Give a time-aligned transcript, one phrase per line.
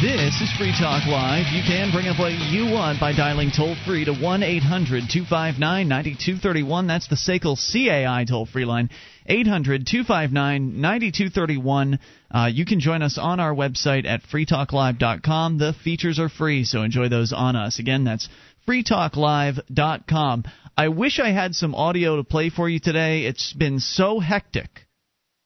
[0.00, 1.46] This is Free Talk Live.
[1.52, 5.88] You can bring up what you want by dialing toll free to 1 800 259
[5.88, 6.86] 9231.
[6.86, 8.90] That's the SACL CAI toll free line.
[9.26, 11.98] 800 259 9231.
[12.30, 15.58] Uh, you can join us on our website at freetalklive.com.
[15.58, 17.80] The features are free, so enjoy those on us.
[17.80, 18.28] Again, that's
[18.68, 20.44] freetalklive.com.
[20.76, 23.24] I wish I had some audio to play for you today.
[23.24, 24.86] It's been so hectic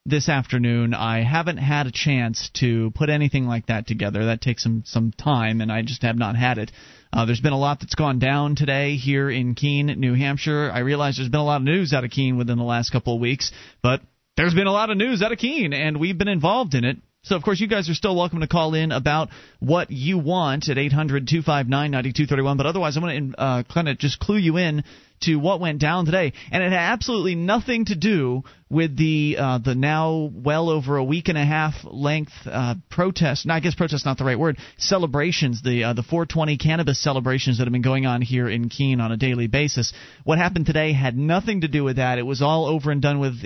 [0.05, 0.93] this afternoon.
[0.93, 4.25] I haven't had a chance to put anything like that together.
[4.25, 6.71] That takes some some time, and I just have not had it.
[7.11, 10.69] Uh, there's been a lot that's gone down today here in Keene, New Hampshire.
[10.73, 13.15] I realize there's been a lot of news out of Keene within the last couple
[13.15, 14.01] of weeks, but
[14.35, 16.97] there's been a lot of news out of Keene, and we've been involved in it.
[17.25, 19.29] So, of course, you guys are still welcome to call in about
[19.59, 22.57] what you want at 800 259 9231.
[22.57, 24.83] But otherwise, I'm going to uh, kind of just clue you in
[25.23, 29.59] to what went down today, and it had absolutely nothing to do with the uh,
[29.59, 33.45] the now well over a week and a half length uh, protest.
[33.45, 34.57] No, I guess protest not the right word.
[34.77, 38.99] Celebrations, the uh, the 420 cannabis celebrations that have been going on here in Keene
[38.99, 39.93] on a daily basis.
[40.23, 42.17] What happened today had nothing to do with that.
[42.17, 43.43] It was all over and done with.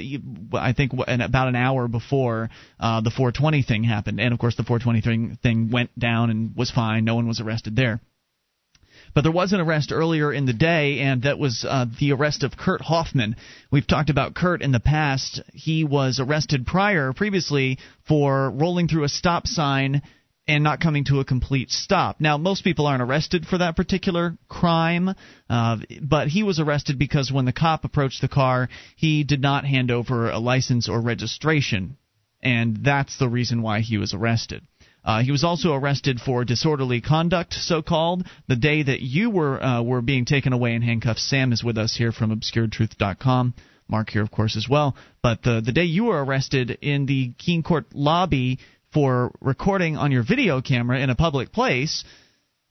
[0.54, 4.56] I think in about an hour before uh, the 420 thing happened, and of course
[4.56, 7.04] the 420 thing thing went down and was fine.
[7.04, 8.00] No one was arrested there.
[9.14, 12.44] But there was an arrest earlier in the day, and that was uh, the arrest
[12.44, 13.36] of Kurt Hoffman.
[13.72, 15.42] We've talked about Kurt in the past.
[15.54, 20.02] He was arrested prior, previously, for rolling through a stop sign
[20.48, 22.22] and not coming to a complete stop.
[22.22, 25.14] Now, most people aren't arrested for that particular crime,
[25.50, 29.66] uh, but he was arrested because when the cop approached the car, he did not
[29.66, 31.98] hand over a license or registration,
[32.42, 34.64] and that's the reason why he was arrested.
[35.08, 39.64] Uh, he was also arrested for disorderly conduct, so called, the day that you were
[39.64, 41.24] uh, were being taken away in handcuffs.
[41.24, 43.54] Sam is with us here from ObscureTruth.com.
[43.88, 44.98] Mark here, of course, as well.
[45.24, 48.60] But the the day you were arrested in the Keene Court lobby
[48.94, 52.04] for recording on your video camera in a public place,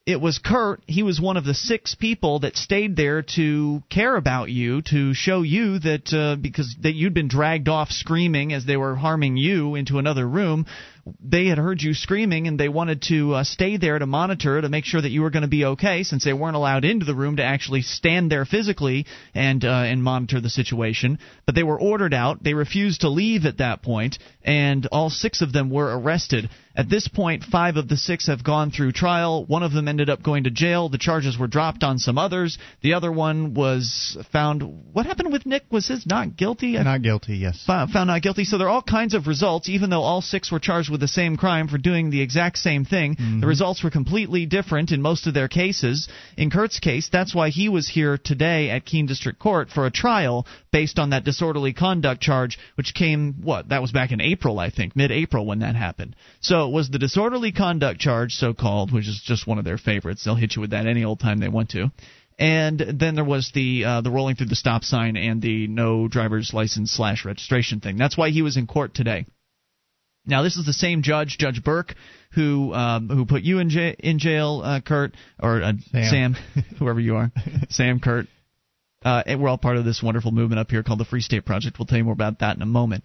[0.05, 0.83] it was Kurt.
[0.87, 5.15] He was one of the six people that stayed there to care about you, to
[5.15, 9.39] show you that uh, because that you'd been dragged off screaming as they were harming
[9.39, 10.67] you into another room
[11.21, 14.69] they had heard you screaming and they wanted to uh, stay there to monitor to
[14.69, 17.15] make sure that you were going to be okay since they weren't allowed into the
[17.15, 21.19] room to actually stand there physically and uh, and monitor the situation.
[21.45, 22.43] But they were ordered out.
[22.43, 26.51] They refused to leave at that point and all six of them were arrested.
[26.75, 29.45] At this point five of the six have gone through trial.
[29.45, 30.89] One of them ended up going to jail.
[30.89, 32.59] The charges were dropped on some others.
[32.83, 34.63] The other one was found
[34.93, 35.65] what happened with Nick?
[35.71, 36.73] Was his not guilty?
[36.73, 37.63] Not guilty yes.
[37.67, 38.45] Found not guilty.
[38.45, 41.03] So there are all kinds of results even though all six were charged with with
[41.03, 43.17] the same crime for doing the exact same thing.
[43.17, 43.41] Mm-hmm.
[43.41, 46.09] The results were completely different in most of their cases.
[46.39, 49.91] In Kurt's case, that's why he was here today at Keene District Court for a
[49.91, 54.59] trial based on that disorderly conduct charge, which came, what, that was back in April,
[54.59, 56.17] I think, mid April when that happened.
[56.41, 59.79] So it was the disorderly conduct charge, so called, which is just one of their
[59.79, 60.25] favorites.
[60.25, 61.91] They'll hit you with that any old time they want to
[62.39, 66.07] and then there was the uh, the rolling through the stop sign and the no
[66.07, 67.97] driver's license slash registration thing.
[67.97, 69.25] That's why he was in court today.
[70.27, 71.95] Now, this is the same judge, Judge Burke,
[72.33, 76.35] who um, who put you in, j- in jail, uh, Kurt, or uh, Sam.
[76.35, 77.33] Sam whoever you are,
[77.71, 78.27] Sam, Kurt.
[79.05, 81.79] Uh, we're all part of this wonderful movement up here called the Free State Project.
[81.79, 83.05] We'll tell you more about that in a moment.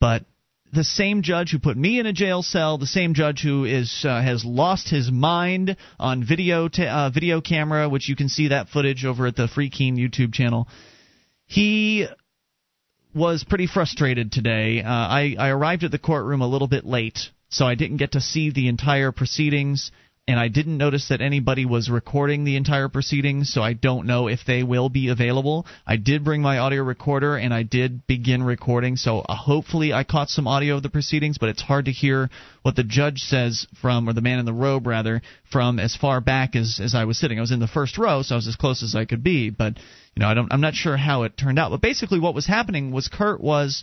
[0.00, 0.24] But
[0.72, 4.04] the same judge who put me in a jail cell, the same judge who is
[4.08, 8.48] uh, has lost his mind on video ta- uh, video camera, which you can see
[8.48, 10.66] that footage over at the Free Keene YouTube channel.
[11.46, 12.06] He
[13.14, 14.82] was pretty frustrated today.
[14.82, 18.12] Uh, I, I arrived at the courtroom a little bit late, so I didn't get
[18.12, 19.90] to see the entire proceedings
[20.26, 24.26] and I didn't notice that anybody was recording the entire proceedings, so I don't know
[24.26, 25.66] if they will be available.
[25.86, 30.04] I did bring my audio recorder and I did begin recording, so uh, hopefully I
[30.04, 32.30] caught some audio of the proceedings, but it's hard to hear
[32.62, 35.20] what the judge says from, or the man in the robe rather,
[35.52, 37.38] from as far back as, as I was sitting.
[37.38, 39.50] I was in the first row, so I was as close as I could be,
[39.50, 39.74] but
[40.16, 41.70] you know, I don't, I'm not sure how it turned out.
[41.70, 43.82] But basically, what was happening was Kurt was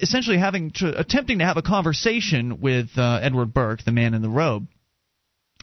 [0.00, 4.22] essentially having to attempting to have a conversation with uh, Edward Burke, the man in
[4.22, 4.66] the robe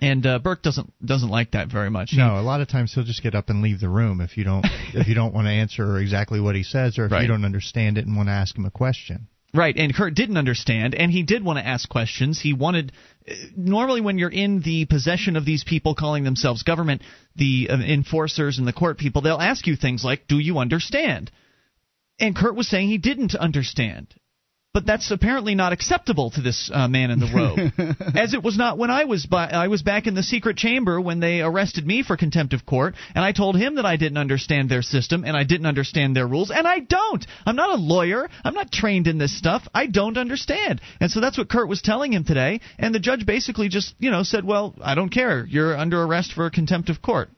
[0.03, 2.11] and uh, Burke doesn't doesn't like that very much.
[2.13, 4.43] No, a lot of times he'll just get up and leave the room if you
[4.43, 7.21] don't if you don't want to answer exactly what he says or if right.
[7.21, 9.27] you don't understand it and want to ask him a question.
[9.55, 12.41] Right, and Kurt didn't understand, and he did want to ask questions.
[12.41, 12.91] He wanted.
[13.55, 17.03] Normally, when you're in the possession of these people calling themselves government,
[17.35, 21.29] the uh, enforcers and the court people, they'll ask you things like, "Do you understand?"
[22.19, 24.07] And Kurt was saying he didn't understand.
[24.73, 27.59] But that's apparently not acceptable to this uh, man in the robe,
[28.17, 30.99] as it was not when I was by, I was back in the secret chamber
[30.99, 34.17] when they arrested me for contempt of court, and I told him that I didn't
[34.17, 37.23] understand their system and I didn't understand their rules, and I don't.
[37.45, 38.27] I'm not a lawyer.
[38.43, 39.67] I'm not trained in this stuff.
[39.75, 43.27] I don't understand, and so that's what Kurt was telling him today, and the judge
[43.27, 45.45] basically just you know said, well, I don't care.
[45.45, 47.29] You're under arrest for contempt of court.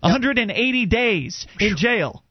[0.00, 2.22] 180 days in jail.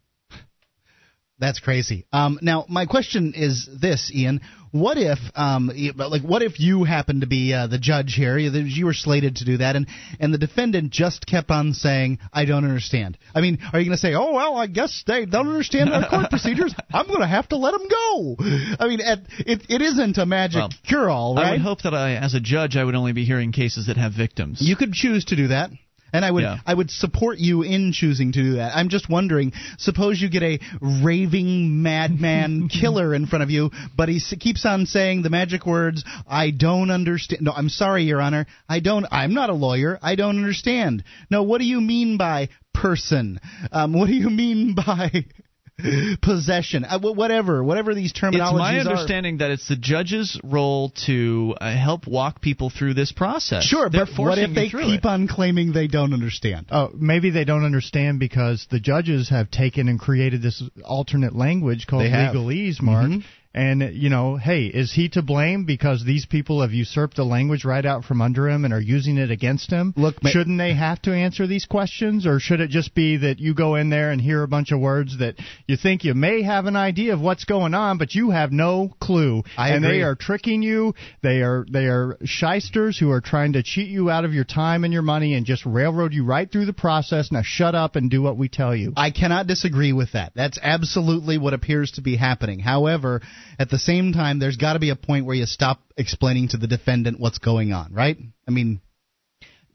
[1.39, 2.05] That's crazy.
[2.11, 4.41] Um, now, my question is this, Ian:
[4.71, 8.39] What if, um, like, what if you happen to be uh, the judge here?
[8.39, 9.85] You were slated to do that, and
[10.19, 13.95] and the defendant just kept on saying, "I don't understand." I mean, are you going
[13.95, 16.73] to say, "Oh well, I guess they don't understand our court procedures.
[16.91, 18.35] I'm going to have to let them go"?
[18.79, 21.45] I mean, it it, it isn't a magic well, cure-all, right?
[21.45, 23.97] I would hope that I, as a judge, I would only be hearing cases that
[23.97, 24.59] have victims.
[24.59, 25.69] You could choose to do that.
[26.13, 26.57] And I would yeah.
[26.65, 28.75] I would support you in choosing to do that.
[28.75, 34.09] I'm just wondering, suppose you get a raving madman killer in front of you, but
[34.09, 38.45] he keeps on saying the magic words, "I don't understand." No, I'm sorry, your honor.
[38.69, 39.99] I don't I'm not a lawyer.
[40.01, 41.03] I don't understand.
[41.29, 43.39] No, what do you mean by person?
[43.71, 45.25] Um, what do you mean by
[46.21, 49.37] possession, uh, whatever, whatever these terminologies It's my understanding are.
[49.39, 53.63] that it's the judge's role to uh, help walk people through this process.
[53.63, 55.05] Sure, They're but what if they keep it.
[55.05, 56.67] on claiming they don't understand?
[56.71, 61.85] Oh, maybe they don't understand because the judges have taken and created this alternate language
[61.87, 63.09] called legalese, Mark.
[63.09, 63.19] Mm-hmm
[63.53, 67.65] and, you know, hey, is he to blame because these people have usurped the language
[67.65, 69.93] right out from under him and are using it against him?
[69.97, 72.27] Look, ma- shouldn't they have to answer these questions?
[72.27, 74.79] Or should it just be that you go in there and hear a bunch of
[74.79, 75.35] words that
[75.65, 78.93] you think you may have an idea of what's going on, but you have no
[78.99, 79.43] clue?
[79.57, 79.97] I and agree.
[79.97, 80.93] they are tricking you.
[81.23, 84.83] They are, they are shysters who are trying to cheat you out of your time
[84.83, 87.31] and your money and just railroad you right through the process.
[87.31, 88.93] Now shut up and do what we tell you.
[88.95, 90.33] I cannot disagree with that.
[90.35, 92.59] That's absolutely what appears to be happening.
[92.59, 93.21] However,
[93.59, 96.57] at the same time, there's got to be a point where you stop explaining to
[96.57, 98.17] the defendant what's going on, right?
[98.47, 98.81] I mean,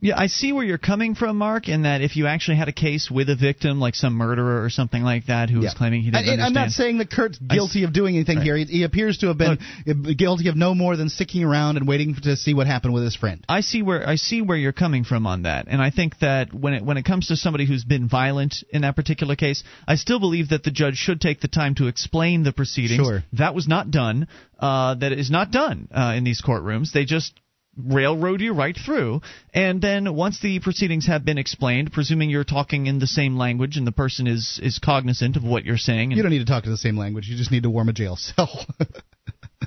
[0.02, 2.72] yeah, I see where you're coming from, Mark, in that if you actually had a
[2.72, 5.66] case with a victim, like some murderer or something like that, who yeah.
[5.66, 6.42] was claiming he didn't I, understand.
[6.42, 8.44] I'm not saying that Kurt's guilty of doing anything right.
[8.44, 8.56] here.
[8.56, 11.86] He, he, appears to have been Look, guilty of no more than sticking around and
[11.86, 13.44] waiting to see what happened with his friend.
[13.48, 16.52] I see where I see where you're coming from on that, and I think that
[16.52, 19.94] when it when it comes to somebody who's been violent in that particular case, I
[19.94, 23.06] still believe that the judge should take the time to explain the proceedings.
[23.06, 23.22] Sure.
[23.34, 24.26] That was not done.
[24.58, 26.92] Uh, that is not done uh, in these courtrooms.
[26.92, 27.38] They just
[27.76, 29.20] railroad you right through.
[29.54, 33.76] And then once the proceedings have been explained, presuming you're talking in the same language
[33.76, 36.10] and the person is is cognizant of what you're saying.
[36.10, 37.28] you don't need to talk to the same language.
[37.28, 38.66] You just need to warm a jail cell.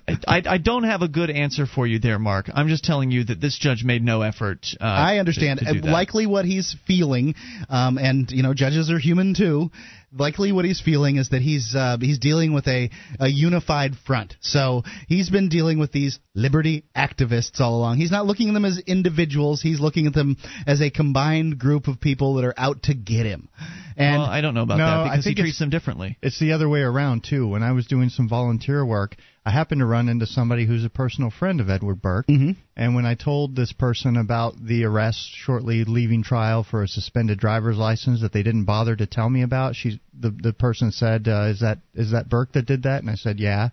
[0.07, 2.49] I, I don't have a good answer for you there, Mark.
[2.53, 4.67] I'm just telling you that this judge made no effort.
[4.79, 5.59] Uh, I understand.
[5.59, 7.35] To, to likely what he's feeling,
[7.69, 9.71] um, and you know, judges are human too.
[10.17, 12.89] Likely what he's feeling is that he's uh, he's dealing with a,
[13.19, 14.35] a unified front.
[14.39, 17.97] So he's been dealing with these liberty activists all along.
[17.97, 19.61] He's not looking at them as individuals.
[19.61, 23.25] He's looking at them as a combined group of people that are out to get
[23.25, 23.49] him.
[23.97, 26.17] And well, I don't know about no, that because he treats them differently.
[26.21, 27.47] It's the other way around too.
[27.47, 29.15] When I was doing some volunteer work
[29.47, 32.51] I happened to run into somebody who's a personal friend of Edward Burke, mm-hmm.
[32.75, 37.37] and when I told this person about the arrest shortly leaving trial for a suspended
[37.37, 41.27] driver's license that they didn't bother to tell me about, she the the person said,
[41.27, 43.69] uh, "Is that is that Burke that did that?" And I said, "Yeah."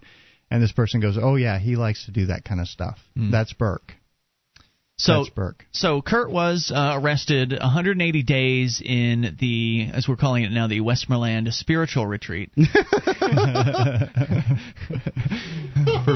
[0.50, 2.98] And this person goes, "Oh yeah, he likes to do that kind of stuff.
[3.16, 3.30] Mm.
[3.30, 3.94] That's Burke."
[5.02, 5.24] So,
[5.72, 10.80] so Kurt was uh, arrested 180 days in the, as we're calling it now, the
[10.80, 12.50] Westmoreland spiritual retreat.
[12.56, 12.68] For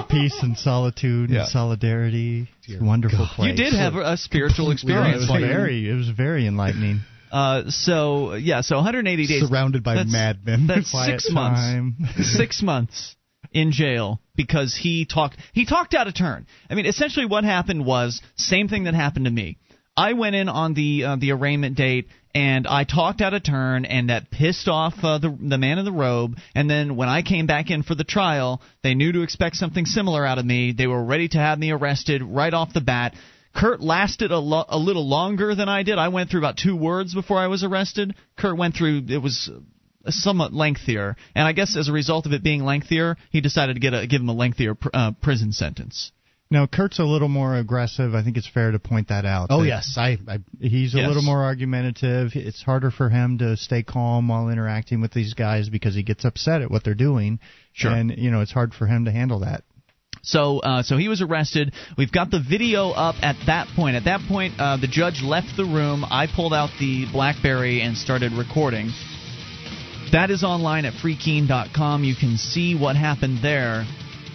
[0.09, 1.41] peace and solitude yeah.
[1.41, 2.49] and solidarity.
[2.62, 3.35] It's a wonderful God.
[3.35, 3.59] place.
[3.59, 5.27] You did have a spiritual experience.
[5.29, 7.01] well, it was very, it was very enlightening.
[7.32, 9.49] Uh, so yeah, so 180 days.
[9.49, 10.69] Surrounded by that's, madmen.
[10.69, 11.96] That's six time.
[11.99, 12.37] months.
[12.37, 13.16] six months
[13.56, 16.46] in jail because he talked he talked out of turn.
[16.69, 19.56] I mean, essentially what happened was same thing that happened to me.
[19.96, 23.86] I went in on the uh, the arraignment date and I talked out of turn
[23.86, 27.22] and that pissed off uh, the the man in the robe and then when I
[27.22, 30.72] came back in for the trial, they knew to expect something similar out of me.
[30.72, 33.15] They were ready to have me arrested right off the bat.
[33.55, 35.96] Kurt lasted a, lo- a little longer than I did.
[35.96, 38.15] I went through about two words before I was arrested.
[38.36, 39.51] Kurt went through it was
[40.08, 43.81] somewhat lengthier, and I guess as a result of it being lengthier, he decided to
[43.81, 46.13] get a, give him a lengthier pr- uh, prison sentence.
[46.51, 48.15] Now Kurt's a little more aggressive.
[48.15, 49.48] I think it's fair to point that out.
[49.51, 52.32] Oh that yes, I, I he's a little more argumentative.
[52.34, 56.25] It's harder for him to stay calm while interacting with these guys because he gets
[56.25, 57.41] upset at what they're doing.
[57.72, 57.91] Sure.
[57.91, 59.65] And you know it's hard for him to handle that.
[60.22, 61.72] So, uh, so he was arrested.
[61.96, 63.94] We've got the video up at that point.
[63.94, 66.05] At that point, uh, the judge left the room.
[66.05, 68.91] I pulled out the BlackBerry and started recording.
[70.13, 72.05] That is online at freekeene.com.
[72.05, 73.84] You can see what happened there.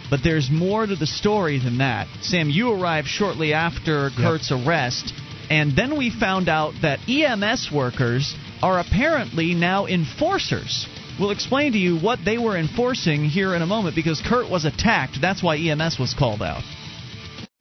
[0.10, 2.08] But there's more to the story than that.
[2.22, 4.18] Sam, you arrived shortly after yep.
[4.18, 5.14] Kurt's arrest,
[5.50, 10.86] and then we found out that EMS workers are apparently now enforcers.
[11.18, 14.66] We'll explain to you what they were enforcing here in a moment because Kurt was
[14.66, 15.20] attacked.
[15.22, 16.64] That's why EMS was called out.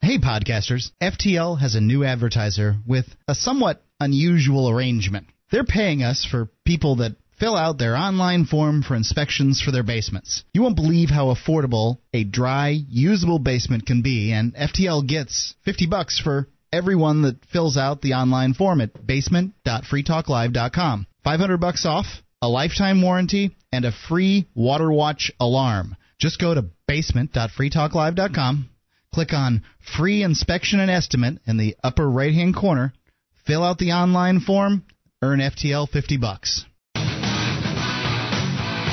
[0.01, 0.91] Hey, podcasters.
[1.01, 5.27] FTL has a new advertiser with a somewhat unusual arrangement.
[5.53, 9.83] They're paying us for people that fill out their online form for inspections for their
[9.83, 10.45] basements.
[10.55, 15.87] You won't believe how affordable a dry, usable basement can be, and FTL gets 50
[15.87, 21.07] bucks for everyone that fills out the online form at basement.freetalklive.com.
[21.25, 22.07] 500 bucks off,
[22.41, 25.97] a lifetime warranty, and a free water watch alarm.
[26.19, 28.71] Just go to basement.freetalklive.com
[29.13, 29.63] Click on
[29.97, 32.93] Free Inspection and Estimate in the upper right hand corner.
[33.45, 34.85] Fill out the online form.
[35.21, 36.65] Earn FTL 50 bucks.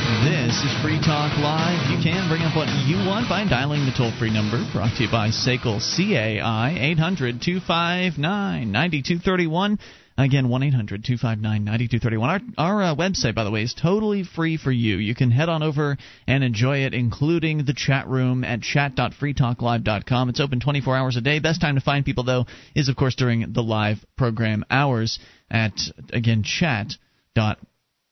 [0.07, 1.91] This is Free Talk Live.
[1.91, 5.03] You can bring up what you want by dialing the toll free number brought to
[5.03, 9.77] you by SACL CAI 800 259 9231.
[10.17, 12.29] Again, 1 800 259 9231.
[12.29, 14.95] Our, our uh, website, by the way, is totally free for you.
[14.95, 20.29] You can head on over and enjoy it, including the chat room at chat.freetalklive.com.
[20.29, 21.39] It's open 24 hours a day.
[21.39, 25.19] Best time to find people, though, is, of course, during the live program hours
[25.51, 25.73] at,
[26.13, 26.43] again,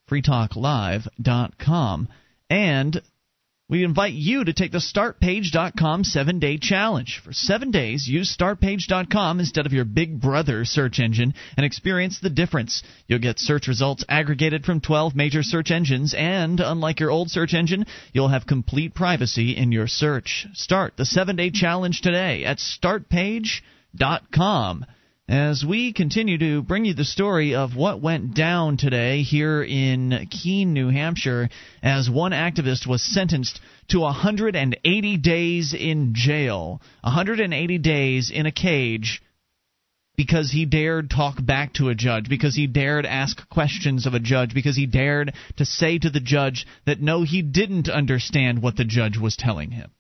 [0.08, 2.08] chat.freetalklive.com.
[2.50, 3.02] And
[3.68, 7.20] we invite you to take the StartPage.com seven day challenge.
[7.24, 12.30] For seven days, use StartPage.com instead of your Big Brother search engine and experience the
[12.30, 12.84] difference.
[13.08, 17.56] You'll get search results aggregated from 12 major search engines, and unlike your old search
[17.56, 20.46] engine, you'll have complete privacy in your search.
[20.54, 24.86] Start the seven day challenge today at StartPage.com
[25.28, 30.28] as we continue to bring you the story of what went down today here in
[30.30, 31.50] Keene, New Hampshire,
[31.82, 39.22] as one activist was sentenced to 180 days in jail, 180 days in a cage
[40.16, 44.20] because he dared talk back to a judge, because he dared ask questions of a
[44.20, 48.78] judge, because he dared to say to the judge that no, he didn't understand what
[48.78, 49.92] the judge was telling him.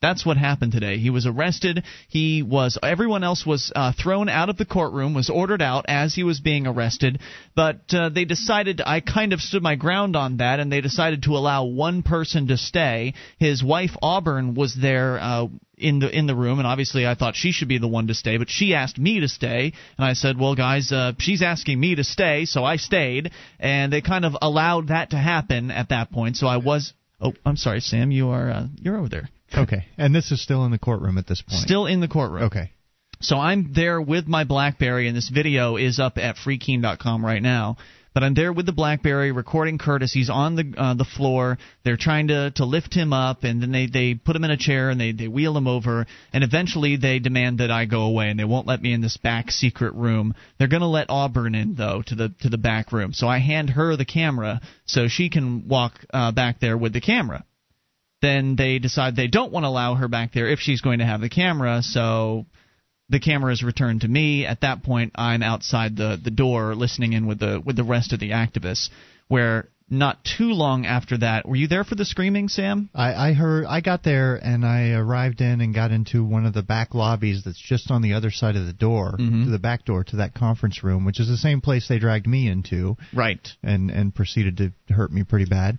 [0.00, 0.98] That's what happened today.
[0.98, 1.82] He was arrested.
[2.06, 2.78] He was.
[2.80, 5.12] Everyone else was uh, thrown out of the courtroom.
[5.12, 7.20] Was ordered out as he was being arrested.
[7.56, 8.80] But uh, they decided.
[8.84, 12.46] I kind of stood my ground on that, and they decided to allow one person
[12.46, 13.14] to stay.
[13.38, 15.18] His wife Auburn was there.
[15.20, 18.08] Uh, in the in the room, and obviously I thought she should be the one
[18.08, 21.40] to stay, but she asked me to stay, and I said, "Well, guys, uh, she's
[21.40, 25.70] asking me to stay, so I stayed." And they kind of allowed that to happen
[25.70, 26.36] at that point.
[26.36, 26.92] So I was.
[27.20, 28.10] Oh, I'm sorry, Sam.
[28.10, 29.28] You are uh, you're over there.
[29.56, 29.86] Okay.
[29.96, 31.60] And this is still in the courtroom at this point.
[31.62, 32.44] Still in the courtroom.
[32.44, 32.72] Okay.
[33.20, 37.76] So I'm there with my BlackBerry, and this video is up at freekeene.com right now.
[38.14, 40.12] But I'm there with the BlackBerry recording Curtis.
[40.12, 41.58] He's on the uh, the floor.
[41.84, 44.56] They're trying to to lift him up, and then they they put him in a
[44.56, 46.06] chair and they they wheel him over.
[46.32, 49.16] And eventually they demand that I go away, and they won't let me in this
[49.16, 50.34] back secret room.
[50.58, 53.12] They're going to let Auburn in though to the to the back room.
[53.12, 57.00] So I hand her the camera so she can walk uh, back there with the
[57.00, 57.44] camera
[58.20, 61.06] then they decide they don't want to allow her back there if she's going to
[61.06, 61.82] have the camera.
[61.82, 62.46] So
[63.08, 64.44] the camera is returned to me.
[64.44, 68.12] At that point, I'm outside the the door listening in with the with the rest
[68.12, 68.90] of the activists.
[69.28, 72.90] Where not too long after that, were you there for the screaming, Sam?
[72.94, 73.64] I, I heard.
[73.66, 77.42] I got there and I arrived in and got into one of the back lobbies
[77.44, 79.44] that's just on the other side of the door mm-hmm.
[79.44, 82.26] to the back door to that conference room, which is the same place they dragged
[82.26, 82.96] me into.
[83.14, 83.46] Right.
[83.62, 85.78] And and proceeded to hurt me pretty bad.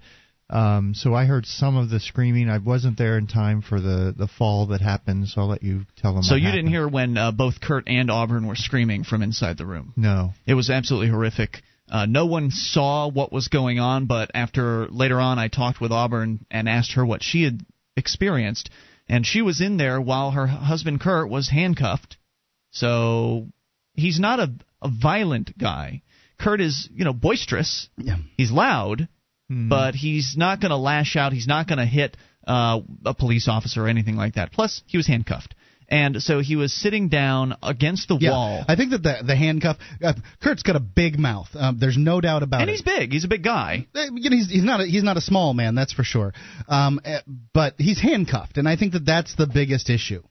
[0.49, 2.49] Um, so I heard some of the screaming.
[2.49, 5.85] I wasn't there in time for the, the fall that happened, so I'll let you
[5.97, 6.23] tell them.
[6.23, 6.57] So you happened.
[6.57, 9.93] didn't hear when uh, both Kurt and Auburn were screaming from inside the room?
[9.95, 10.33] No.
[10.47, 11.61] It was absolutely horrific.
[11.87, 15.91] Uh, no one saw what was going on, but after later on, I talked with
[15.91, 17.63] Auburn and asked her what she had
[17.95, 18.71] experienced,
[19.07, 22.17] and she was in there while her husband Kurt was handcuffed.
[22.71, 23.47] So
[23.93, 24.51] he's not a,
[24.81, 26.01] a violent guy.
[26.39, 27.89] Kurt is, you know, boisterous.
[27.97, 28.17] Yeah.
[28.37, 29.07] He's loud
[29.51, 29.69] Mm.
[29.69, 31.33] But he's not going to lash out.
[31.33, 32.15] He's not going to hit
[32.47, 34.51] uh, a police officer or anything like that.
[34.51, 35.55] Plus, he was handcuffed.
[35.91, 38.63] And so he was sitting down against the yeah, wall.
[38.67, 39.77] I think that the the handcuff.
[40.03, 41.47] Uh, Kurt's got a big mouth.
[41.55, 42.73] Um, there's no doubt about and it.
[42.73, 43.11] And he's big.
[43.11, 43.87] He's a big guy.
[43.95, 45.73] Uh, you know, he's, he's not a, he's not a small man.
[45.73, 46.31] That's for sure.
[46.67, 47.21] Um, uh,
[47.55, 50.21] but he's handcuffed, and I think that that's the biggest issue.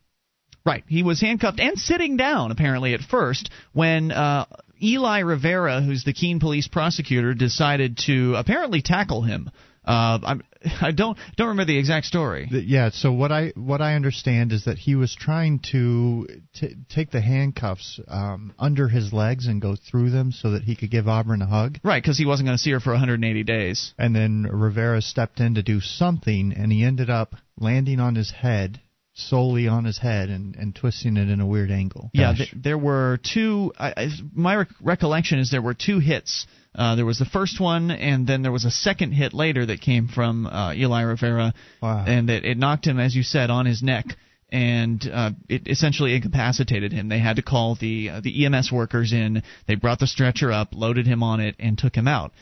[0.64, 0.84] Right.
[0.86, 4.44] He was handcuffed and sitting down apparently at first when uh,
[4.82, 9.50] Eli Rivera, who's the Keene police prosecutor, decided to apparently tackle him.
[9.84, 10.36] Uh,
[10.82, 12.48] I don't don't remember the exact story.
[12.50, 17.10] Yeah, so what I what I understand is that he was trying to t- take
[17.10, 21.08] the handcuffs um, under his legs and go through them so that he could give
[21.08, 21.78] Auburn a hug.
[21.82, 23.94] Right, because he wasn't going to see her for 180 days.
[23.98, 28.30] And then Rivera stepped in to do something, and he ended up landing on his
[28.30, 28.80] head
[29.18, 32.10] solely on his head and, and twisting it in a weird angle.
[32.14, 33.72] Yeah, th- there were two.
[33.78, 36.46] I, I, my rec- recollection is there were two hits.
[36.74, 39.80] Uh, there was the first one, and then there was a second hit later that
[39.80, 42.04] came from uh, Eli Rivera, wow.
[42.06, 44.06] and it, it knocked him, as you said, on his neck
[44.50, 47.08] and uh, it essentially incapacitated him.
[47.08, 49.42] They had to call the uh, the EMS workers in.
[49.66, 52.32] They brought the stretcher up, loaded him on it, and took him out.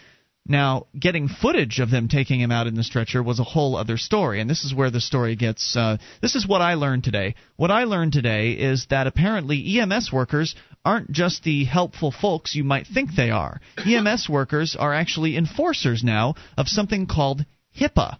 [0.48, 3.96] Now, getting footage of them taking him out in the stretcher was a whole other
[3.96, 5.76] story, and this is where the story gets.
[5.76, 7.34] Uh, this is what I learned today.
[7.56, 12.62] What I learned today is that apparently EMS workers aren't just the helpful folks you
[12.62, 13.60] might think they are.
[13.84, 17.44] EMS workers are actually enforcers now of something called
[17.76, 18.18] HIPAA.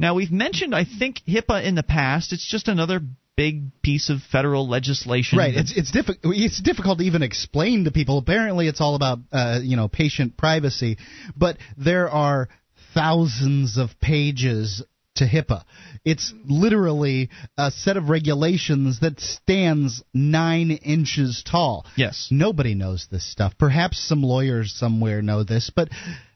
[0.00, 2.32] Now, we've mentioned, I think, HIPAA in the past.
[2.32, 3.00] It's just another
[3.36, 5.38] big piece of federal legislation.
[5.38, 5.54] Right.
[5.54, 6.34] It's it's difficult.
[6.36, 8.18] It's difficult to even explain to people.
[8.18, 10.98] Apparently, it's all about uh, you know patient privacy,
[11.36, 12.48] but there are
[12.94, 14.82] thousands of pages
[15.16, 15.64] to HIPAA.
[16.04, 21.86] It's literally a set of regulations that stands nine inches tall.
[21.96, 22.28] Yes.
[22.30, 23.54] Nobody knows this stuff.
[23.58, 25.88] Perhaps some lawyers somewhere know this, but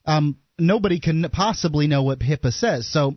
[0.05, 2.91] um, nobody can possibly know what HIPAA says.
[2.91, 3.17] So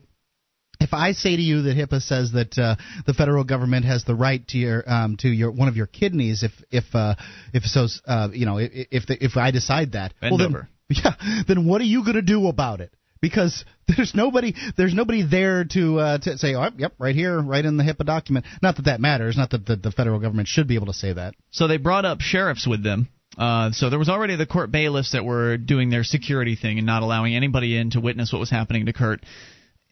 [0.81, 4.15] if I say to you that HIPAA says that uh, the federal government has the
[4.15, 7.15] right to your um, to your one of your kidneys, if if uh,
[7.53, 10.69] if so, uh, you know, if if, the, if I decide that, Bend well over.
[10.89, 12.91] then, yeah, then what are you going to do about it?
[13.21, 13.63] Because
[13.95, 17.77] there's nobody there's nobody there to uh, to say, oh, yep, right here, right in
[17.77, 18.45] the HIPAA document.
[18.61, 19.37] Not that that matters.
[19.37, 21.35] Not that the, the federal government should be able to say that.
[21.51, 23.09] So they brought up sheriffs with them.
[23.37, 26.85] Uh, so there was already the court bailiffs that were doing their security thing and
[26.85, 29.21] not allowing anybody in to witness what was happening to Kurt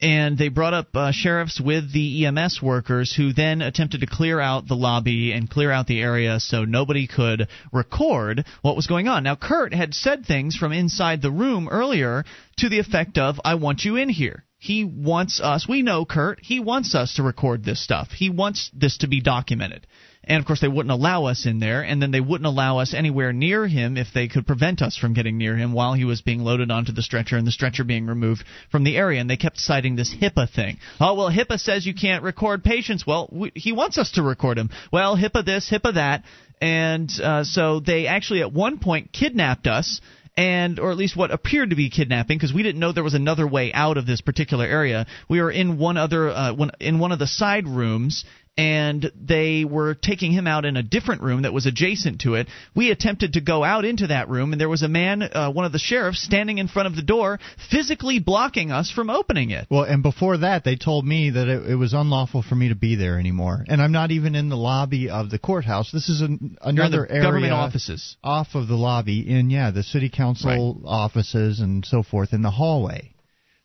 [0.02, 4.40] and they brought up uh, sheriffs with the EMS workers who then attempted to clear
[4.40, 9.08] out the lobby and clear out the area so nobody could record what was going
[9.08, 9.24] on.
[9.24, 12.24] Now, Kurt had said things from inside the room earlier
[12.58, 14.46] to the effect of, I want you in here.
[14.58, 18.10] He wants us, we know Kurt, he wants us to record this stuff.
[18.12, 19.88] He wants this to be documented.
[20.30, 22.94] And of course, they wouldn't allow us in there, and then they wouldn't allow us
[22.94, 26.22] anywhere near him if they could prevent us from getting near him while he was
[26.22, 29.20] being loaded onto the stretcher and the stretcher being removed from the area.
[29.20, 30.78] And they kept citing this HIPAA thing.
[31.00, 33.08] Oh, well, HIPAA says you can't record patients.
[33.08, 34.70] Well, we, he wants us to record him.
[34.94, 36.24] Well, HIPAA this, HIPAA that.
[36.62, 40.00] And uh, so they actually at one point kidnapped us
[40.40, 43.14] and or at least what appeared to be kidnapping because we didn't know there was
[43.14, 45.06] another way out of this particular area.
[45.28, 48.24] We were in one other uh, one, in one of the side rooms
[48.60, 52.48] and they were taking him out in a different room that was adjacent to it.
[52.76, 55.64] We attempted to go out into that room, and there was a man, uh, one
[55.64, 57.40] of the sheriffs, standing in front of the door,
[57.72, 59.68] physically blocking us from opening it.
[59.70, 62.76] Well, and before that, they told me that it, it was unlawful for me to
[62.76, 65.92] be there anymore, and I'm not even in the lobby of the courthouse.
[65.94, 70.10] This is an, another area government offices off of the lobby in yeah the city
[70.10, 70.90] council right.
[70.90, 73.14] offices and so forth in the hallway.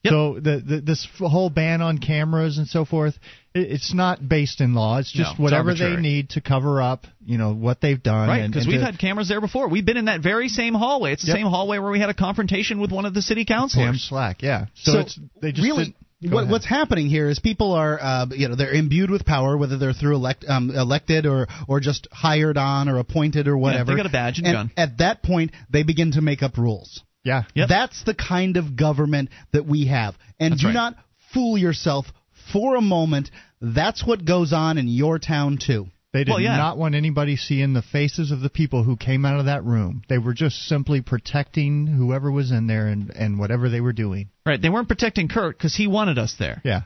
[0.04, 0.10] Yep.
[0.10, 3.14] So the, the this whole ban on cameras and so forth,
[3.54, 4.98] it, it's not based in law.
[4.98, 8.28] It's just no, whatever it's they need to cover up, you know, what they've done.
[8.28, 9.68] Right, because we've to, had cameras there before.
[9.68, 11.12] We've been in that very same hallway.
[11.12, 11.38] It's the yep.
[11.38, 13.86] same hallway where we had a confrontation with one of the city councilors.
[13.86, 14.66] Pam Slack, yeah.
[14.74, 15.96] So, so it's they just really.
[16.26, 19.76] What, what's happening here is people are, uh, you know, they're imbued with power, whether
[19.76, 23.90] they're through elect, um, elected or or just hired on or appointed or whatever.
[23.90, 24.70] Yeah, they got a badge and, and gun.
[24.74, 27.02] At that point, they begin to make up rules.
[27.24, 27.44] Yeah.
[27.54, 27.68] Yep.
[27.68, 30.14] That's the kind of government that we have.
[30.38, 30.74] And That's do right.
[30.74, 30.94] not
[31.32, 32.06] fool yourself
[32.52, 33.30] for a moment.
[33.60, 35.87] That's what goes on in your town, too.
[36.12, 36.56] They did well, yeah.
[36.56, 40.02] not want anybody seeing the faces of the people who came out of that room.
[40.08, 44.28] They were just simply protecting whoever was in there and, and whatever they were doing.
[44.46, 44.62] Right.
[44.62, 46.62] They weren't protecting Kurt because he wanted us there.
[46.64, 46.82] Yeah.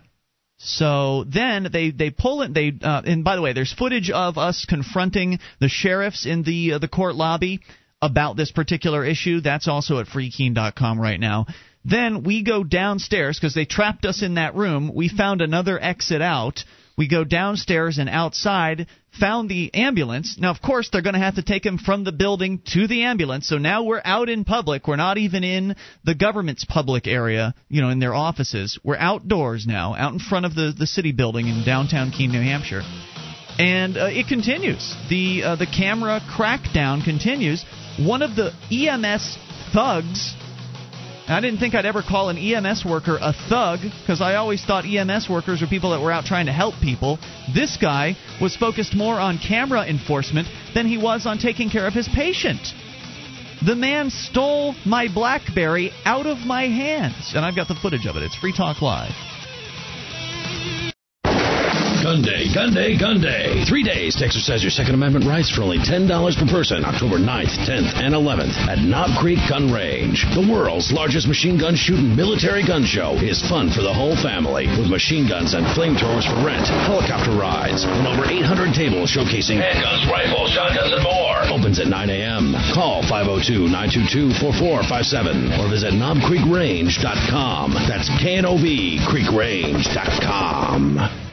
[0.57, 2.53] So then they they pull it.
[2.53, 6.73] They uh, and by the way, there's footage of us confronting the sheriffs in the
[6.73, 7.61] uh, the court lobby
[8.01, 9.41] about this particular issue.
[9.41, 11.47] That's also at freekeene.com right now.
[11.85, 14.93] Then we go downstairs because they trapped us in that room.
[14.95, 16.65] We found another exit out.
[16.99, 18.89] We go downstairs and outside,
[19.21, 20.37] found the ambulance.
[20.37, 23.05] Now, of course, they're going to have to take him from the building to the
[23.05, 23.47] ambulance.
[23.47, 24.89] So now we're out in public.
[24.89, 28.81] We're not even in the government's public area, you know, in their offices.
[28.83, 32.43] We're outdoors now, out in front of the, the city building in downtown Keene, New
[32.43, 32.83] Hampshire.
[33.61, 34.95] And uh, it continues.
[35.09, 37.65] The, uh, the camera crackdown continues.
[37.99, 39.39] One of the EMS
[39.73, 40.35] thugs
[41.29, 44.87] I didn't think I'd ever call an EMS worker a thug because I always thought
[44.87, 47.19] EMS workers were people that were out trying to help people.
[47.55, 51.93] This guy was focused more on camera enforcement than he was on taking care of
[51.93, 52.73] his patient.
[53.65, 58.17] The man stole my Blackberry out of my hands, and I've got the footage of
[58.17, 58.23] it.
[58.23, 59.38] It's Free Talk Live.
[62.09, 63.65] Gun Day, Gun Day, Gun Day.
[63.69, 67.53] Three days to exercise your Second Amendment rights for only $10 per person, October 9th,
[67.69, 70.17] 10th, and 11th at Knob Creek Gun Range.
[70.33, 74.73] The world's largest machine gun shooting military gun show is fun for the whole family
[74.81, 80.09] with machine guns and flamethrowers for rent, helicopter rides, and over 800 tables showcasing handguns,
[80.09, 81.45] rifles, shotguns, and more.
[81.53, 82.57] Opens at 9 a.m.
[82.73, 87.77] Call 502-922-4457 or visit knobcreekrange.com.
[87.85, 91.28] That's K-N-O-B, creekrange.com.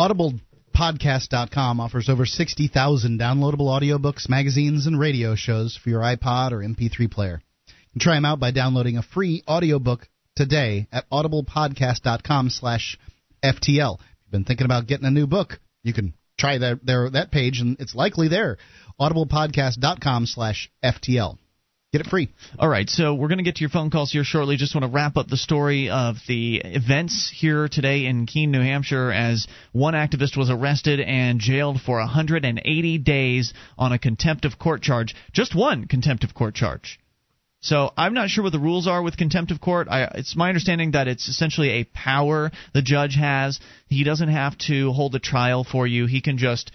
[0.02, 0.34] Audible
[0.76, 7.12] podcast.com offers over 60,000 downloadable audiobooks, magazines, and radio shows for your iPod or MP3
[7.12, 7.40] player.
[7.68, 12.98] You can try them out by downloading a free audiobook today at audiblepodcast.com slash
[13.44, 14.00] FTL.
[14.00, 16.80] If you've been thinking about getting a new book, you can try there,
[17.12, 18.58] that page, and it's likely there.
[19.00, 21.38] audiblepodcast.com slash FTL.
[21.92, 22.30] Get it free.
[22.58, 24.56] All right, so we're going to get to your phone calls here shortly.
[24.56, 28.62] Just want to wrap up the story of the events here today in Keene, New
[28.62, 34.58] Hampshire, as one activist was arrested and jailed for 180 days on a contempt of
[34.58, 35.14] court charge.
[35.34, 36.98] Just one contempt of court charge.
[37.60, 39.90] So I'm not sure what the rules are with contempt of court.
[39.90, 43.60] I, it's my understanding that it's essentially a power the judge has.
[43.88, 46.06] He doesn't have to hold a trial for you.
[46.06, 46.72] He can just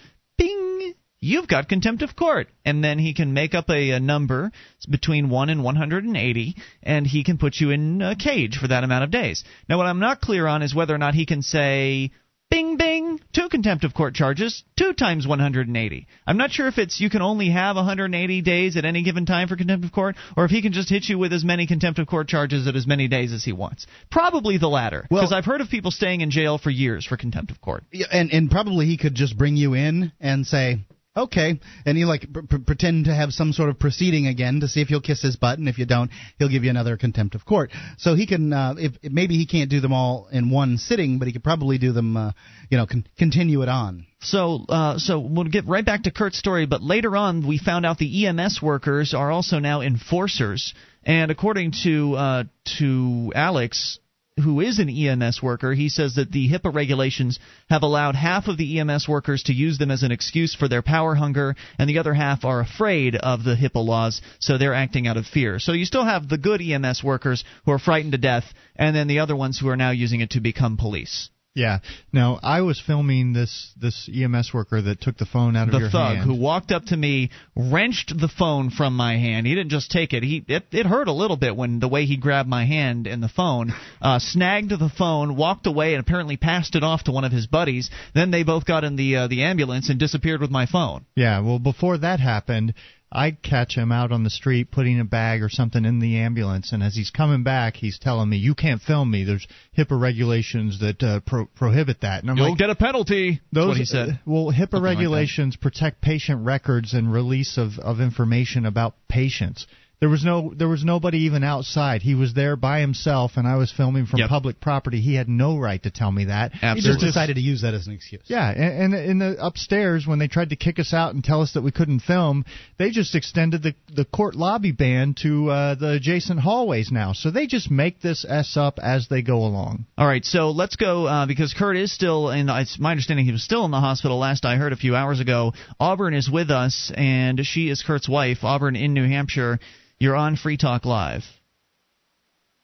[1.26, 2.48] you've got contempt of court.
[2.64, 4.52] And then he can make up a, a, number
[4.88, 9.04] between 1 and 180, and he can put you in a cage for that amount
[9.04, 9.44] of days.
[9.68, 12.12] Now, what I'm not clear on is whether or not he can say,
[12.50, 16.06] bing, bing, two contempt of court charges, two times 180.
[16.26, 19.48] I'm not sure if it's you can only have 180 days at any given time
[19.48, 21.98] for contempt of court, or if he can just hit you with as many contempt
[21.98, 23.86] of court charges at as many days as he wants.
[24.10, 27.16] Probably the latter, because well, I've heard of people staying in jail for years for
[27.16, 27.84] contempt of court.
[28.12, 30.84] And, and probably he could just bring you in and say,
[31.16, 34.80] okay, and you like pr- pretend to have some sort of proceeding again to see
[34.80, 37.44] if you'll kiss his butt, and if you don't, he'll give you another contempt of
[37.44, 37.70] court.
[37.98, 41.26] So he can, uh, if, maybe he can't do them all in one sitting, but
[41.26, 42.32] he could probably do them, uh,
[42.70, 44.06] you know, con- continue it on.
[44.20, 47.86] So, uh, so we'll get right back to Kurt's story, but later on we found
[47.86, 50.74] out the EMS workers are also now enforcers,
[51.04, 52.44] and according to uh,
[52.78, 53.98] to Alex,
[54.42, 57.38] who is an EMS worker, he says that the HIPAA regulations
[57.70, 60.82] have allowed half of the EMS workers to use them as an excuse for their
[60.82, 65.06] power hunger, and the other half are afraid of the HIPAA laws, so they're acting
[65.06, 65.58] out of fear.
[65.58, 68.44] So you still have the good EMS workers who are frightened to death,
[68.76, 71.30] and then the other ones who are now using it to become police.
[71.56, 71.78] Yeah.
[72.12, 75.80] Now I was filming this this EMS worker that took the phone out of the
[75.80, 76.30] your thug hand.
[76.30, 79.46] who walked up to me, wrenched the phone from my hand.
[79.46, 80.22] He didn't just take it.
[80.22, 83.22] He it, it hurt a little bit when the way he grabbed my hand and
[83.22, 87.24] the phone, uh, snagged the phone, walked away, and apparently passed it off to one
[87.24, 87.88] of his buddies.
[88.14, 91.06] Then they both got in the uh, the ambulance and disappeared with my phone.
[91.14, 91.40] Yeah.
[91.40, 92.74] Well, before that happened,
[93.16, 96.72] I'd catch him out on the street putting a bag or something in the ambulance,
[96.72, 99.24] and as he's coming back, he's telling me, "You can't film me.
[99.24, 103.40] There's HIPAA regulations that uh, pro- prohibit that." And I'm You'll like, get a penalty.
[103.52, 104.08] Those, what he said.
[104.10, 108.94] Uh, well, HIPAA Something regulations like protect patient records and release of, of information about
[109.08, 109.66] patients.
[109.98, 112.02] There was no there was nobody even outside.
[112.02, 114.28] He was there by himself, and I was filming from yep.
[114.28, 115.00] public property.
[115.00, 116.52] He had no right to tell me that.
[116.52, 116.80] Absolutely.
[116.80, 118.20] He just decided to use that as an excuse.
[118.26, 121.40] Yeah, and, and in the upstairs when they tried to kick us out and tell
[121.40, 122.44] us that we couldn't film,
[122.76, 127.14] they just extended the the court lobby ban to uh, the adjacent hallways now.
[127.14, 129.86] So they just make this s up as they go along.
[129.96, 133.32] All right, so let's go uh, because Kurt is still and It's my understanding he
[133.32, 135.54] was still in the hospital last I heard a few hours ago.
[135.80, 138.44] Auburn is with us, and she is Kurt's wife.
[138.44, 139.58] Auburn in New Hampshire.
[139.98, 141.24] You're on Free Talk Live.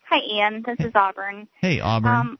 [0.08, 0.62] Hi, Ian.
[0.66, 1.48] This is Auburn.
[1.60, 2.10] Hey, Auburn.
[2.10, 2.38] Um,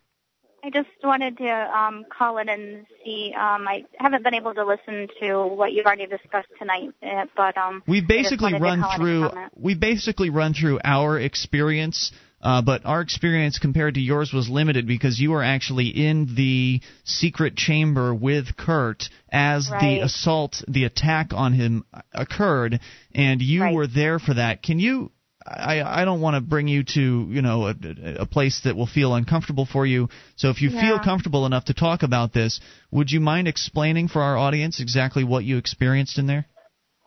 [0.63, 3.33] I just wanted to um, call in and see.
[3.35, 7.57] Um, I haven't been able to listen to what you've already discussed tonight, eh, but
[7.57, 9.31] um, we basically run through.
[9.57, 12.13] We basically run through our experience.
[12.43, 16.81] Uh, but our experience compared to yours was limited because you were actually in the
[17.05, 19.81] secret chamber with Kurt as right.
[19.81, 22.81] the assault, the attack on him occurred,
[23.15, 23.75] and you right.
[23.75, 24.63] were there for that.
[24.63, 25.13] Can you
[25.47, 27.75] I, I don't want to bring you to you know a,
[28.21, 30.09] a place that will feel uncomfortable for you.
[30.37, 30.81] So if you yeah.
[30.81, 35.25] feel comfortable enough to talk about this, would you mind explaining for our audience exactly
[35.25, 36.47] what you experienced in there?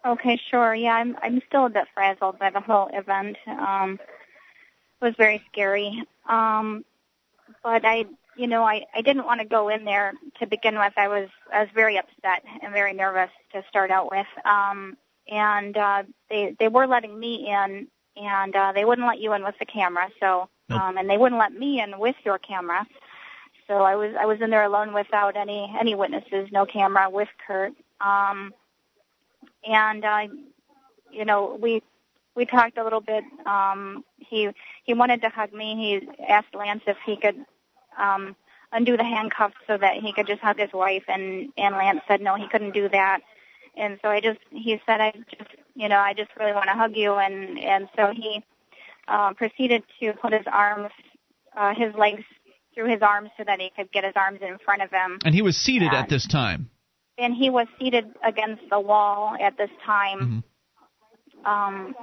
[0.06, 0.76] Okay, sure.
[0.76, 3.38] Yeah, I'm I'm still a bit frazzled by the whole event.
[3.48, 4.00] Um,
[5.01, 6.03] was very scary.
[6.27, 6.86] Um,
[7.63, 8.05] but I,
[8.38, 10.93] you know, I I didn't want to go in there to begin with.
[10.97, 14.27] I was I was very upset and very nervous to start out with.
[14.45, 19.34] Um, and uh, they they were letting me in, and uh, they wouldn't let you
[19.34, 20.10] in with the camera.
[20.19, 22.86] So, um, and they wouldn't let me in with your camera.
[23.67, 27.29] So I was I was in there alone without any any witnesses, no camera with
[27.45, 27.73] Kurt.
[27.99, 28.53] Um,
[29.67, 30.27] and uh,
[31.12, 31.81] you know we
[32.36, 33.24] we talked a little bit.
[33.45, 34.50] Um, he
[34.84, 35.76] he wanted to hug me.
[35.76, 37.45] He asked Lance if he could
[37.98, 38.36] um,
[38.71, 42.21] undo the handcuffs so that he could just hug his wife, and and Lance said
[42.21, 43.21] no, he couldn't do that.
[43.78, 46.74] And so I just he said I just you know I just really want to
[46.74, 48.43] hug you, and and so he
[49.08, 50.91] uh, proceeded to put his arms,
[51.56, 52.24] uh, his legs
[52.74, 55.19] through his arms so that he could get his arms in front of him.
[55.24, 56.69] And he was seated and, at this time.
[57.17, 60.19] And he was seated against the wall at this time.
[60.19, 60.39] Mm-hmm.
[61.45, 61.95] Um,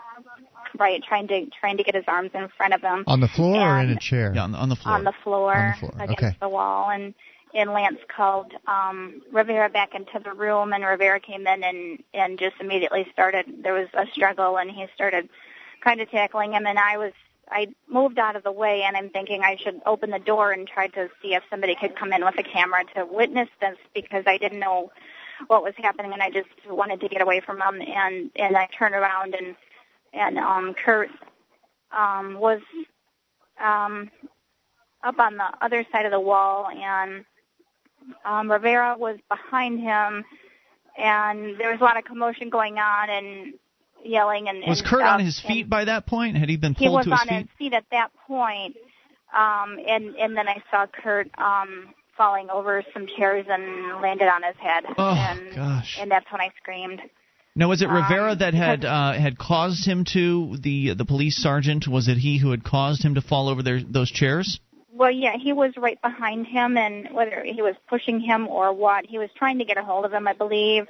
[0.78, 3.04] right, trying to trying to get his arms in front of him.
[3.06, 4.32] On the floor and, or in a chair?
[4.34, 4.94] Yeah, on, on the floor.
[4.94, 5.54] On the floor.
[5.54, 5.92] On the floor.
[6.04, 6.36] Against okay.
[6.40, 7.14] the wall, and
[7.54, 12.38] and Lance called um, Rivera back into the room, and Rivera came in and and
[12.38, 13.46] just immediately started.
[13.62, 15.28] There was a struggle, and he started
[15.82, 17.12] kind of tackling him, and I was
[17.52, 20.66] I moved out of the way and I'm thinking I should open the door and
[20.66, 24.24] try to see if somebody could come in with a camera to witness this because
[24.26, 24.90] I didn't know
[25.48, 28.68] what was happening and I just wanted to get away from them and and I
[28.78, 29.56] turned around and
[30.12, 31.10] and um Kurt
[31.96, 32.60] um was
[33.62, 34.10] um
[35.02, 37.24] up on the other side of the wall and
[38.24, 40.24] um Rivera was behind him
[40.96, 43.54] and there was a lot of commotion going on and
[44.04, 45.14] yelling and was and Kurt stuff.
[45.14, 46.36] on his feet and by that point?
[46.36, 47.28] Had he been pulled to his feet?
[47.28, 48.76] He was on his feet at that point,
[49.34, 54.42] um, and and then I saw Kurt um, falling over some chairs and landed on
[54.42, 54.84] his head.
[54.96, 55.98] Oh and, gosh!
[56.00, 57.00] And that's when I screamed.
[57.54, 61.36] Now, was it Rivera Um, that had uh, had caused him to the the police
[61.36, 61.88] sergeant?
[61.88, 64.60] Was it he who had caused him to fall over their, those chairs?
[64.94, 69.06] Well, yeah, he was right behind him, and whether he was pushing him or what,
[69.06, 70.86] he was trying to get a hold of him, I believe.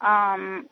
[0.00, 0.66] Um,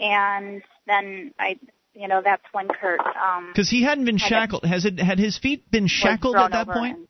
[0.00, 1.58] and then I,
[1.94, 3.00] you know, that's when Kurt.
[3.00, 4.64] Um, Because he hadn't been had shackled.
[4.64, 6.96] Has it had his feet been shackled at that point?
[6.96, 7.08] and-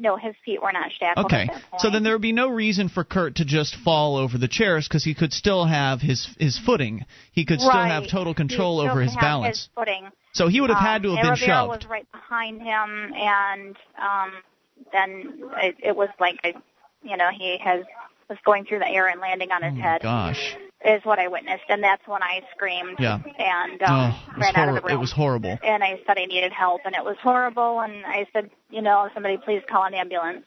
[0.00, 1.26] no, his feet were not shackled.
[1.26, 1.80] Okay, At that point.
[1.82, 4.88] so then there would be no reason for Kurt to just fall over the chairs
[4.88, 7.04] because he could still have his his footing.
[7.32, 9.58] He could still have total control over his balance.
[9.58, 10.08] His footing.
[10.32, 11.82] So he would have had to Um, have been and Rivera shoved.
[11.84, 14.32] was right behind him, and um,
[14.92, 16.54] then it, it was like a,
[17.02, 17.84] you know, he has
[18.28, 20.02] was going through the air and landing on his oh head.
[20.02, 20.56] gosh!
[20.82, 23.18] Is what I witnessed, and that's when I screamed Yeah.
[23.38, 24.96] and Oh, um, it was, ran out of the room.
[24.96, 25.58] it was horrible.
[25.62, 27.80] and I said I needed help, and it was horrible.
[27.80, 30.46] And I said, you know, somebody please call an ambulance.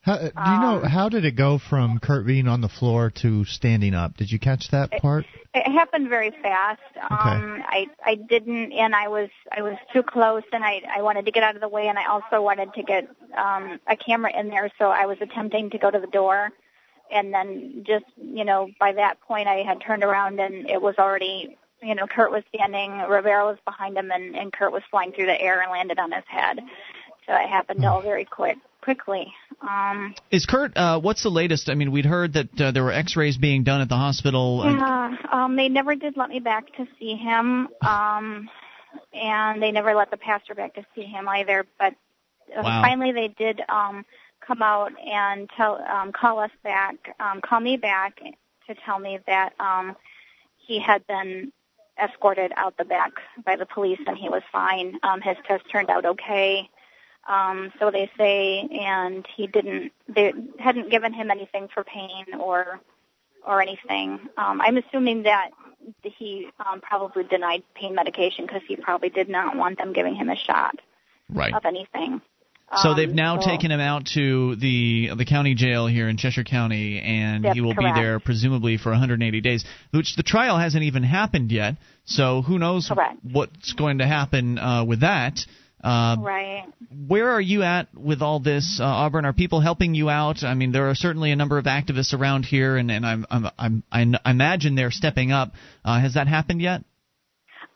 [0.00, 2.68] How, uh, do you know Um, how did it go from Kurt being on the
[2.68, 4.16] floor to standing up?
[4.16, 5.26] Did you catch that part?
[5.52, 6.80] It happened very fast.
[7.10, 11.24] Um, I I didn't, and I was I was too close, and I I wanted
[11.26, 14.30] to get out of the way, and I also wanted to get um, a camera
[14.38, 16.50] in there, so I was attempting to go to the door,
[17.10, 20.94] and then just you know by that point I had turned around and it was
[20.98, 25.12] already you know Kurt was standing, Rivera was behind him, and and Kurt was flying
[25.12, 26.60] through the air and landed on his head.
[27.26, 29.34] So it happened all very quick quickly.
[29.62, 30.76] Um, Is Kurt?
[30.76, 31.68] Uh, what's the latest?
[31.68, 34.60] I mean, we'd heard that uh, there were X-rays being done at the hospital.
[34.60, 38.48] Uh, Yeah, um, they never did let me back to see him, um,
[39.12, 41.66] and they never let the pastor back to see him either.
[41.80, 41.94] But
[42.56, 42.82] uh, Wow.
[42.82, 44.04] finally, they did um,
[44.46, 48.20] come out and tell, um, call us back, um, call me back
[48.66, 49.96] to tell me that um,
[50.56, 51.52] he had been
[52.02, 53.12] escorted out the back
[53.44, 54.98] by the police and he was fine.
[55.02, 56.68] Um, his test turned out okay.
[57.28, 59.92] Um, so they say, and he didn't.
[60.08, 62.80] They hadn't given him anything for pain or
[63.44, 64.20] or anything.
[64.36, 65.50] Um, I'm assuming that
[66.02, 70.28] he um, probably denied pain medication because he probably did not want them giving him
[70.28, 70.80] a shot
[71.30, 71.54] right.
[71.54, 72.20] of anything.
[72.82, 76.16] So Um, they've now so- taken him out to the the county jail here in
[76.16, 77.94] Cheshire County, and he will correct.
[77.94, 79.64] be there presumably for 180 days.
[79.92, 81.76] Which the trial hasn't even happened yet,
[82.06, 83.18] so who knows Correct.
[83.22, 85.38] what's going to happen uh, with that.
[85.84, 86.64] Uh, Right.
[87.06, 89.24] where are you at with all this, uh, Auburn?
[89.24, 90.42] Are people helping you out?
[90.42, 93.50] I mean, there are certainly a number of activists around here, and, and I'm, I'm,
[93.56, 93.82] I'm,
[94.24, 95.52] I imagine they're stepping up.
[95.84, 96.82] Uh, has that happened yet?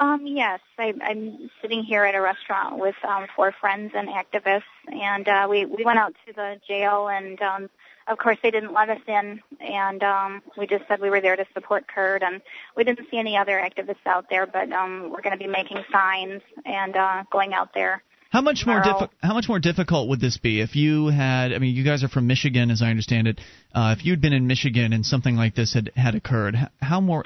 [0.00, 4.62] Um, yes, I, I'm sitting here at a restaurant with um, four friends and activists,
[4.90, 7.68] and uh, we we went out to the jail, and um,
[8.08, 11.36] of course they didn't let us in, and um, we just said we were there
[11.36, 12.40] to support Kurt, and
[12.78, 15.84] we didn't see any other activists out there, but um, we're going to be making
[15.92, 18.02] signs and uh, going out there.
[18.30, 21.52] How much more diffi- how much more difficult would this be if you had?
[21.52, 23.40] I mean, you guys are from Michigan, as I understand it.
[23.74, 27.24] Uh, if you'd been in Michigan and something like this had had occurred, how more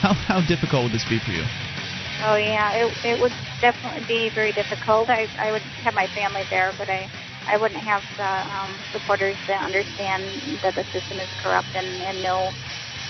[0.00, 1.44] How how difficult would this be for you?
[2.24, 5.10] Oh yeah, it it would definitely be very difficult.
[5.10, 7.08] I I would have my family there, but I
[7.46, 10.24] I wouldn't have the um, supporters that understand
[10.62, 12.50] that the system is corrupt and and know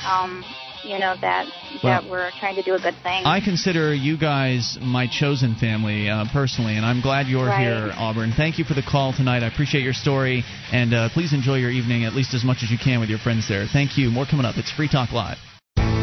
[0.05, 0.45] um,
[0.85, 1.47] you know that
[1.83, 3.25] that well, we're trying to do a good thing.
[3.25, 7.61] I consider you guys my chosen family uh, personally, and I'm glad you're right.
[7.61, 8.33] here, Auburn.
[8.37, 9.43] Thank you for the call tonight.
[9.43, 12.71] I appreciate your story, and uh, please enjoy your evening at least as much as
[12.71, 13.67] you can with your friends there.
[13.73, 14.11] Thank you.
[14.11, 14.57] More coming up.
[14.57, 15.50] It's Free Talk Live.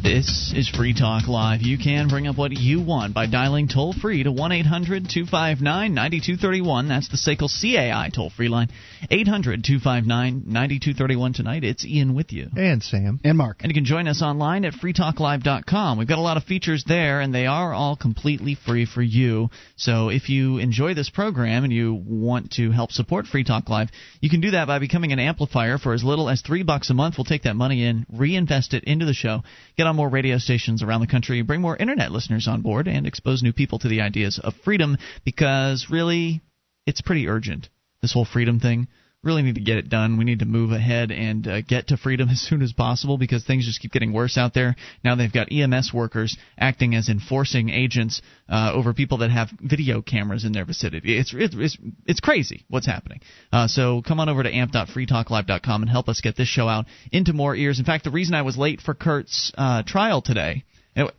[0.03, 1.61] this is Free Talk Live.
[1.61, 5.93] You can bring up what you want by dialing toll free to 1 800 259
[5.93, 6.89] 9231.
[6.89, 8.67] That's the SACL CAI toll free line.
[9.09, 11.63] 800 259 9231 tonight.
[11.63, 12.49] It's Ian with you.
[12.53, 13.21] And Sam.
[13.23, 13.59] And Mark.
[13.61, 15.97] And you can join us online at freetalklive.com.
[15.97, 19.51] We've got a lot of features there, and they are all completely free for you.
[19.77, 23.87] So if you enjoy this program and you want to help support Free Talk Live,
[24.19, 26.93] you can do that by becoming an amplifier for as little as three bucks a
[26.93, 27.15] month.
[27.17, 29.43] We'll take that money in, reinvest it into the show,
[29.77, 33.05] get on more radio stations around the country, bring more internet listeners on board, and
[33.05, 36.41] expose new people to the ideas of freedom because really,
[36.85, 37.69] it's pretty urgent.
[38.01, 38.87] This whole freedom thing
[39.23, 40.17] really need to get it done.
[40.17, 43.43] We need to move ahead and uh, get to freedom as soon as possible because
[43.43, 44.75] things just keep getting worse out there.
[45.03, 50.01] Now they've got EMS workers acting as enforcing agents uh, over people that have video
[50.01, 51.17] cameras in their vicinity.
[51.17, 53.21] It's it's it's, it's crazy what's happening.
[53.51, 57.33] Uh, so come on over to amp.freetalklive.com and help us get this show out into
[57.33, 57.79] more ears.
[57.79, 60.63] In fact, the reason I was late for Kurt's uh, trial today.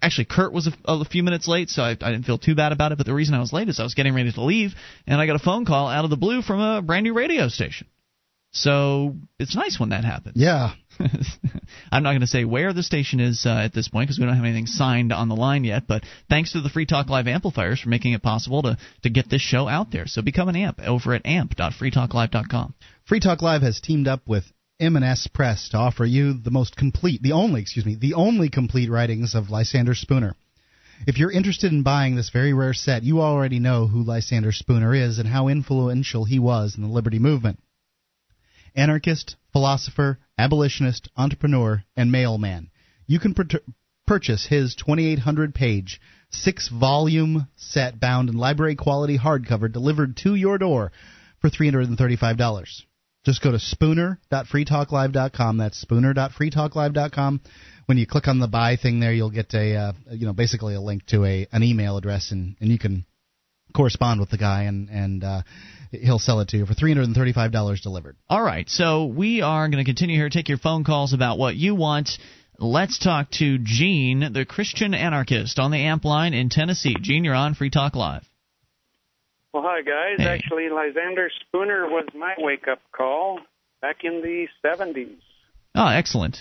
[0.01, 2.71] Actually, Kurt was a, a, few minutes late, so I, I, didn't feel too bad
[2.71, 2.99] about it.
[2.99, 4.73] But the reason I was late is I was getting ready to leave,
[5.05, 7.49] and I got a phone call out of the blue from a brand new radio
[7.49, 7.89] station.
[8.55, 10.37] So it's nice when that happens.
[10.37, 10.75] Yeah.
[11.93, 14.27] I'm not going to say where the station is uh, at this point because we
[14.27, 15.89] don't have anything signed on the line yet.
[15.89, 19.29] But thanks to the Free Talk Live amplifiers for making it possible to, to get
[19.29, 20.07] this show out there.
[20.07, 22.75] So become an amp over at amp.freetalklive.com.
[23.07, 24.45] Free Talk Live has teamed up with
[24.79, 28.89] M&S Press to offer you the most complete, the only, excuse me, the only complete
[28.89, 30.37] writings of Lysander Spooner.
[31.09, 34.95] If you're interested in buying this very rare set, you already know who Lysander Spooner
[34.95, 37.59] is and how influential he was in the liberty movement
[38.75, 42.71] anarchist, philosopher, abolitionist, entrepreneur, and mailman.
[43.07, 43.35] You can
[44.07, 50.59] purchase his 2,800 page, six volume set bound in library quality hardcover delivered to your
[50.59, 50.93] door
[51.41, 52.83] for $335.
[53.25, 55.57] Just go to spooner.freetalklive.com.
[55.57, 57.41] That's spooner.freetalklive.com.
[57.87, 60.75] When you click on the buy thing there, you'll get a, uh, you know, basically
[60.75, 63.07] a link to a an email address, and, and you can
[63.75, 65.43] correspond with the guy and and uh,
[66.03, 68.17] he'll sell it to you for $335 delivered.
[68.29, 68.69] All right.
[68.69, 72.11] So we are going to continue here, take your phone calls about what you want.
[72.59, 76.95] Let's talk to Gene, the Christian anarchist, on the AMP line in Tennessee.
[77.01, 78.25] Gene, you're on Free Talk Live.
[79.53, 80.19] Well, hi, guys.
[80.19, 80.27] Hey.
[80.27, 83.41] Actually, Lysander Spooner was my wake up call
[83.81, 85.17] back in the 70s.
[85.75, 86.39] Oh, excellent.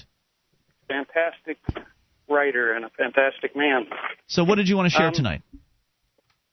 [0.87, 1.57] Fantastic
[2.29, 3.85] writer and a fantastic man.
[4.27, 5.41] So, what did you want to share um, tonight?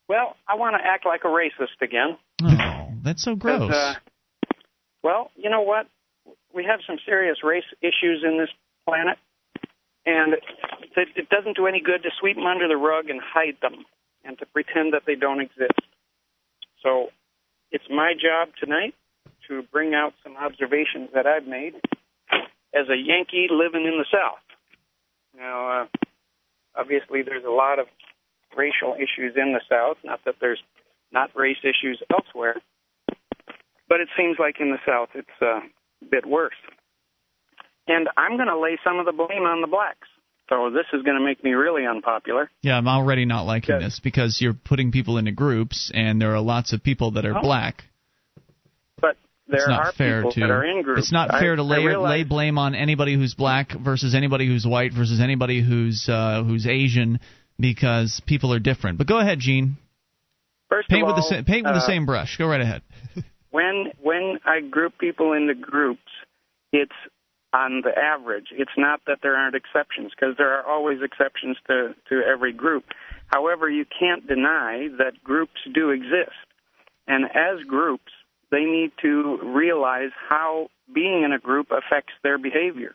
[0.09, 2.19] Well, I want to act like a racist again.
[2.43, 3.71] Oh, that's so gross.
[3.71, 3.95] Uh,
[5.03, 5.87] well, you know what?
[6.55, 8.51] We have some serious race issues in this
[8.87, 9.19] planet,
[10.05, 10.35] and
[10.97, 13.85] it doesn't do any good to sweep them under the rug and hide them
[14.25, 15.79] and to pretend that they don't exist.
[16.83, 17.09] So
[17.71, 18.95] it's my job tonight
[19.49, 21.75] to bring out some observations that I've made
[22.75, 24.39] as a Yankee living in the South.
[25.37, 25.87] Now, uh,
[26.77, 27.87] obviously, there's a lot of
[28.57, 29.97] racial issues in the South.
[30.05, 30.63] Not that there's
[31.13, 32.57] not race issues elsewhere,
[33.91, 36.55] but it seems like in the South it's uh, a bit worse.
[37.87, 40.07] And I'm going to lay some of the blame on the blacks.
[40.49, 42.51] So this is going to make me really unpopular.
[42.63, 46.41] Yeah, I'm already not liking this because you're putting people into groups, and there are
[46.41, 47.43] lots of people that are oh.
[47.43, 47.85] black.
[49.01, 51.03] But there it's not are fair people to, that are in groups.
[51.03, 54.67] It's not fair I, to lay lay blame on anybody who's black versus anybody who's
[54.67, 57.21] white versus anybody who's uh, who's Asian
[57.61, 58.99] because people are different.
[58.99, 59.77] But go ahead, Gene.
[60.69, 62.39] First paint with all, the paint with uh, the same brush.
[62.39, 62.83] Go right ahead.
[63.51, 66.11] when when I group people into groups,
[66.73, 66.93] it's
[67.53, 68.47] on the average.
[68.53, 72.85] It's not that there aren't exceptions because there are always exceptions to to every group.
[73.27, 76.37] However, you can't deny that groups do exist,
[77.07, 78.13] and as groups,
[78.51, 82.95] they need to realize how being in a group affects their behavior.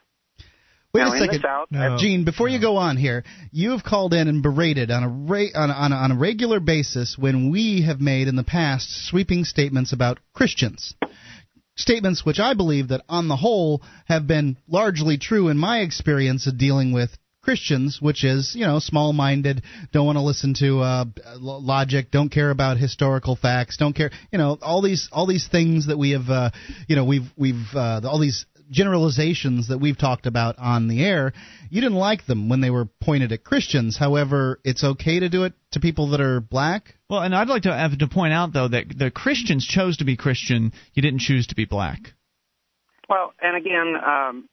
[0.95, 1.97] Wait a second, no.
[1.97, 2.25] Gene.
[2.25, 5.71] Before you go on here, you have called in and berated on a, ra- on,
[5.71, 10.19] on, on a regular basis when we have made in the past sweeping statements about
[10.33, 10.95] Christians
[11.77, 16.47] statements which I believe that on the whole have been largely true in my experience
[16.47, 17.09] of dealing with
[17.45, 19.61] Christians, which is you know small-minded,
[19.93, 21.05] don't want to listen to uh,
[21.37, 25.85] logic, don't care about historical facts, don't care, you know all these all these things
[25.87, 26.49] that we have, uh,
[26.87, 31.33] you know we've we've uh, all these generalizations that we've talked about on the air.
[31.69, 33.97] You didn't like them when they were pointed at Christians.
[33.97, 36.95] However, it's okay to do it to people that are black.
[37.09, 40.05] Well, and I'd like to have to point out though that the Christians chose to
[40.05, 40.73] be Christian.
[40.93, 42.13] You didn't choose to be black.
[43.07, 44.49] Well, and again, um,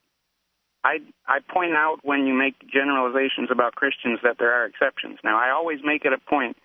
[0.85, 5.19] I I point out when you make generalizations about Christians that there are exceptions.
[5.25, 6.57] Now, I always make it a point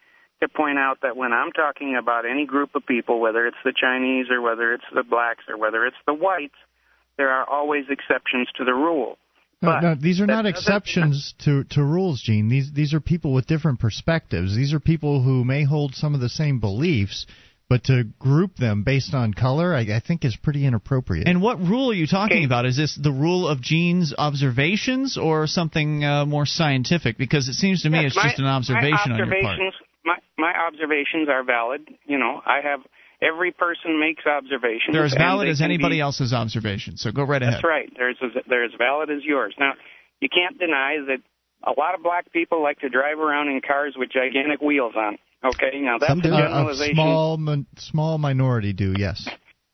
[0.41, 3.73] to point out that when I'm talking about any group of people, whether it's the
[3.73, 6.57] Chinese or whether it's the blacks or whether it's the whites,
[7.17, 9.17] there are always exceptions to the rule.
[9.61, 12.47] No, no, these are not exceptions to, to rules, Gene.
[12.47, 14.55] These these are people with different perspectives.
[14.55, 17.25] These are people who may hold some of the same beliefs,
[17.67, 21.27] but to group them based on color, I, I think is pretty inappropriate.
[21.27, 22.45] And what rule are you talking okay.
[22.45, 22.67] about?
[22.67, 27.17] Is this the rule of Gene's observations or something uh, more scientific?
[27.17, 29.59] Because it seems to me yes, it's my, just an observation on your part.
[30.05, 31.81] My, my observations are valid.
[32.05, 32.81] You know, I have
[33.21, 34.93] every person makes observations.
[34.93, 37.01] They're as valid as anybody be, else's observations.
[37.01, 37.55] So go right ahead.
[37.55, 37.91] That's right.
[37.95, 39.55] They're as, they're as valid as yours.
[39.59, 39.73] Now,
[40.19, 41.19] you can't deny that
[41.63, 45.17] a lot of black people like to drive around in cars with gigantic wheels on.
[45.43, 46.93] Okay, now that's Some a uh, uh, generalization.
[46.93, 49.27] A small small minority do, yes.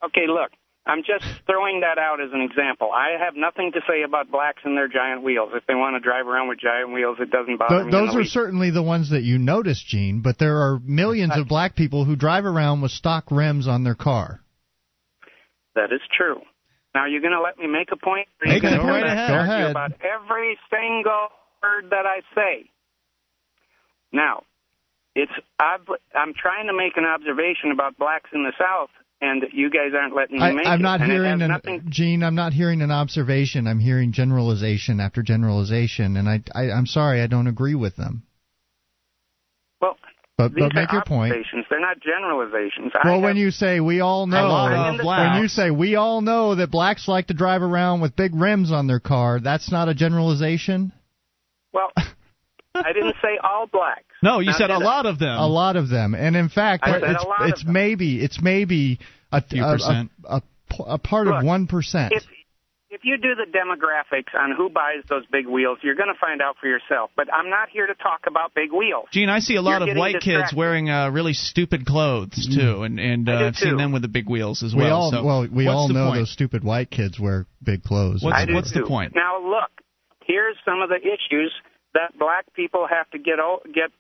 [0.04, 0.52] Okay, look,
[0.86, 2.92] I'm just throwing that out as an example.
[2.92, 5.52] I have nothing to say about blacks and their giant wheels.
[5.54, 7.92] If they want to drive around with giant wheels, it doesn't bother Th- me.
[7.92, 8.34] Those are least.
[8.34, 10.22] certainly the ones that you notice, Gene.
[10.22, 13.96] But there are millions of black people who drive around with stock rims on their
[13.96, 14.42] car.
[15.76, 16.42] That is true.
[16.94, 18.28] Now you're going to let me make a point.
[18.44, 18.84] Make a point.
[18.84, 19.72] Go ahead.
[19.72, 21.30] About every single
[21.64, 22.70] word that I say.
[24.12, 24.44] Now,
[25.16, 28.90] it's I'm trying to make an observation about blacks in the South,
[29.24, 30.84] and you guys aren't letting me I, make I'm it.
[30.84, 31.84] not and hearing an nothing...
[31.88, 32.24] Gene.
[32.24, 33.68] I'm not hearing an observation.
[33.68, 38.24] I'm hearing generalization after generalization, and I, I I'm sorry, I don't agree with them.
[39.80, 39.96] Well,
[40.38, 41.34] but, These but make your point.
[41.70, 42.92] They're not generalizations.
[43.02, 46.70] Well, have, when you say we all know, when you say we all know that
[46.70, 50.92] blacks like to drive around with big rims on their car, that's not a generalization.
[51.72, 51.92] Well,
[52.76, 54.04] I didn't say all blacks.
[54.22, 54.78] No, you now, said a I?
[54.78, 55.38] lot of them.
[55.38, 59.00] A lot of them, and in fact, it's it's maybe it's maybe
[59.32, 60.42] a, a, a, a,
[60.88, 62.14] a part Look, of one percent.
[62.14, 62.24] If,
[62.90, 66.42] if you do the demographics on who buys those big wheels, you're going to find
[66.42, 67.12] out for yourself.
[67.16, 69.06] But I'm not here to talk about big wheels.
[69.12, 70.46] Gene, I see a lot you're of white distracted.
[70.46, 73.66] kids wearing uh, really stupid clothes too, and and uh, I've too.
[73.66, 74.86] seen them with the big wheels as well.
[74.86, 75.00] we well.
[75.00, 76.22] all so well we all know point?
[76.22, 78.24] those stupid white kids wear big clothes.
[78.24, 79.14] What's, what's the point?
[79.16, 79.70] Now look,
[80.26, 81.52] here's some of the issues
[81.94, 83.38] that black people have to get
[83.74, 83.92] get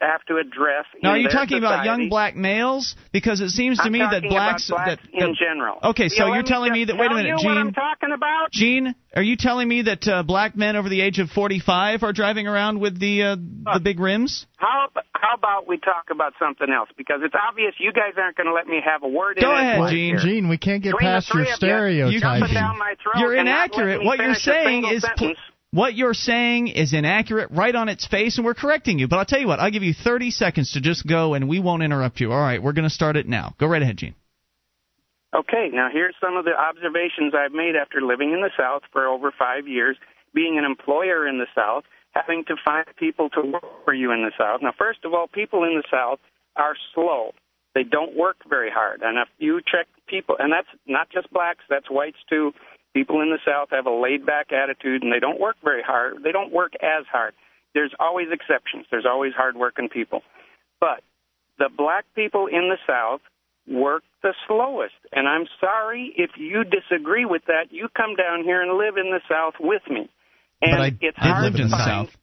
[0.00, 0.86] have to address.
[1.02, 1.66] Now, are you talking society.
[1.66, 2.94] about young black males?
[3.12, 5.78] Because it seems to I'm me that blacks, blacks that, that, in general.
[5.82, 6.96] Okay, so you you're telling me that.
[6.96, 7.46] Wait a minute, you Gene.
[7.46, 8.50] What I'm talking about?
[8.52, 12.12] Gene, are you telling me that uh, black men over the age of 45 are
[12.12, 13.36] driving around with the uh,
[13.74, 14.46] the big rims?
[14.56, 16.88] How how about we talk about something else?
[16.96, 19.58] Because it's obvious you guys aren't going to let me have a word Go in
[19.58, 19.90] ahead, it.
[19.90, 20.18] Gene.
[20.18, 22.48] Gene, we can't get Between past your three of stereotyping.
[22.48, 24.04] You, down my throat You're inaccurate.
[24.04, 25.02] What you're saying is.
[25.02, 25.38] Sentence.
[25.74, 29.08] What you're saying is inaccurate right on its face, and we're correcting you.
[29.08, 31.60] But I'll tell you what, I'll give you 30 seconds to just go, and we
[31.60, 32.30] won't interrupt you.
[32.30, 33.54] All right, we're going to start it now.
[33.58, 34.14] Go right ahead, Gene.
[35.34, 39.06] Okay, now here's some of the observations I've made after living in the South for
[39.06, 39.96] over five years,
[40.34, 44.20] being an employer in the South, having to find people to work for you in
[44.20, 44.60] the South.
[44.60, 46.20] Now, first of all, people in the South
[46.54, 47.32] are slow.
[47.74, 49.00] They don't work very hard.
[49.00, 52.52] And if you check people, and that's not just blacks, that's whites too.
[52.94, 56.22] People in the South have a laid back attitude and they don't work very hard.
[56.22, 57.34] They don't work as hard.
[57.74, 58.86] There's always exceptions.
[58.90, 60.22] There's always hard working people.
[60.78, 61.02] But
[61.58, 63.20] the black people in the South
[63.66, 64.94] work the slowest.
[65.12, 67.70] And I'm sorry if you disagree with that.
[67.70, 70.10] You come down here and live in the South with me.
[70.60, 72.16] And but I, it's hard to in the find, South.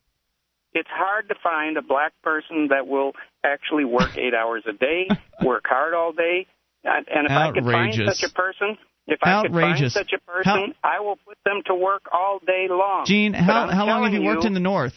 [0.74, 3.14] It's hard to find a black person that will
[3.44, 5.08] actually work eight hours a day,
[5.44, 6.48] work hard all day.
[6.84, 8.20] And if I could find Outrageous.
[8.20, 8.78] such a person,
[9.08, 12.68] if I could find such a person, I will put them to work all day
[12.70, 13.06] long.
[13.06, 14.94] Gene, how, how long have you worked in the North?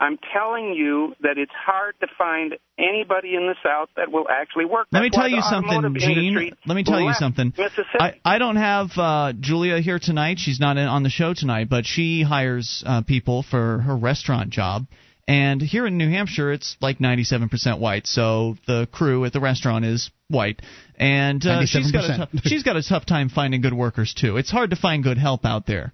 [0.00, 4.64] I'm telling you that it's hard to find anybody in the South that will actually
[4.64, 4.86] work.
[4.92, 6.52] Let me That's tell you something, Gene.
[6.66, 7.52] Let me tell you something.
[7.56, 7.98] Mississippi.
[7.98, 10.38] I, I don't have uh, Julia here tonight.
[10.38, 14.50] She's not in, on the show tonight, but she hires uh, people for her restaurant
[14.50, 14.86] job.
[15.28, 18.06] And here in New Hampshire, it's like 97% white.
[18.06, 20.62] So the crew at the restaurant is white,
[20.96, 24.38] and uh, she's got a tough, she's got a tough time finding good workers too.
[24.38, 25.92] It's hard to find good help out there.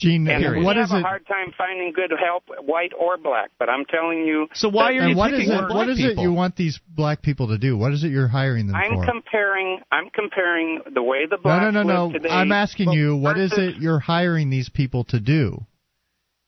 [0.00, 1.00] Gene, and what we is have it?
[1.00, 3.50] a hard time finding good help, white or black.
[3.58, 4.46] But I'm telling you.
[4.54, 5.56] So why are you what is picking it?
[5.56, 6.24] on black What is people?
[6.24, 7.76] it you want these black people to do?
[7.76, 9.12] What is it you're hiring them for I'm for?
[9.12, 9.80] comparing.
[9.92, 12.06] I'm comparing the way the no, blacks no, no, no.
[12.06, 12.30] live today.
[12.30, 15.66] I'm asking you, what is it you're hiring these people to do?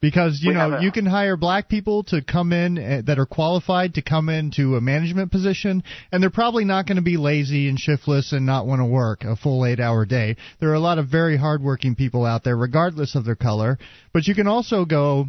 [0.03, 3.20] Because you We know a- you can hire black people to come in uh, that
[3.20, 7.16] are qualified to come into a management position, and they're probably not going to be
[7.16, 10.36] lazy and shiftless and not want to work a full eight-hour day.
[10.59, 13.78] There are a lot of very hardworking people out there, regardless of their color.
[14.12, 15.28] But you can also go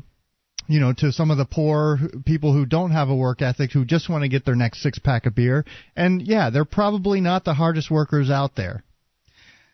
[0.67, 3.86] you know, to some of the poor people who don't have a work ethic, who
[3.86, 5.65] just want to get their next six pack of beer.
[5.95, 8.84] And yeah, they're probably not the hardest workers out there.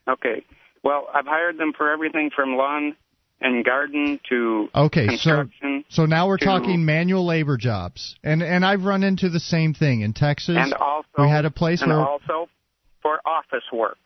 [0.10, 0.43] Okay.
[0.84, 2.95] Well, I've hired them for everything from lawn
[3.42, 5.86] and garden to Okay, so construction.
[5.90, 9.74] so now we're to- talking manual labor jobs, and and I've run into the same
[9.74, 10.58] thing in Texas.
[10.58, 12.50] and also we had a place and where also
[13.02, 13.98] for office work.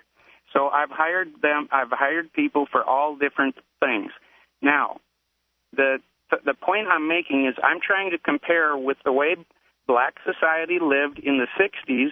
[0.53, 1.67] So I've hired them.
[1.71, 4.11] I've hired people for all different things.
[4.61, 4.99] Now,
[5.75, 5.97] the
[6.45, 9.35] the point I'm making is I'm trying to compare with the way
[9.87, 12.11] black society lived in the 60s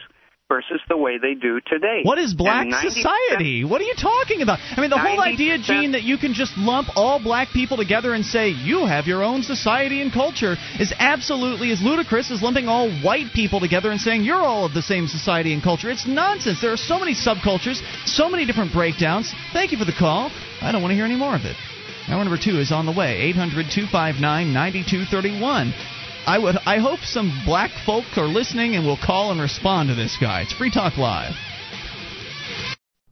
[0.51, 2.01] versus the way they do today.
[2.03, 3.63] What is black society?
[3.63, 4.59] What are you talking about?
[4.59, 8.13] I mean, the whole idea, Gene, that you can just lump all black people together
[8.13, 12.67] and say you have your own society and culture is absolutely as ludicrous as lumping
[12.67, 15.89] all white people together and saying you're all of the same society and culture.
[15.89, 16.59] It's nonsense.
[16.59, 19.33] There are so many subcultures, so many different breakdowns.
[19.53, 20.31] Thank you for the call.
[20.61, 21.55] I don't want to hear any more of it.
[22.09, 23.31] Hour number two is on the way.
[23.31, 24.19] 800 259
[24.51, 26.00] 9231.
[26.25, 29.95] I would I hope some black folk are listening and will call and respond to
[29.95, 30.41] this guy.
[30.41, 31.33] It's Free Talk Live.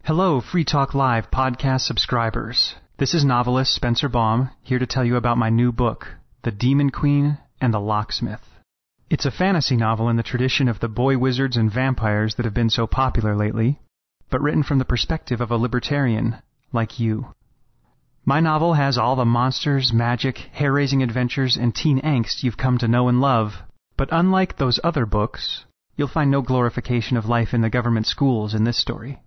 [0.03, 2.75] Hello, Free Talk Live podcast subscribers.
[2.99, 6.05] This is novelist Spencer Baum here to tell you about my new book,
[6.43, 8.47] The Demon Queen and the Locksmith.
[9.09, 12.53] It's a fantasy novel in the tradition of the boy wizards and vampires that have
[12.53, 13.79] been so popular lately,
[14.29, 16.35] but written from the perspective of a libertarian
[16.71, 17.33] like you.
[18.25, 22.77] My novel has all the monsters, magic, hair raising adventures, and teen angst you've come
[22.79, 23.63] to know and love.
[23.97, 25.65] But unlike those other books,
[25.95, 29.19] you'll find no glorification of life in the government schools in this story.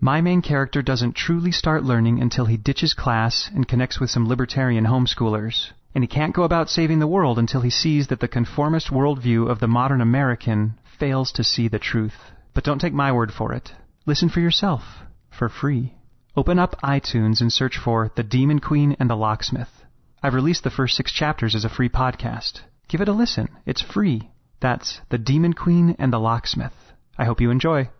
[0.00, 4.26] My main character doesn't truly start learning until he ditches class and connects with some
[4.26, 5.72] libertarian homeschoolers.
[5.94, 9.50] And he can't go about saving the world until he sees that the conformist worldview
[9.50, 12.16] of the modern American fails to see the truth.
[12.54, 13.72] But don't take my word for it.
[14.06, 14.82] Listen for yourself,
[15.30, 15.94] for free.
[16.36, 19.84] Open up iTunes and search for The Demon Queen and the Locksmith.
[20.22, 22.60] I've released the first six chapters as a free podcast.
[22.88, 23.48] Give it a listen.
[23.66, 24.30] It's free.
[24.60, 26.72] That's The Demon Queen and the Locksmith.
[27.18, 27.90] I hope you enjoy.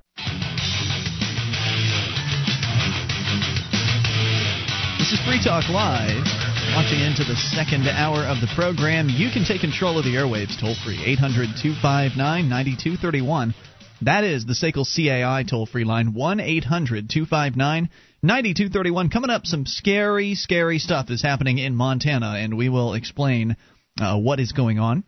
[4.99, 6.23] This is Free Talk Live.
[6.71, 9.09] Launching into the second hour of the program.
[9.09, 11.03] You can take control of the airwaves toll free.
[11.05, 12.15] 800 259
[12.49, 13.55] 9231.
[14.03, 16.15] That is the SACL CAI toll free line.
[16.15, 17.91] 1 800 259
[18.23, 19.09] 9231.
[19.11, 23.57] Coming up, some scary, scary stuff is happening in Montana, and we will explain
[24.01, 25.05] uh, what is going on.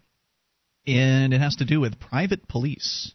[0.87, 3.13] And it has to do with private police.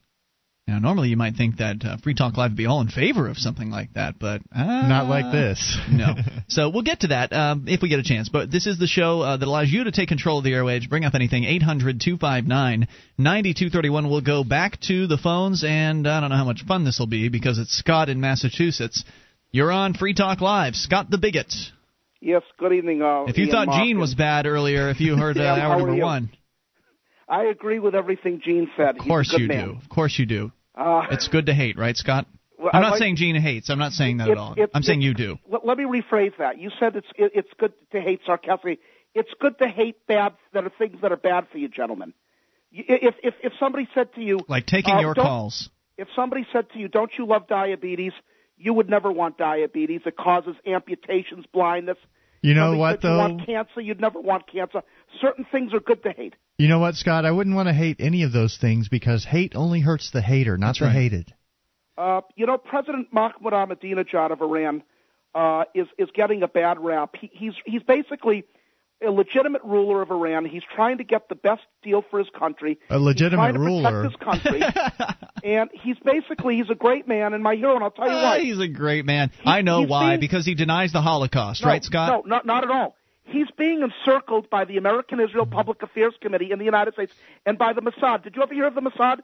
[0.67, 3.29] Now, normally you might think that uh, Free Talk Live would be all in favor
[3.29, 5.77] of something like that, but uh, Not like this.
[5.89, 6.13] no.
[6.49, 8.29] So we'll get to that um, if we get a chance.
[8.29, 10.87] But this is the show uh, that allows you to take control of the airwaves,
[10.89, 11.43] bring up anything.
[11.45, 12.87] 800 259
[13.17, 14.09] 9231.
[14.09, 17.07] We'll go back to the phones, and I don't know how much fun this will
[17.07, 19.03] be because it's Scott in Massachusetts.
[19.51, 20.75] You're on Free Talk Live.
[20.75, 21.53] Scott the Bigot.
[22.19, 23.01] Yes, good evening.
[23.01, 25.53] Uh, If you Ian thought Mark Gene was bad earlier, if you heard uh, Yeah,
[25.67, 26.03] hour number you?
[26.03, 26.29] one,
[27.29, 28.97] I agree with everything Gene said.
[28.97, 29.67] of course you man.
[29.69, 29.77] do.
[29.81, 30.51] Of course you do.
[30.75, 32.27] Uh, It's good to hate, right, Scott?
[32.57, 33.69] well, I'm not like- saying Gene hates.
[33.69, 34.53] I'm not saying that it- at all.
[34.57, 35.37] it- I'm saying you do.
[35.47, 36.59] Let, me rephrase that.
[36.59, 38.79] You said it's it, it's good to hate sarcastically.
[39.13, 42.13] It's good to hate bad that are things that are bad for you, gentlemen.
[42.71, 45.69] If if if somebody said to you, Like taking uh, your calls.
[45.97, 48.11] if somebody said to you, "Don't you love diabetes?"
[48.57, 50.01] You would never want diabetes.
[50.05, 51.97] It causes amputations, blindness.
[52.41, 53.17] You know Somebody what said You though?
[53.19, 53.81] want cancer?
[53.81, 54.81] You'd never want cancer.
[55.21, 56.35] Certain things are good to hate.
[56.57, 57.25] You know what, Scott?
[57.25, 60.57] I wouldn't want to hate any of those things because hate only hurts the hater,
[60.57, 60.93] not That's the right.
[60.93, 61.33] hated.
[61.97, 64.83] Uh, you know, President Mahmoud Ahmadinejad of Iran
[65.33, 67.15] uh, is is getting a bad rap.
[67.19, 68.43] He, he's he's basically
[69.05, 70.45] a legitimate ruler of Iran.
[70.45, 72.79] He's trying to get the best deal for his country.
[72.89, 74.03] A legitimate he's trying to ruler.
[74.03, 74.63] protect his country,
[75.43, 77.75] and he's basically he's a great man and my hero.
[77.75, 78.39] And I'll tell you Ah, why.
[78.39, 79.31] he's a great man.
[79.45, 80.11] I know why.
[80.11, 82.09] being- Because he denies the Holocaust, no, right, Scott?
[82.25, 82.95] No, not not at all.
[83.23, 87.11] He's being encircled by the American Israel Public Affairs Committee in the United States
[87.45, 88.23] and by the Mossad.
[88.23, 89.17] Did you ever hear of the Mossad?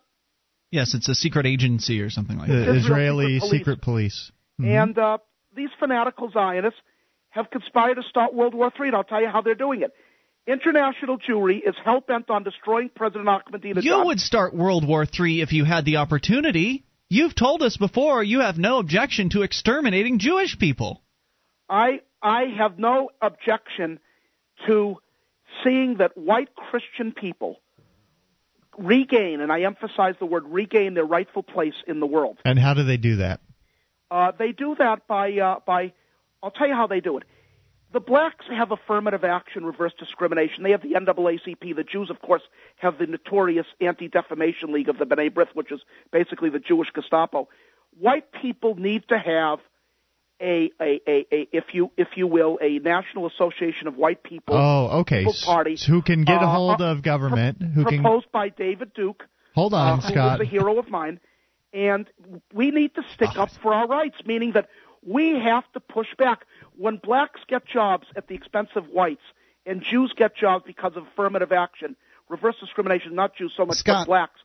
[0.72, 2.76] Yes, it's a secret agency or something like The that.
[2.76, 3.62] Israel Israeli secret police.
[3.62, 4.32] secret police.
[4.60, 5.18] And uh,
[5.56, 6.80] these fanatical Zionists
[7.34, 9.92] have conspired to start World War III, and I'll tell you how they're doing it.
[10.46, 13.84] International Jewry is hell bent on destroying President Ahmadinejad.
[13.84, 16.84] You would start World War III if you had the opportunity.
[17.10, 21.02] You've told us before you have no objection to exterminating Jewish people.
[21.70, 24.00] I I have no objection
[24.68, 24.98] to
[25.64, 27.60] seeing that white Christian people
[28.78, 32.38] regain, and I emphasize the word regain, their rightful place in the world.
[32.46, 33.40] And how do they do that?
[34.12, 35.94] Uh, they do that by uh, by.
[36.44, 37.24] I'll tell you how they do it.
[37.94, 40.64] The blacks have affirmative action, reverse discrimination.
[40.64, 41.76] They have the NAACP.
[41.76, 42.42] The Jews, of course,
[42.78, 45.80] have the notorious Anti-Defamation League of the B'nai B'rith, which is
[46.12, 47.48] basically the Jewish Gestapo.
[48.00, 49.60] White people need to have
[50.42, 54.56] a, a, a, a, if you if you will, a National Association of White People.
[54.56, 55.26] Oh, okay.
[55.46, 57.60] Party who can get a uh, hold uh, of government?
[57.60, 58.32] Pro- who proposed can...
[58.34, 59.24] by David Duke.
[59.54, 60.14] Hold on, uh, Scott.
[60.16, 61.20] Who was a hero of mine,
[61.72, 62.10] and
[62.52, 63.44] we need to stick oh.
[63.44, 64.68] up for our rights, meaning that
[65.06, 66.46] we have to push back
[66.78, 69.22] when blacks get jobs at the expense of whites,
[69.66, 71.96] and Jews get jobs because of affirmative action.
[72.30, 74.40] Reverse discrimination, not Jews so much, Scott, but blacks.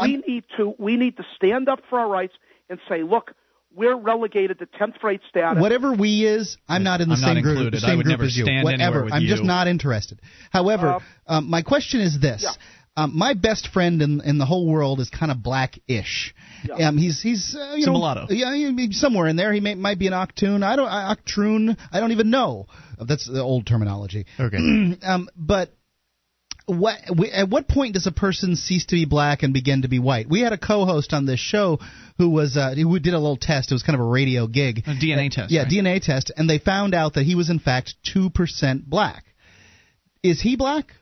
[0.00, 0.22] We I'm...
[0.26, 2.34] need to we need to stand up for our rights
[2.68, 3.34] and say, look,
[3.74, 5.60] we're relegated to 10th rate status.
[5.60, 8.46] Whatever we is, I'm not in the I'm same group, same group as you.
[8.62, 9.08] Whatever.
[9.10, 9.28] I'm you.
[9.28, 10.20] just not interested.
[10.50, 12.42] However, uh, um, my question is this.
[12.42, 12.50] Yeah.
[12.98, 16.34] Um, my best friend in in the whole world is kind of black-ish.
[16.64, 16.88] Yeah.
[16.88, 18.26] Um, he's he's uh, you Some know mulatto.
[18.30, 19.52] yeah he, somewhere in there.
[19.52, 20.64] He may, might be an octoon.
[20.64, 21.76] I don't octroon.
[21.92, 22.66] I don't even know.
[23.00, 24.26] That's the old terminology.
[24.40, 24.56] Okay.
[25.02, 25.70] um, but
[26.66, 29.88] what we, at what point does a person cease to be black and begin to
[29.88, 30.28] be white?
[30.28, 31.78] We had a co-host on this show
[32.18, 33.70] who was uh, who did a little test.
[33.70, 35.52] It was kind of a radio gig, a DNA test.
[35.52, 35.70] Yeah, right?
[35.70, 39.24] DNA test, and they found out that he was in fact two percent black.
[40.24, 40.94] Is he black?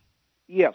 [0.46, 0.74] Yes.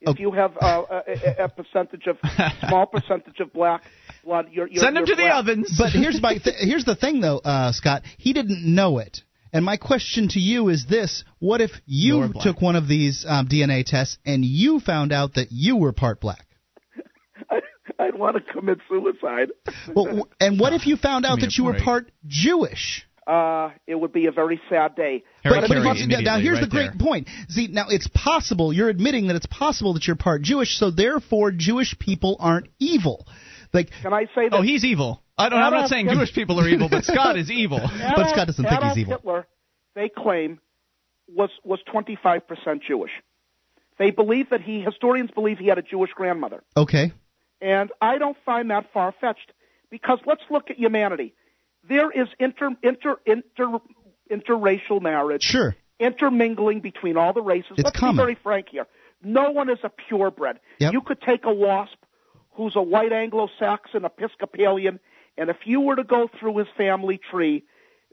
[0.00, 2.18] If you have uh, a, a percentage of
[2.66, 3.82] small percentage of black
[4.24, 5.74] blood, you're, you're Send them you're to the ovens.
[5.78, 8.02] But here's my th- here's the thing though, uh, Scott.
[8.18, 9.22] He didn't know it.
[9.52, 13.48] And my question to you is this: What if you took one of these um,
[13.48, 16.46] DNA tests and you found out that you were part black?
[17.98, 19.50] I'd want to commit suicide.
[19.94, 23.06] Well, and what if you found out that a you were part Jewish?
[23.26, 25.22] Uh, it would be a very sad day.
[25.44, 27.06] Harry But- but Carey here's- now immediately, here's right the great there.
[27.06, 27.28] point.
[27.48, 28.72] See, now it's possible.
[28.72, 33.26] You're admitting that it's possible that you're part Jewish, so therefore Jewish people aren't evil.
[33.72, 34.54] Like, Can I say that?
[34.54, 35.22] Oh, he's evil.
[35.38, 37.78] I don't, I'm not Adolf saying Hitler- Jewish people are evil, but Scott is evil.
[37.84, 39.14] Adolf, But Scott doesn't think he's evil.
[39.14, 39.46] Hitler,
[39.94, 40.58] they claim,
[41.28, 43.12] was was 25% Jewish.
[43.98, 47.12] They believe that he historians believe he had a Jewish grandmother, okay,
[47.60, 49.52] and I don't find that far fetched
[49.90, 51.34] because let's look at humanity.
[51.88, 53.78] There is inter inter inter
[54.30, 55.76] interracial marriage, sure.
[55.98, 57.72] intermingling between all the races.
[57.72, 58.16] It's Let's common.
[58.16, 58.86] be very frank here.
[59.22, 60.58] No one is a purebred.
[60.78, 60.92] Yep.
[60.92, 61.96] You could take a wasp
[62.54, 65.00] who's a white Anglo-Saxon Episcopalian,
[65.38, 67.64] and if you were to go through his family tree,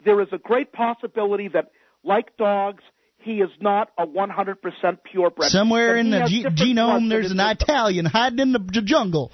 [0.05, 1.71] there is a great possibility that,
[2.03, 2.83] like dogs,
[3.17, 4.55] he is not a 100%
[5.03, 5.49] purebred.
[5.49, 7.39] Somewhere in the has ge- different bloods genome, there's an.
[7.39, 9.31] Italian hiding in the jungle.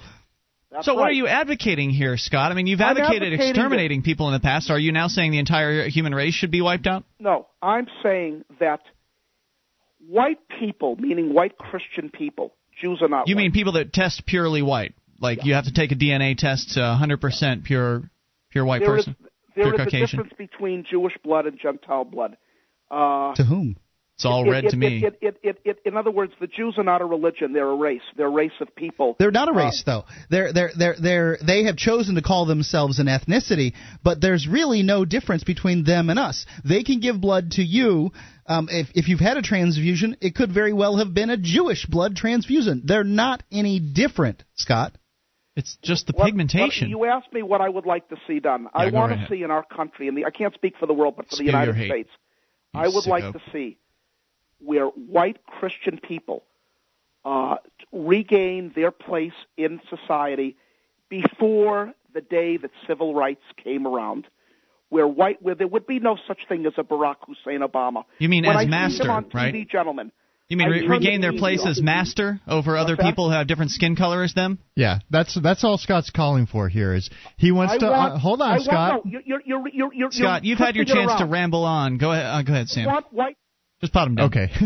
[0.76, 2.52] That's So what are you advocating here, Scott?
[2.52, 4.70] I mean, you've advocated advocating exterminating people in the past.
[4.70, 7.04] Are you now saying the entire human race should be wiped out?
[7.18, 8.80] No, I'm saying that
[10.06, 13.28] white people, meaning white Christian people, Jews are not.
[13.28, 13.42] You white.
[13.42, 14.94] mean people that test purely white?
[15.18, 18.10] Like you have to take a DNA test to 100% pure
[18.50, 19.16] pure white There is- person?
[19.54, 20.18] there pure is a Caucasian?
[20.18, 22.36] difference between Jewish blood and Gentile blood.
[22.90, 23.76] Uh, To whom?
[24.16, 25.04] It's all it, red it, to me.
[25.04, 27.76] It, it, it, it, in other words, the Jews are not a religion; they're a
[27.76, 28.00] race.
[28.16, 29.14] They're a race of people.
[29.18, 30.04] They're not a Uh, race, though.
[30.30, 34.82] They're they're they're they're they have chosen to call themselves an ethnicity, but there's really
[34.82, 36.46] no difference between them and us.
[36.64, 38.10] They can give blood to you.
[38.46, 41.84] Um, if if you've had a transfusion, it could very well have been a Jewish
[41.84, 42.82] blood transfusion.
[42.86, 44.92] They're not any different, Scott.
[45.56, 46.90] It's just the What- pigmentation.
[46.90, 48.68] what- you asked me what I would like to see done.
[48.72, 49.30] I Yeah, go want right to ahead.
[49.38, 51.52] see in our country, and I can't speak for the world, but for Spew the
[51.52, 51.74] United.
[51.86, 52.10] States,
[52.72, 53.32] You I would like sicko.
[53.34, 53.76] to see
[54.60, 56.42] where white Christian people
[57.24, 57.56] uh,
[57.92, 60.56] regain their place in society
[61.08, 64.26] before the day that civil rights came around.
[64.88, 68.04] Where white, where there would be no such thing as a Barack Hussein Obama.
[68.18, 69.68] You mean when as I see master, him on TV, right?
[69.68, 70.12] gentlemen?
[70.48, 73.02] You mean re- regain their place as master over other that?
[73.02, 74.60] people who have different skin color as them?
[74.76, 76.94] Yeah, that's that's all Scott's calling for here.
[76.94, 78.92] Is he wants I to want, uh, hold on, I Scott?
[78.92, 81.26] Want, no, you're, you're, you're, you're, Scott, you're you've had your twisting it chance to
[81.26, 81.98] ramble on.
[81.98, 82.86] Go ahead, uh, go ahead, I Sam.
[82.86, 83.36] want white
[83.80, 84.26] Just pot him down.
[84.28, 84.48] Okay.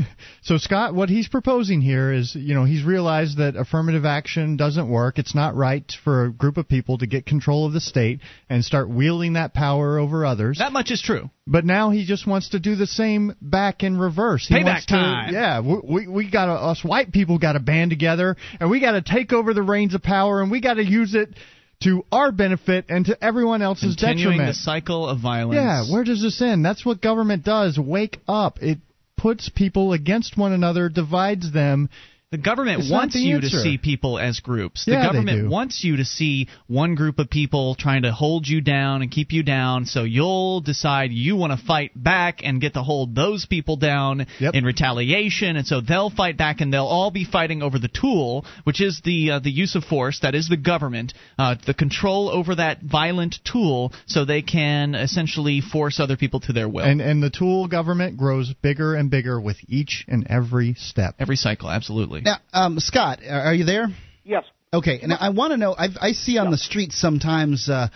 [0.43, 4.89] So Scott, what he's proposing here is, you know, he's realized that affirmative action doesn't
[4.89, 5.19] work.
[5.19, 8.65] It's not right for a group of people to get control of the state and
[8.65, 10.59] start wielding that power over others.
[10.59, 11.29] That much is true.
[11.47, 14.47] But now he just wants to do the same back in reverse.
[14.49, 15.35] He Payback wants to, time.
[15.35, 18.93] Yeah, we we, got to us white people got to band together and we got
[18.93, 21.35] to take over the reins of power and we got to use it
[21.83, 24.49] to our benefit and to everyone else's Continuing detriment.
[24.49, 25.57] the cycle of violence.
[25.57, 26.65] Yeah, where does this end?
[26.65, 27.79] That's what government does.
[27.79, 28.63] Wake up.
[28.63, 28.79] It
[29.21, 31.91] puts people against one another, divides them,
[32.31, 33.51] The government It's wants the you answer.
[33.51, 34.85] to see people as groups.
[34.85, 38.61] The Yeah, government wants you to see one group of people trying to hold you
[38.61, 42.75] down and keep you down, so you'll decide you want to fight back and get
[42.75, 44.55] to hold those people down Yep.
[44.55, 48.45] in retaliation, and so they'll fight back, and they'll all be fighting over the tool,
[48.63, 50.21] which is the uh, the use of force.
[50.21, 55.61] That is the government, uh, the control over that violent tool, so they can essentially
[55.61, 56.85] force other people to their will.
[56.85, 61.17] And and the tool government grows bigger and bigger with each and every step.
[61.19, 62.20] Every cycle, absolutely.
[62.23, 63.89] Now, um, Scott, are are you there?
[64.25, 64.45] Yes.
[64.73, 65.75] Okay, and I want to know.
[65.77, 67.89] I've, I see on the streets sometimes uh,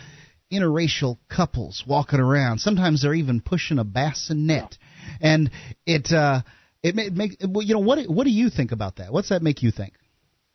[0.51, 2.59] interracial couples walking around.
[2.59, 4.77] Sometimes they're even pushing a bassinet,
[5.21, 5.49] and
[5.85, 6.41] it uh,
[6.83, 9.13] it ma- make well, you know what what do you think about that?
[9.13, 9.93] What's that make you think?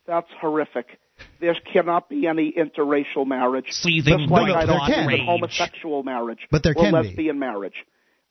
[0.06, 0.98] That's horrific.
[1.40, 3.66] There cannot be any interracial marriage.
[3.70, 5.20] Seething just like with I don't blood believe in rage.
[5.26, 7.08] homosexual marriage But there or can be.
[7.08, 7.74] lesbian marriage.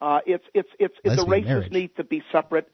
[0.01, 1.71] Uh, it's it's it's, it's the races marriage.
[1.71, 2.67] need to be separate,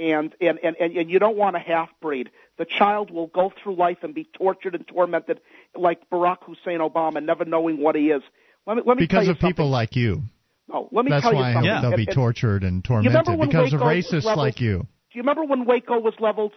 [0.00, 2.30] and and and and, and you don't want a half breed.
[2.58, 5.40] The child will go through life and be tortured and tormented
[5.76, 8.22] like Barack Hussein Obama, never knowing what he is.
[8.66, 10.22] Let me let me tell Because you of people like you.
[10.68, 11.64] No, let me That's tell you something.
[11.64, 11.80] Yeah.
[11.82, 14.36] they'll be and- tortured and tormented because of Waco was racists leveled?
[14.46, 14.78] like you.
[14.80, 16.52] Do you remember when Waco was leveled?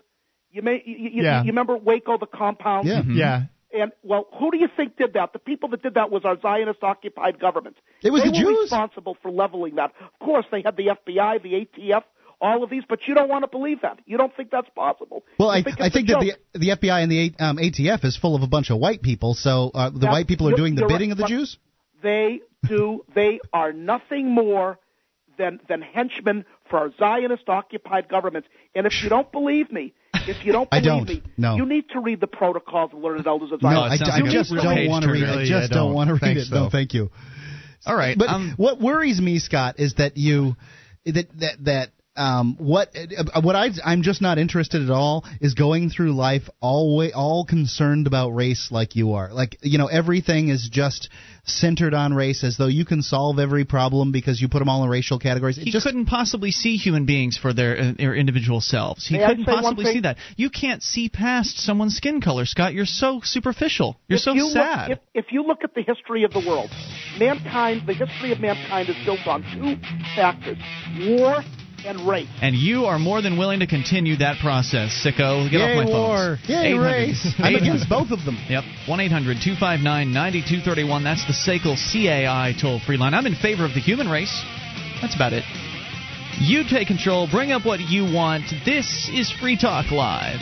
[0.51, 1.41] You may you, you, Yeah.
[1.41, 2.87] you remember Waco, the compound?
[2.87, 3.01] Yeah.
[3.01, 3.17] Mm-hmm.
[3.17, 3.43] Yeah.
[3.75, 5.33] And well, who do you think did that?
[5.33, 7.75] The people that did that was our Zionist-occupied government.
[8.03, 8.57] It was they the were Jews.
[8.63, 9.93] responsible for leveling that.
[9.99, 12.03] Of course, they had the FBI, the ATF,
[12.43, 13.97] all of these, but you don't want to believe that.
[14.05, 15.23] You don't think that's possible.
[15.39, 16.37] Well, You I think I think that joke.
[16.53, 19.33] the the FBI and the um, ATF is full of a bunch of white people.
[19.33, 21.57] So uh, the That's- white people are doing the bidding right, of the Jews.
[22.03, 23.05] They do.
[23.15, 24.77] They are nothing more
[25.37, 28.47] than than henchmen for our Zionist-occupied governments.
[28.75, 29.93] And if you don't believe me,
[30.27, 31.09] if you don't I believe don't.
[31.09, 31.55] me, No.
[31.55, 34.01] you need to read the Protocols of the Learned Elders of No, Zion.
[34.03, 35.29] I, I just real don't want to read it.
[35.29, 35.93] I just Yeah, don't don't.
[35.93, 36.53] want to read Thanks, it.
[36.53, 37.09] No, thank you.
[37.85, 38.17] All right.
[38.17, 40.55] But um, what worries me, Scott, is that you
[41.05, 45.55] that that that um what uh, what I I'm just not interested at all is
[45.55, 49.33] going through life all way all concerned about race like you are.
[49.33, 51.09] Like you know everything is just
[51.45, 54.83] centered on race as though you can solve every problem because you put them all
[54.83, 55.57] in racial categories.
[55.57, 59.07] It he just couldn't possibly see human beings for their uh, their individual selves.
[59.07, 60.17] He couldn't possibly see that.
[60.37, 62.73] You can't see past someone's skin color, Scott.
[62.73, 63.99] You're so superficial.
[64.07, 64.89] You're if so you sad.
[64.89, 66.69] Look, if, if you look at the history of the world,
[67.17, 69.75] mankind, the history of mankind is built on two
[70.15, 70.57] factors:
[70.99, 71.43] war
[71.85, 72.27] and race.
[72.41, 75.49] and you are more than willing to continue that process, sicko.
[75.49, 76.63] Get Yay off my war, phone.
[76.63, 77.27] yay race.
[77.39, 78.37] I'm against both of them.
[78.49, 78.63] Yep.
[78.87, 81.03] 1 800 259 9231.
[81.03, 83.13] That's the SACL CAI toll free line.
[83.13, 84.43] I'm in favor of the human race.
[85.01, 85.43] That's about it.
[86.39, 87.27] You take control.
[87.29, 88.45] Bring up what you want.
[88.65, 90.39] This is Free Talk Live.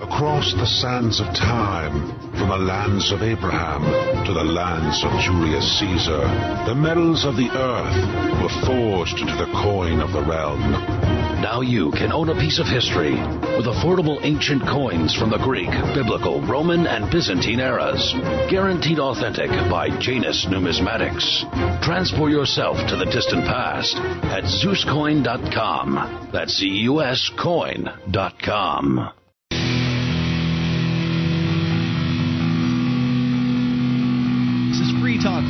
[0.00, 3.84] Across the sands of time, from the lands of Abraham
[4.24, 6.20] to the lands of Julius Caesar,
[6.66, 10.60] the metals of the earth were forged into the coin of the realm.
[11.42, 13.12] Now you can own a piece of history
[13.56, 18.14] with affordable ancient coins from the Greek, Biblical, Roman, and Byzantine eras.
[18.48, 21.44] Guaranteed authentic by Janus Numismatics.
[21.82, 26.30] Transport yourself to the distant past at ZeusCoin.com.
[26.32, 29.10] That's Z-U-S coin.com.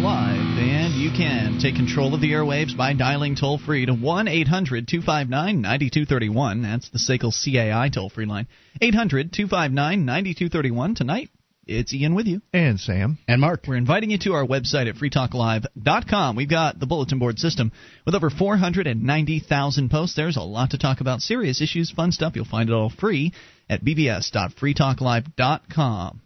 [0.01, 4.29] Live, and you can take control of the airwaves by dialing toll free to 1
[4.29, 6.63] 800 259 9231.
[6.63, 8.49] That's the SACL CAI toll free line.
[8.81, 10.95] 800 259 9231.
[10.95, 11.29] Tonight,
[11.67, 12.41] it's Ian with you.
[12.55, 13.19] And Sam.
[13.29, 13.65] And Mark.
[13.69, 16.35] We're inviting you to our website at freetalklive.com.
[16.35, 17.71] We've got the bulletin board system
[18.07, 20.17] with over 490,000 posts.
[20.17, 22.37] There's a lot to talk about serious issues, fun stuff.
[22.37, 23.35] You'll find it all free
[23.69, 26.23] at bbs.freetalklive.com.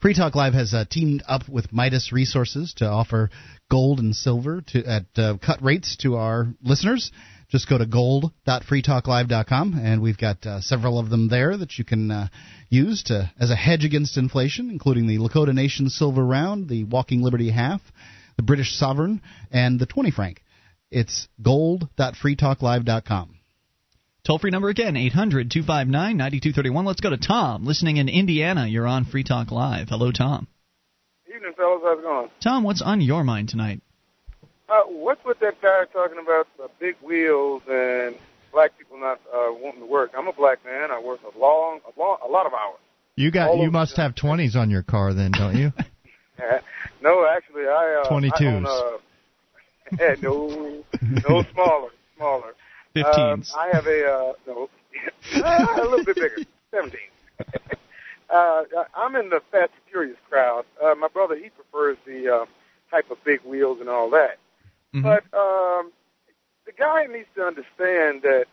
[0.00, 3.30] Free Talk Live has uh, teamed up with Midas Resources to offer
[3.70, 7.10] gold and silver to at uh, cut rates to our listeners.
[7.48, 12.10] Just go to gold.freetalklive.com, and we've got uh, several of them there that you can
[12.10, 12.28] uh,
[12.68, 17.22] use to as a hedge against inflation, including the Lakota Nation Silver Round, the Walking
[17.22, 17.80] Liberty Half,
[18.36, 20.42] the British Sovereign, and the 20 franc.
[20.90, 23.33] It's gold.freetalklive.com.
[24.24, 26.84] Toll free number again, 800 259 9231.
[26.86, 28.66] Let's go to Tom, listening in Indiana.
[28.66, 29.90] You're on Free Talk Live.
[29.90, 30.46] Hello, Tom.
[31.28, 31.82] Evening, fellas.
[31.84, 32.30] How's it going?
[32.42, 33.82] Tom, what's on your mind tonight?
[34.66, 38.16] Uh, what's with that guy talking about uh, big wheels and
[38.50, 40.12] black people not uh, wanting to work?
[40.16, 40.90] I'm a black man.
[40.90, 42.80] I work a long, a long, a lot of hours.
[43.16, 45.70] You got All you must have 20s on your car then, don't you?
[47.02, 48.40] no, actually, I uh, 22s.
[48.40, 48.66] I own,
[50.00, 50.82] uh, no,
[51.28, 52.54] no smaller, smaller.
[52.94, 53.32] 15s.
[53.32, 54.68] Um, I have a uh, no,
[55.34, 56.40] a little bit bigger,
[56.70, 56.98] 17.
[58.30, 58.62] uh,
[58.94, 60.64] I'm in the Fast and Furious crowd.
[60.82, 62.46] Uh, my brother, he prefers the uh,
[62.90, 64.38] type of big wheels and all that.
[64.94, 65.02] Mhm.
[65.02, 65.92] But um,
[66.66, 68.46] the guy needs to understand that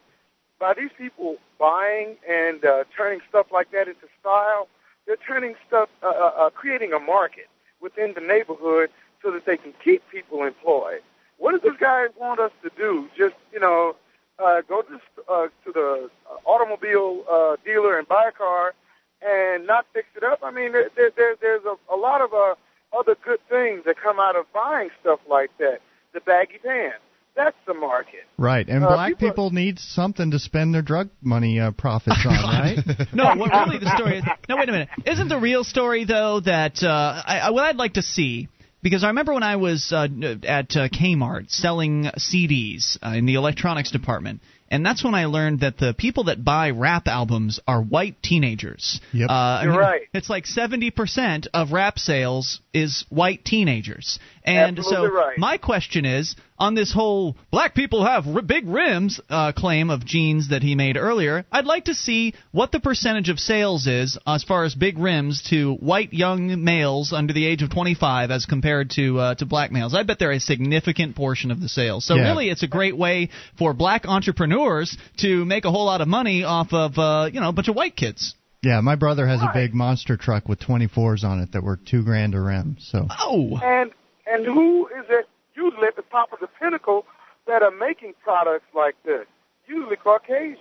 [0.59, 4.67] by these people buying and uh, turning stuff like that into style,
[5.05, 7.47] they're turning stuff, uh, uh, uh, creating a market
[7.81, 8.89] within the neighborhood
[9.21, 11.01] so that they can keep people employed.
[11.37, 13.07] What does this guy want us to do?
[13.17, 13.95] Just you know,
[14.43, 14.99] uh, go to
[15.31, 16.09] uh, to the
[16.45, 18.73] automobile uh, dealer and buy a car
[19.21, 20.39] and not fix it up?
[20.43, 22.55] I mean, there, there, there's a, a lot of uh,
[22.97, 25.79] other good things that come out of buying stuff like that.
[26.13, 27.03] The baggy pants
[27.35, 28.25] that's the market.
[28.37, 32.25] Right, and uh, black people, people, need something to spend their drug money uh, profits
[32.25, 32.77] on, right?
[33.13, 34.25] no, what really the story is.
[34.49, 34.89] No, wait a minute.
[35.05, 38.49] Isn't the real story though that uh, I, what I'd like to see?
[38.83, 40.07] Because I remember when I was uh,
[40.43, 45.59] at uh, Kmart selling CDs uh, in the electronics department, and that's when I learned
[45.59, 49.01] that the people that buy rap albums are white teenagers.
[49.11, 49.29] Yep.
[49.29, 50.01] Uh, You're I mean, right.
[50.13, 54.17] It's like 70% of rap sales is white teenagers.
[54.43, 55.37] And Absolutely so right.
[55.37, 60.05] my question is on this whole black people have r- big rims uh, claim of
[60.05, 64.17] Gene's that he made earlier, I'd like to see what the percentage of sales is
[64.25, 68.45] as far as big rims to white young males under the age of 25 as
[68.45, 69.93] compared to uh, to black males.
[69.93, 72.05] I bet they're a significant portion of the sales.
[72.05, 72.29] So yeah.
[72.29, 76.43] really it's a great way for black entrepreneurs to make a whole lot of money
[76.43, 78.35] off of uh, you know a bunch of white kids.
[78.63, 79.49] Yeah, my brother has right.
[79.49, 82.77] a big monster truck with 24s on it that were two grand a rim.
[82.79, 83.07] So.
[83.19, 83.57] Oh.
[83.57, 83.91] And
[84.31, 87.05] and who is it usually at the top of the pinnacle
[87.47, 89.25] that are making products like this?
[89.67, 90.57] Usually Caucasian.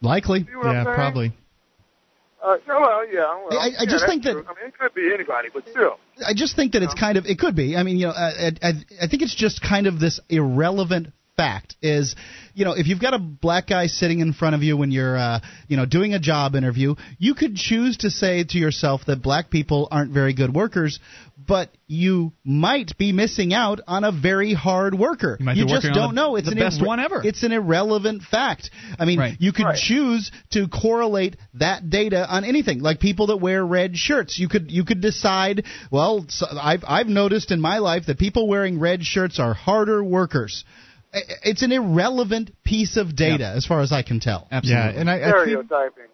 [0.00, 0.46] Likely.
[0.64, 1.32] Yeah, probably.
[2.42, 3.20] Uh, well, yeah.
[3.48, 4.34] Well, I, I yeah, just think true.
[4.34, 4.44] that.
[4.48, 5.98] I mean, it could be anybody, but still.
[6.24, 7.26] I just think that it's kind of.
[7.26, 7.76] It could be.
[7.76, 11.76] I mean, you know, I, I, I think it's just kind of this irrelevant fact
[11.80, 12.16] is,
[12.52, 15.16] you know, if you've got a black guy sitting in front of you when you're,
[15.16, 19.22] uh, you know, doing a job interview, you could choose to say to yourself that
[19.22, 20.98] black people aren't very good workers,
[21.46, 25.38] but you might be missing out on a very hard worker.
[25.40, 26.34] You, you just don't the, know.
[26.34, 27.22] It's the an best one ever.
[27.24, 28.70] It's an irrelevant fact.
[28.98, 29.36] I mean, right.
[29.38, 29.78] you could right.
[29.78, 34.38] choose to correlate that data on anything, like people that wear red shirts.
[34.38, 35.64] You could you could decide.
[35.92, 40.02] Well, so I've I've noticed in my life that people wearing red shirts are harder
[40.02, 40.64] workers
[41.12, 44.46] it's an irrelevant piece of data as far as I can tell.
[44.50, 44.94] Absolutely.
[44.94, 45.66] Yeah, and I, I think,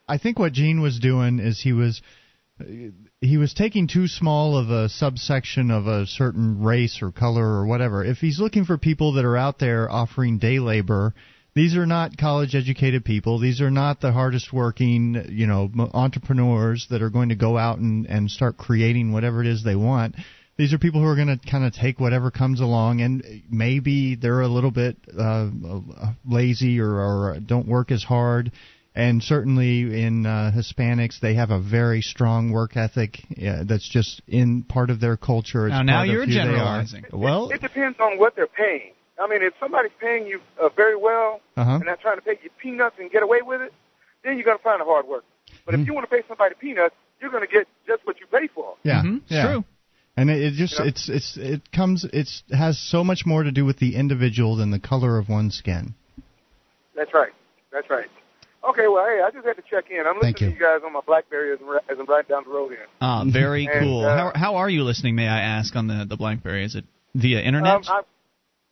[0.09, 2.01] I think what Gene was doing is he was
[3.21, 7.67] he was taking too small of a subsection of a certain race or color or
[7.67, 8.05] whatever.
[8.05, 11.15] If he's looking for people that are out there offering day labor,
[11.55, 13.41] these are not college educated people.
[13.41, 17.79] These are not the hardest working, you know, entrepreneurs that are going to go out
[17.79, 20.15] and and start creating whatever it is they want
[20.57, 24.15] these are people who are going to kind of take whatever comes along, and maybe
[24.15, 25.51] they're a little bit uh,
[26.25, 28.53] lazy or, or don't work as hard.
[28.97, 34.23] And certainly in uh, Hispanics, they have a very strong work ethic uh, that's just
[34.29, 35.67] in part of their culture.
[35.67, 37.03] It's now, now you're generalizing.
[37.11, 37.17] They.
[37.17, 38.93] Well, it, it depends on what they're paying.
[39.19, 41.73] I mean, if somebody's paying you uh, very well uh-huh.
[41.75, 43.73] and they're trying to pay you peanuts and get away with it,
[44.23, 45.25] then you're going to find a hard worker.
[45.67, 45.83] But mm-hmm.
[45.83, 48.47] if you want to pay somebody peanuts, you're going to get just what you pay
[48.55, 48.77] for.
[48.85, 49.19] Yeah, mm-hmm.
[49.27, 49.47] yeah.
[49.47, 49.65] true
[50.17, 50.87] and it, it just yeah.
[50.87, 54.71] it's it's it comes it's has so much more to do with the individual than
[54.71, 55.95] the color of one's skin.
[56.97, 57.33] That's right.
[57.73, 58.07] That's right.
[58.69, 60.07] Okay, well, hey, I just had to check in.
[60.07, 60.47] I'm listening you.
[60.49, 62.87] to you guys on my BlackBerry as I'm, as I'm riding down the road here.
[63.01, 64.05] Ah, very and, cool.
[64.07, 65.17] Uh, how how are you listening?
[65.17, 66.65] May I ask on the the BlackBerry?
[66.65, 66.85] Is it
[67.15, 67.89] via internet?
[67.89, 68.05] Um,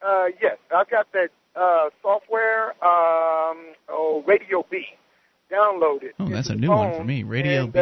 [0.03, 2.70] I, uh, yes, I've got that uh, software.
[2.82, 4.84] Um, oh, Radio B.
[5.53, 6.12] downloaded.
[6.18, 7.22] Oh, that's a new phone, one for me.
[7.22, 7.80] Radio and, B.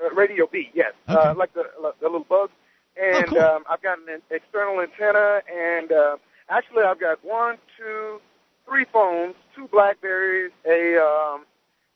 [0.00, 1.18] Uh, uh, Radio B, yes, okay.
[1.18, 1.64] uh, like the
[2.00, 2.50] the little bug.
[3.00, 3.40] And oh, cool.
[3.40, 6.16] um, I've got an external antenna, and uh,
[6.48, 8.20] actually I've got one, two,
[8.68, 11.44] three phones, two Blackberries, a um,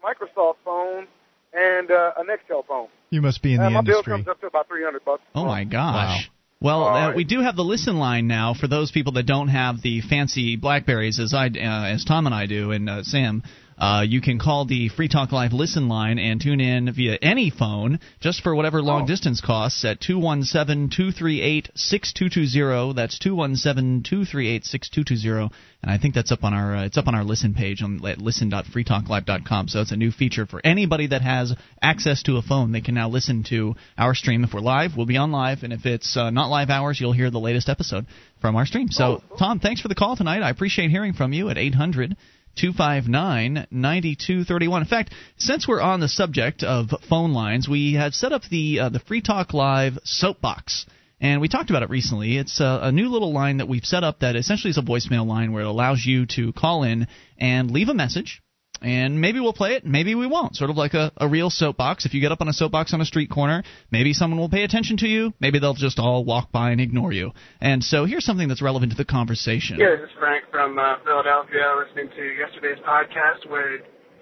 [0.03, 1.09] Microsoft phone,
[1.53, 2.87] and uh, a Nextel phone.
[3.11, 4.03] You must be in the uh, my industry.
[4.05, 5.23] bill comes up to about three hundred bucks.
[5.35, 6.29] Oh my gosh.
[6.29, 6.33] Wow.
[6.63, 7.17] Well, uh, right.
[7.17, 10.55] we do have the listen line now for those people that don't have the fancy
[10.55, 13.43] Blackberries as I, uh, as Tom and I do, and uh, Sam.
[13.79, 17.51] Uh, you can call the Free Talk Live listen line and tune in via any
[17.51, 19.07] phone just for whatever long Oh.
[19.07, 22.93] distance costs at 217 238 6220.
[22.95, 25.55] That's 217 238 6220.
[25.83, 28.05] And I think that's up on our uh, it's up on our listen page on
[28.07, 29.69] at listen.freetalklive.com.
[29.69, 32.73] So it's a new feature for anybody that has access to a phone.
[32.73, 34.45] They can now listen to our stream.
[34.45, 37.13] If we're live, we'll be on live, and if it's uh, not live hours, you'll
[37.13, 38.07] hear the latest episode
[38.41, 38.89] from our stream.
[38.89, 40.43] So, Tom, thanks for the call tonight.
[40.43, 42.17] I appreciate hearing from you at 800
[42.57, 44.83] 259 9231.
[44.83, 48.81] In fact, since we're on the subject of phone lines, we had set up the
[48.81, 50.87] uh, the Free Talk Live soapbox.
[51.21, 52.37] And we talked about it recently.
[52.37, 55.25] It's a, a new little line that we've set up that essentially is a voicemail
[55.25, 57.07] line where it allows you to call in
[57.39, 58.43] and leave a message
[58.83, 60.57] and maybe we'll play it, maybe we won't.
[60.57, 62.05] Sort of like a, a real soapbox.
[62.05, 64.65] If you get up on a soapbox on a street corner, maybe someone will pay
[64.65, 67.33] attention to you, maybe they'll just all walk by and ignore you.
[67.61, 69.79] And so here's something that's relevant to the conversation.
[69.79, 73.79] Yeah, this is Frank from uh, Philadelphia, listening to yesterday's podcast where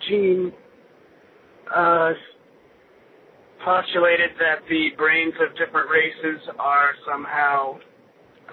[0.09, 0.53] Gene
[1.75, 2.13] uh,
[3.65, 7.79] postulated that the brains of different races are somehow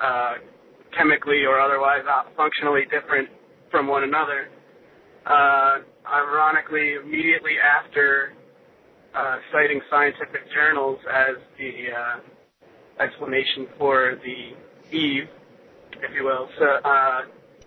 [0.02, 0.34] uh,
[0.98, 2.02] chemically or otherwise
[2.36, 3.30] functionally different
[3.72, 4.50] from one another.
[5.26, 5.80] Uh,
[6.14, 8.34] ironically, immediately after
[9.16, 15.28] uh, citing scientific journals as the uh, explanation for the Eve,
[15.94, 16.48] if you will.
[16.60, 17.22] So uh,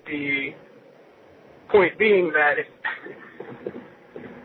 [0.07, 0.51] the
[1.71, 2.67] point being that if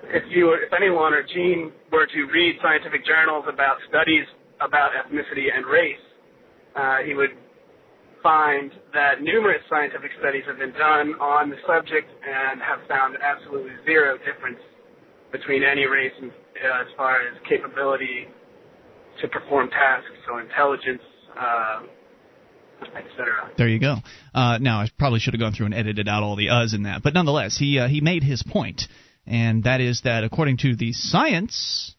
[0.09, 4.25] if you if anyone or Gene were to read scientific journals about studies
[4.61, 5.97] about ethnicity and race,
[6.75, 7.31] uh, he would
[8.25, 13.71] find that numerous scientific studies have been done on the subject and have found absolutely
[13.85, 14.57] zero difference
[15.31, 18.25] between any race in, uh, as far as capability
[19.21, 21.03] to perform tasks or intelligence,
[21.39, 21.83] uh,
[22.97, 23.51] etc.
[23.59, 23.97] There you go.
[24.33, 26.83] Uh, now I probably should have gone through and edited out all the uhs in
[26.83, 28.81] that, but nonetheless, he uh, he made his point,
[29.27, 31.94] and that is that according to the science,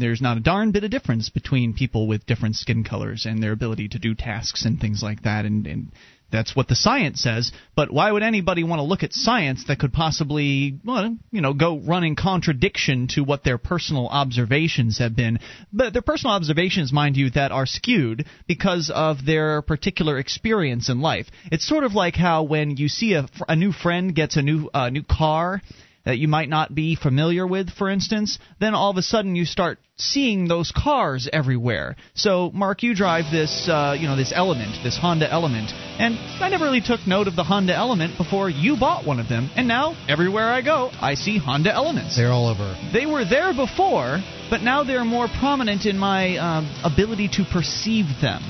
[0.00, 3.52] there's not a darn bit of difference between people with different skin colors and their
[3.52, 5.44] ability to do tasks and things like that.
[5.44, 5.92] And, and
[6.30, 7.52] that's what the science says.
[7.74, 11.54] But why would anybody want to look at science that could possibly, well, you know,
[11.54, 15.38] go run in contradiction to what their personal observations have been?
[15.72, 21.00] But their personal observations, mind you, that are skewed because of their particular experience in
[21.00, 21.28] life.
[21.50, 24.68] It's sort of like how when you see a, a new friend gets a new
[24.74, 25.62] uh, new car
[26.04, 29.44] that you might not be familiar with, for instance, then all of a sudden you
[29.44, 31.96] start seeing those cars everywhere.
[32.14, 36.48] So, Mark, you drive this, uh, you know, this Element, this Honda Element, and I
[36.48, 39.66] never really took note of the Honda Element before you bought one of them, and
[39.66, 42.16] now everywhere I go, I see Honda Elements.
[42.16, 42.76] They're all over.
[42.92, 44.20] They were there before,
[44.50, 48.42] but now they're more prominent in my um, ability to perceive them.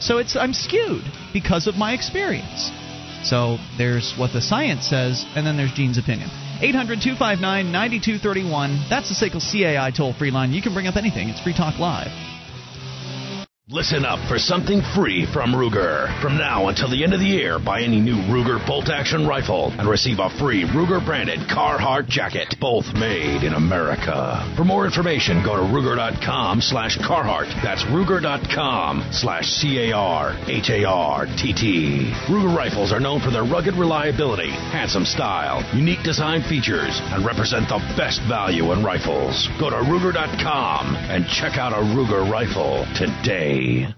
[0.00, 2.70] So it's I'm skewed because of my experience.
[3.22, 6.30] So there's what the science says, and then there's Gene's opinion.
[6.60, 8.86] 800 259 9231.
[8.88, 10.52] That's the SACL CAI toll free line.
[10.52, 11.28] You can bring up anything.
[11.28, 12.35] It's Free Talk Live.
[13.68, 16.06] Listen up for something free from Ruger.
[16.22, 19.72] From now until the end of the year, buy any new Ruger bolt action rifle
[19.76, 24.54] and receive a free Ruger branded Carhartt jacket, both made in America.
[24.56, 27.50] For more information, go to Ruger.com slash Carhartt.
[27.64, 32.12] That's Ruger.com slash C A R H A R T T.
[32.28, 37.68] Ruger rifles are known for their rugged reliability, handsome style, unique design features, and represent
[37.68, 39.48] the best value in rifles.
[39.58, 43.55] Go to Ruger.com and check out a Ruger rifle today.
[43.56, 43.94] This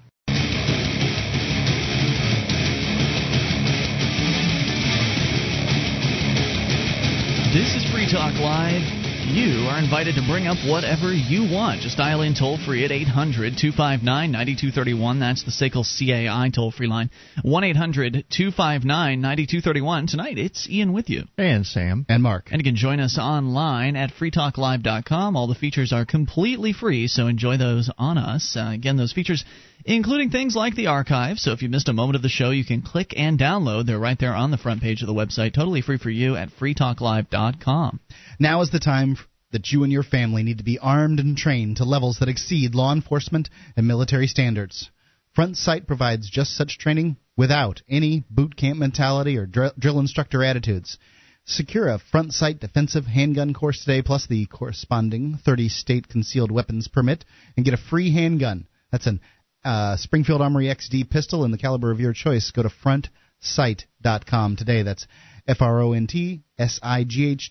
[7.75, 8.98] is Free Talk Live.
[9.29, 11.83] You are invited to bring up whatever you want.
[11.83, 15.21] Just dial in toll free at 800 259 9231.
[15.21, 17.11] That's the SACL CAI toll free line.
[17.43, 20.07] 1 800 259 9231.
[20.07, 21.25] Tonight, it's Ian with you.
[21.37, 22.07] And Sam.
[22.09, 22.49] And Mark.
[22.51, 25.37] And you can join us online at freetalklive.com.
[25.37, 28.57] All the features are completely free, so enjoy those on us.
[28.59, 29.45] Uh, again, those features
[29.85, 31.39] including things like the archive.
[31.39, 33.87] So if you missed a moment of the show, you can click and download.
[33.87, 36.51] They're right there on the front page of the website, totally free for you at
[36.51, 38.01] freetalklive.com.
[38.39, 39.17] Now is the time
[39.51, 42.75] that you and your family need to be armed and trained to levels that exceed
[42.75, 44.91] law enforcement and military standards.
[45.35, 50.45] Front Sight provides just such training without any boot camp mentality or dr- drill instructor
[50.45, 50.99] attitudes.
[51.47, 56.89] Secure a front sight defensive handgun course today, plus the corresponding 30 state concealed weapons
[56.89, 57.25] permit,
[57.57, 58.69] and get a free handgun.
[58.93, 59.21] That's an
[59.65, 64.83] uh, Springfield Armory XD pistol in the caliber of your choice, go to frontsight.com today.
[64.83, 65.07] That's
[65.49, 67.51] F R O N T S I G H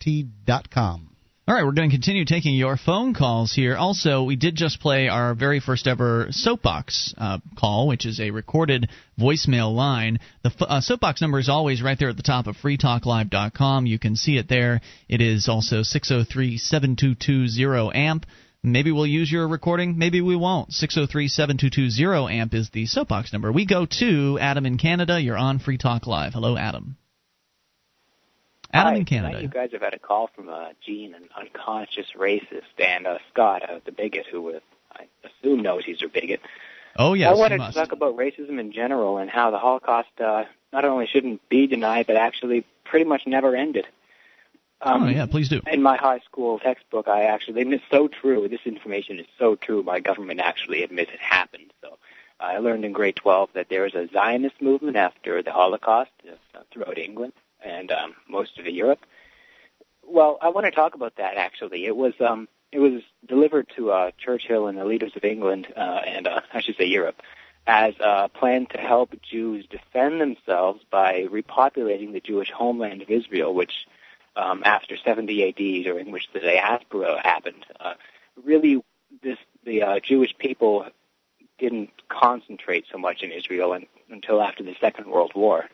[0.69, 1.17] com.
[1.47, 3.77] All right, we're going to continue taking your phone calls here.
[3.77, 8.31] Also, we did just play our very first ever Soapbox uh, call, which is a
[8.31, 10.19] recorded voicemail line.
[10.43, 13.85] The uh, Soapbox number is always right there at the top of freetalklive.com.
[13.85, 14.81] You can see it there.
[15.07, 18.25] It is also 603 7220 AMP.
[18.61, 20.73] Maybe we'll use your recording, maybe we won't.
[20.73, 23.53] 603 7220 AMP is the soapbox number.
[23.53, 25.21] We go to Adam in Canada.
[25.21, 26.33] You're on Free Talk Live.
[26.33, 26.97] Hello, Adam.
[28.73, 29.41] Adam Hi, in Canada.
[29.41, 33.67] You guys have had a call from uh, Gene, an unconscious racist, and uh, Scott,
[33.67, 34.59] uh, the bigot, who uh,
[34.91, 36.41] I assume knows he's a bigot.
[36.97, 37.29] Oh, yes.
[37.29, 41.07] I wanted to talk about racism in general and how the Holocaust uh, not only
[41.07, 43.85] shouldn't be denied, but actually pretty much never ended.
[44.81, 45.61] Um, oh, yeah, please do.
[45.71, 49.55] In my high school textbook, I actually, and it's so true, this information is so
[49.55, 51.71] true, my government actually admits it happened.
[51.81, 51.97] So
[52.39, 56.59] I learned in grade 12 that there was a Zionist movement after the Holocaust uh,
[56.71, 57.33] throughout England
[57.63, 58.99] and um, most of Europe,
[60.03, 61.85] Well, I want to talk about that actually.
[61.85, 66.01] It was um, it was delivered to uh, Churchill and the leaders of England uh,
[66.05, 67.21] and uh, I should say Europe
[67.67, 73.53] as a plan to help Jews defend themselves by repopulating the Jewish homeland of Israel,
[73.53, 73.73] which
[74.37, 77.95] um, after 70 AD, during which the diaspora happened, uh,
[78.43, 78.81] really
[79.21, 80.85] this the uh, Jewish people
[81.59, 85.65] didn't concentrate so much in Israel and, until after the Second World War.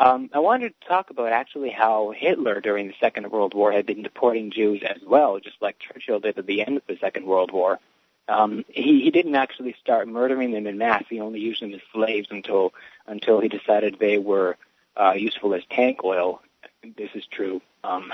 [0.00, 3.84] Um, I wanted to talk about actually how Hitler during the Second World War had
[3.84, 7.26] been deporting Jews as well, just like Churchill did at the end of the Second
[7.26, 7.78] World War.
[8.26, 11.04] Um, he, he didn't actually start murdering them in mass.
[11.10, 12.72] He only used them as slaves until
[13.06, 14.56] until he decided they were
[14.96, 16.40] uh, useful as tank oil.
[16.96, 17.60] This is true.
[17.84, 18.10] Um,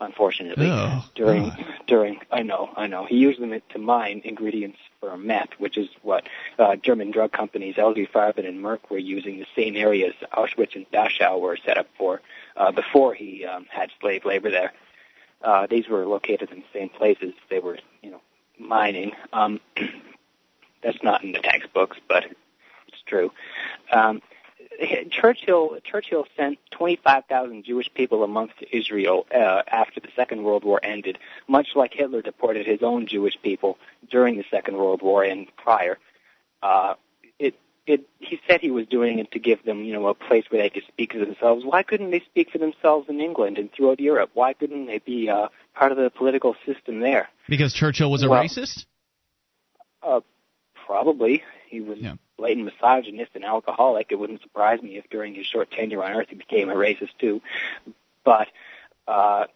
[0.00, 1.64] unfortunately, oh, during God.
[1.86, 5.88] during I know I know he used them to mine ingredients for meth, which is
[6.02, 6.28] what
[6.58, 9.38] uh, German drug companies IG Farben and Merck were using.
[9.38, 12.20] The same areas Auschwitz and Dachau were set up for
[12.56, 14.72] uh, before he um, had slave labor there.
[15.42, 17.34] Uh, these were located in the same places.
[17.50, 18.22] They were, you know,
[18.58, 19.12] mining.
[19.32, 19.60] Um,
[20.82, 23.30] that's not in the textbooks, but it's true.
[23.92, 24.22] Um,
[25.10, 31.18] Churchill Churchill sent 25,000 Jewish people amongst Israel uh, after the Second World War ended,
[31.48, 33.78] much like Hitler deported his own Jewish people
[34.10, 35.98] during the Second World War and prior.
[36.62, 36.94] Uh,
[37.38, 37.54] it
[37.86, 40.62] it he said he was doing it to give them you know a place where
[40.62, 41.64] they could speak for themselves.
[41.64, 44.30] Why couldn't they speak for themselves in England and throughout Europe?
[44.34, 47.28] Why couldn't they be uh, part of the political system there?
[47.48, 48.86] Because Churchill was a Well, racist.
[50.02, 50.20] Uh,
[50.86, 51.42] probably.
[51.68, 52.14] He was Yeah.
[52.36, 54.08] blatant misogynist and alcoholic.
[54.10, 57.16] It wouldn't surprise me if during his short tenure on Earth he became a racist
[57.18, 57.40] too.
[58.24, 58.48] But
[59.06, 59.46] uh,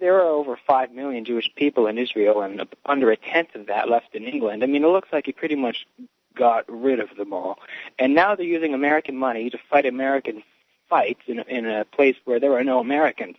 [0.00, 3.88] there are over five million Jewish people in Israel, and under a tenth of that
[3.88, 4.62] left in England.
[4.62, 5.86] I mean, it looks like he pretty much
[6.34, 7.58] got rid of them all.
[7.98, 10.42] And now they're using American money to fight American
[10.90, 13.36] fights in, a- in a place where there are no Americans.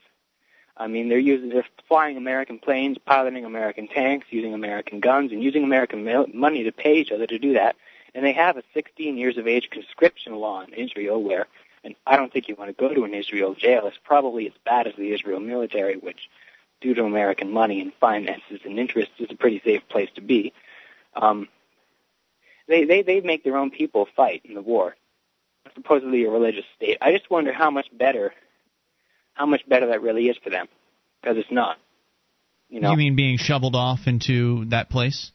[0.77, 5.43] I mean, they're using, they're flying American planes, piloting American tanks, using American guns, and
[5.43, 7.75] using American mil- money to pay each other to do that.
[8.15, 11.47] And they have a 16 years of age conscription law in Israel where,
[11.83, 13.85] and I don't think you want to go to an Israel jail.
[13.85, 16.29] It's probably as bad as the Israel military, which,
[16.79, 20.53] due to American money and finances and interests, is a pretty safe place to be.
[21.13, 21.49] Um,
[22.67, 24.95] they, they, they make their own people fight in the war.
[25.75, 26.97] Supposedly a religious state.
[27.01, 28.33] I just wonder how much better
[29.33, 30.67] how much better that really is for them
[31.21, 31.77] because it's not.
[32.69, 35.31] You know, You mean being shoveled off into that place?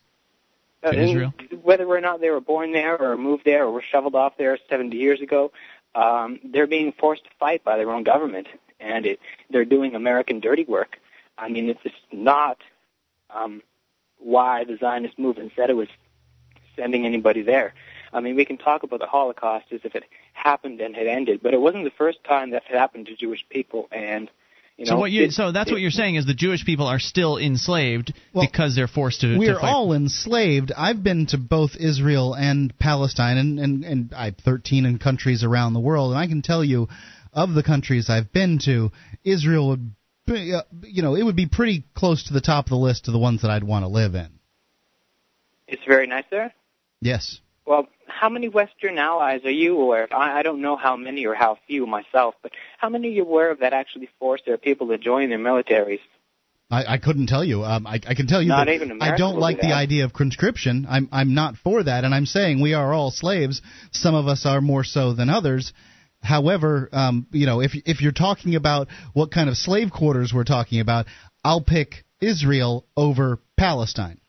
[0.83, 1.35] Uh, to and Israel?
[1.63, 4.59] Whether or not they were born there or moved there or were shoveled off there
[4.69, 5.53] 70 years ago,
[5.95, 8.47] um, they're being forced to fight by their own government,
[8.79, 9.21] and it,
[9.51, 10.99] they're doing American dirty work.
[11.37, 12.59] I mean, it's just not
[13.31, 13.63] um,
[14.19, 15.89] why the Zionist movement said it was
[16.77, 17.75] sending anybody there.
[18.13, 21.41] I mean, we can talk about the Holocaust as if it happened and had ended,
[21.43, 24.31] but it wasn't the first time that had happened to Jewish people, and
[24.81, 24.93] you know.
[24.93, 26.99] so what you it- so that's it- what you're saying is the Jewish people are
[26.99, 29.37] still enslaved because they're forced to.
[29.39, 30.73] We're to all enslaved.
[30.77, 35.75] I've been to both Israel and Palestine, and and and I 13 in countries around
[35.75, 36.89] the world, and I can tell you,
[37.33, 38.91] of the countries I've been to,
[39.23, 39.91] Israel would,
[40.27, 43.07] be, uh, you know, it would be pretty close to the top of the list
[43.07, 44.31] of the ones that I'd want to live in.
[45.69, 46.53] It's very nice there.
[47.01, 47.39] Yes.
[47.67, 50.13] Well, how many Western allies are you aware of?
[50.13, 53.23] I, I don't know how many or how few myself, but how many are you
[53.23, 56.01] aware of that actually force their people to join their militaries?
[56.71, 57.65] I, I couldn't tell you.
[57.65, 60.05] Um, I, I can tell you Not that even I don't like do the idea
[60.05, 60.87] of conscription.
[60.89, 63.61] I'm I'm not for that, and I'm saying we are all slaves.
[63.93, 65.73] Some of us are more so than others.
[66.23, 70.45] However, um, you know, if if you're talking about what kind of slave quarters we're
[70.45, 71.07] talking about,
[71.43, 74.21] I'll pick Israel over Palestine.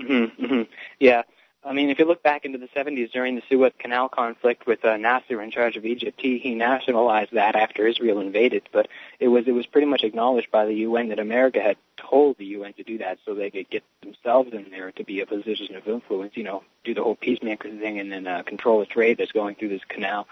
[0.00, 0.62] hmm hmm
[1.00, 1.22] Yeah.
[1.64, 4.84] I mean, if you look back into the 70s during the Suez Canal conflict with
[4.84, 8.68] uh, Nasser in charge of Egypt, he, he nationalized that after Israel invaded.
[8.72, 8.88] But
[9.18, 12.46] it was it was pretty much acknowledged by the UN that America had told the
[12.46, 15.74] UN to do that so they could get themselves in there to be a position
[15.74, 16.36] of influence.
[16.36, 19.56] You know, do the whole peacemaker thing and then uh, control the trade that's going
[19.56, 20.28] through this canal.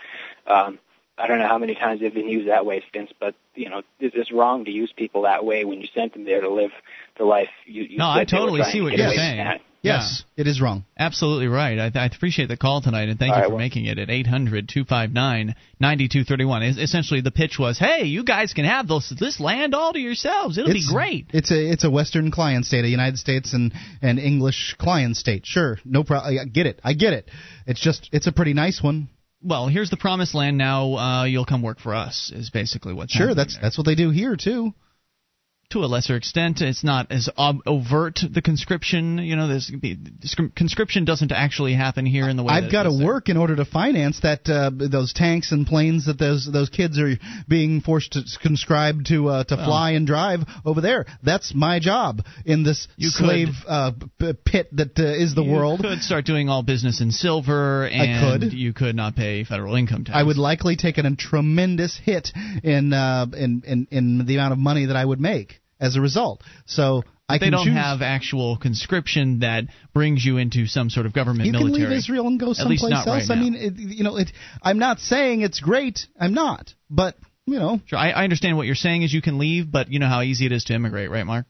[0.47, 0.79] Um,
[1.19, 3.83] I don't know how many times they've been used that way since, but you know,
[3.99, 6.73] it's it's wrong to use people that way when you sent them there to live
[7.19, 7.83] the life you.
[7.83, 9.61] you No, I totally see what you're saying.
[9.87, 10.01] That.
[10.03, 10.85] Yes, it is wrong.
[10.99, 11.79] Absolutely right.
[11.79, 13.99] I, I appreciate the call tonight, and thank All you right, for well- making it
[13.99, 16.63] at 800 259 9231.
[16.63, 20.59] Essentially, the pitch was hey, you guys can have those, this land all to yourselves.
[20.59, 21.27] It'll it's be great.
[21.33, 23.73] It's a it's a Western client state, a United States and
[24.03, 25.47] and English client state.
[25.47, 26.39] Sure, no problem.
[26.39, 26.81] I get it.
[26.85, 27.29] I get it.
[27.67, 29.09] It's just it's a pretty nice one.
[29.43, 30.57] Well, here's the promised land.
[30.59, 33.63] Now uh, you'll come work for us, is basically what's Sure, that's there.
[33.63, 34.73] that's what they do here too.
[35.71, 36.61] To a lesser extent.
[36.61, 39.19] It's not as ob- overt the conscription.
[39.19, 39.71] You know, this
[40.55, 42.55] conscription doesn't actually happen here in the way.
[42.55, 46.19] I've got to work in order to finance that uh, those tanks and planes that
[46.19, 47.15] those those kids are
[47.49, 51.07] being forced to conscribe to uh, to well, fly and drive over there.
[51.23, 53.93] That's my job in this slave uh,
[54.45, 55.81] pit that uh, is the you world.
[55.83, 58.53] You could start doing all business in silver, and I could.
[58.53, 60.17] you could not pay federal income tax.
[60.17, 62.29] I would likely take a tremendous hit
[62.63, 66.01] in uh, in, in in the amount of money that I would make as a
[66.01, 66.43] result.
[66.67, 67.75] So I they don't choose.
[67.75, 71.73] have actual conscription that brings you into some sort of government you military.
[71.73, 73.07] can leave Israel and go someplace else.
[73.07, 74.31] Right I mean, it, you know, it,
[74.63, 76.07] I'm not saying it's great.
[76.19, 77.17] I'm not, but
[77.47, 77.81] you know.
[77.87, 80.23] Sure, I, I understand what you're saying is you can leave, but you know how
[80.23, 81.47] easy it is to immigrate, right, Mark?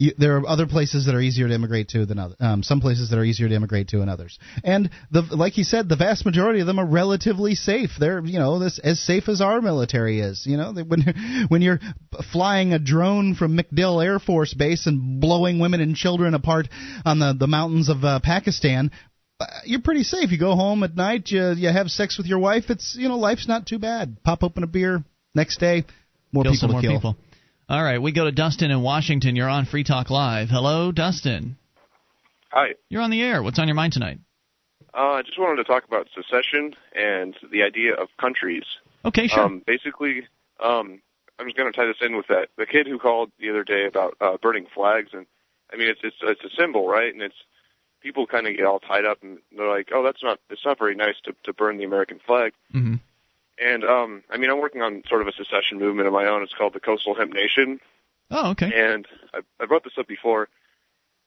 [0.00, 2.36] You, there are other places that are easier to immigrate to than other.
[2.38, 4.38] Um, some places that are easier to immigrate to than others.
[4.62, 7.90] And the like you said, the vast majority of them are relatively safe.
[7.98, 10.46] They're you know this as safe as our military is.
[10.46, 11.80] You know when when you're
[12.32, 16.68] flying a drone from MacDill Air Force Base and blowing women and children apart
[17.04, 18.92] on the the mountains of uh, Pakistan,
[19.40, 20.30] uh, you're pretty safe.
[20.30, 22.70] You go home at night, you you have sex with your wife.
[22.70, 24.22] It's you know life's not too bad.
[24.22, 25.02] Pop open a beer
[25.34, 25.84] next day,
[26.30, 26.92] more kill people more kill.
[26.92, 27.16] people.
[27.70, 29.36] All right, we go to Dustin in Washington.
[29.36, 30.48] You're on Free Talk Live.
[30.48, 31.58] Hello, Dustin.
[32.50, 32.68] Hi.
[32.88, 33.42] You're on the air.
[33.42, 34.20] What's on your mind tonight?
[34.94, 38.64] Uh, I just wanted to talk about secession and the idea of countries.
[39.04, 39.42] Okay, sure.
[39.42, 40.26] Um, basically,
[40.60, 41.02] um,
[41.38, 42.48] I'm just going to tie this in with that.
[42.56, 45.26] The kid who called the other day about uh, burning flags, and
[45.70, 47.12] I mean, it's it's it's a symbol, right?
[47.12, 47.36] And it's
[48.00, 50.78] people kind of get all tied up, and they're like, "Oh, that's not it's not
[50.78, 52.94] very nice to to burn the American flag." Mm-hmm.
[53.60, 56.42] And um, I mean, I'm working on sort of a secession movement of my own.
[56.42, 57.80] It's called the Coastal Hemp Nation.
[58.30, 58.70] Oh, okay.
[58.74, 60.48] And I, I brought this up before,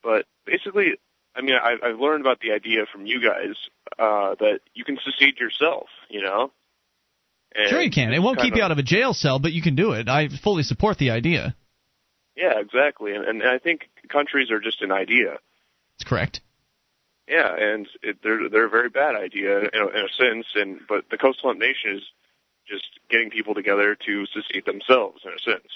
[0.03, 0.93] but basically,
[1.35, 3.55] I mean, I, I've learned about the idea from you guys
[3.99, 5.87] uh, that you can secede yourself.
[6.09, 6.51] You know.
[7.53, 8.13] And sure, you can.
[8.13, 10.07] It won't keep of, you out of a jail cell, but you can do it.
[10.07, 11.53] I fully support the idea.
[12.37, 13.13] Yeah, exactly.
[13.13, 15.37] And, and I think countries are just an idea.
[15.97, 16.39] That's correct.
[17.31, 20.47] Yeah, and it, they're they're a very bad idea in a, in a sense.
[20.53, 22.03] And but the Coastal Hemp Nation is
[22.67, 25.71] just getting people together to secede themselves in a sense.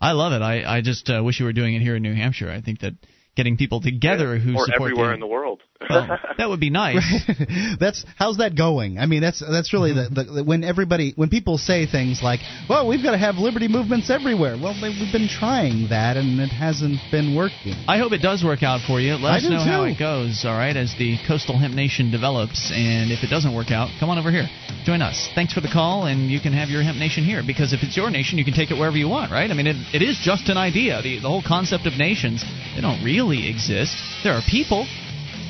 [0.00, 0.42] I love it.
[0.42, 2.50] I I just uh, wish you were doing it here in New Hampshire.
[2.50, 2.94] I think that
[3.36, 5.62] getting people together yeah, who or support everywhere the, in the world.
[5.88, 7.04] well, that would be nice.
[7.80, 8.98] that's how's that going?
[8.98, 12.88] I mean, that's that's really the, the when everybody when people say things like, "Well,
[12.88, 16.48] we've got to have liberty movements everywhere." Well, they, we've been trying that and it
[16.48, 17.74] hasn't been working.
[17.86, 19.14] I hope it does work out for you.
[19.14, 19.70] Let I us know too.
[19.70, 20.44] how it goes.
[20.44, 24.10] All right, as the Coastal Hemp Nation develops, and if it doesn't work out, come
[24.10, 24.48] on over here,
[24.84, 25.30] join us.
[25.34, 27.96] Thanks for the call, and you can have your Hemp Nation here because if it's
[27.96, 29.50] your nation, you can take it wherever you want, right?
[29.50, 31.00] I mean, it, it is just an idea.
[31.02, 32.44] The the whole concept of nations
[32.74, 33.94] they don't really exist.
[34.24, 34.86] There are people,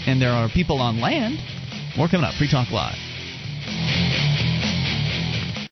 [0.06, 1.38] and there are people on land.
[1.96, 2.34] More coming up.
[2.34, 4.09] Free Talk Live.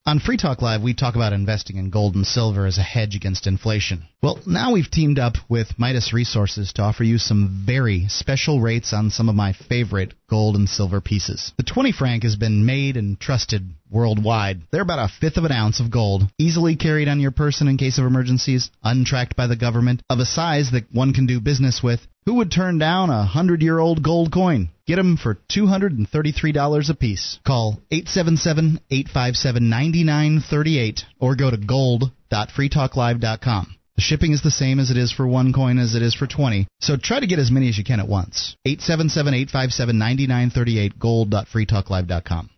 [0.08, 3.14] On Free Talk Live, we talk about investing in gold and silver as a hedge
[3.14, 4.04] against inflation.
[4.22, 8.94] Well, now we've teamed up with Midas Resources to offer you some very special rates
[8.94, 11.52] on some of my favorite gold and silver pieces.
[11.58, 14.62] The 20 franc has been made and trusted worldwide.
[14.70, 17.76] They're about a fifth of an ounce of gold, easily carried on your person in
[17.76, 21.82] case of emergencies, untracked by the government, of a size that one can do business
[21.82, 22.00] with.
[22.28, 24.68] Who would turn down a hundred year old gold coin?
[24.86, 27.38] Get them for $233 a piece.
[27.46, 33.74] Call 877 857 9938 or go to gold.freetalklive.com.
[33.96, 36.26] The shipping is the same as it is for one coin as it is for
[36.26, 36.66] 20.
[36.80, 38.54] So try to get as many as you can at once.
[38.66, 42.50] 877 857 9938 gold.freetalklive.com.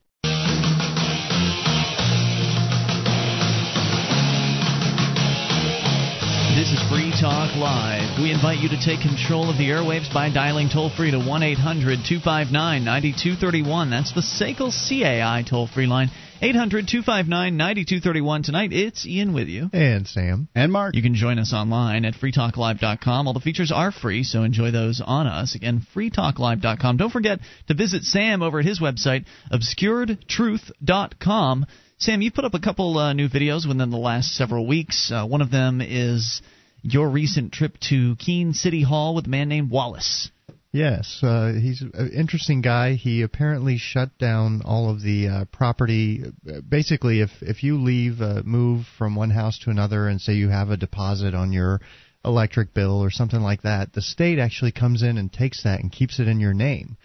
[6.61, 8.21] This is Free Talk Live.
[8.21, 11.43] We invite you to take control of the airwaves by dialing toll free to 1
[11.43, 13.89] 800 259 9231.
[13.89, 16.11] That's the SACL CAI toll free line.
[16.43, 18.43] 800 259 9231.
[18.43, 19.71] Tonight, it's Ian with you.
[19.73, 20.51] And Sam.
[20.55, 20.95] And Mark.
[20.95, 23.27] You can join us online at freetalklive.com.
[23.27, 25.55] All the features are free, so enjoy those on us.
[25.55, 26.99] Again, freetalklive.com.
[26.99, 27.39] Don't forget
[27.69, 31.67] to visit Sam over at his website, obscuredtruth.com.
[32.03, 35.13] Sam, you put up a couple uh, new videos within the last several weeks.
[35.15, 36.41] Uh, one of them is
[36.81, 40.31] your recent trip to Keene City Hall with a man named Wallace.
[40.73, 42.95] Yes, uh, he's an interesting guy.
[42.95, 46.25] He apparently shut down all of the uh, property.
[46.67, 50.49] Basically, if if you leave, uh, move from one house to another, and say you
[50.49, 51.83] have a deposit on your
[52.25, 55.93] electric bill or something like that, the state actually comes in and takes that and
[55.93, 56.97] keeps it in your name.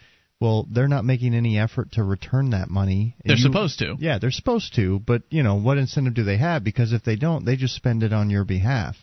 [0.41, 3.15] Well, they're not making any effort to return that money.
[3.23, 3.95] They're you, supposed to.
[3.99, 6.63] Yeah, they're supposed to, but you know, what incentive do they have?
[6.63, 8.95] Because if they don't, they just spend it on your behalf.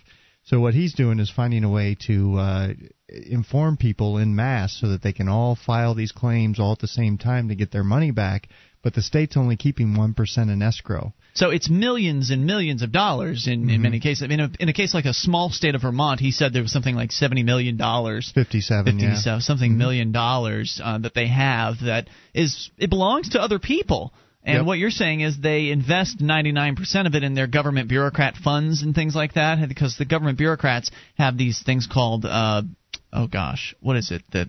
[0.45, 2.69] So what he's doing is finding a way to uh,
[3.09, 6.89] inform people in mass so that they can all file these claims all at the
[6.89, 8.49] same time to get their money back.
[8.83, 11.15] but the state's only keeping one percent in escrow.
[11.35, 13.71] So it's millions and millions of dollars in, mm-hmm.
[13.71, 14.23] in many cases.
[14.23, 16.53] I mean, in a, in a case like a small state of Vermont, he said
[16.53, 19.79] there was something like seventy million dollars, fifty-seven, yeah, something mm-hmm.
[19.79, 24.13] million dollars uh, that they have that is it belongs to other people.
[24.45, 24.67] And yep.
[24.67, 28.93] what you're saying is they invest 99% of it in their government bureaucrat funds and
[28.93, 32.63] things like that, because the government bureaucrats have these things called, uh,
[33.13, 34.23] oh gosh, what is it?
[34.33, 34.49] That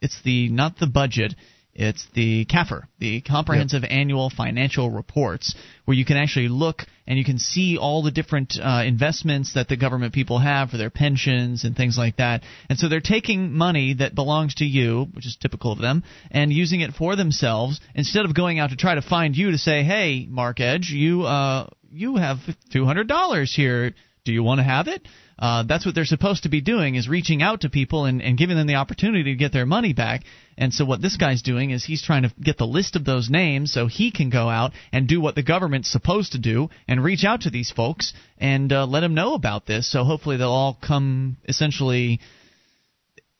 [0.00, 1.34] it's the not the budget,
[1.74, 3.90] it's the CAFR, the Comprehensive yep.
[3.90, 8.54] Annual Financial Reports, where you can actually look and you can see all the different
[8.62, 12.42] uh, investments that the government people have for their pensions and things like that.
[12.70, 16.52] And so they're taking money that belongs to you, which is typical of them, and
[16.52, 19.82] using it for themselves instead of going out to try to find you to say,
[19.82, 22.38] "Hey, Mark Edge, you uh, you have
[22.72, 23.94] two hundred dollars here.
[24.24, 25.06] Do you want to have it?"
[25.38, 28.38] Uh, that's what they're supposed to be doing is reaching out to people and, and
[28.38, 30.22] giving them the opportunity to get their money back.
[30.56, 33.28] And so what this guy's doing is he's trying to get the list of those
[33.28, 37.02] names so he can go out and do what the government's supposed to do and
[37.02, 39.90] reach out to these folks and uh, let them know about this.
[39.90, 42.20] So hopefully they'll all come essentially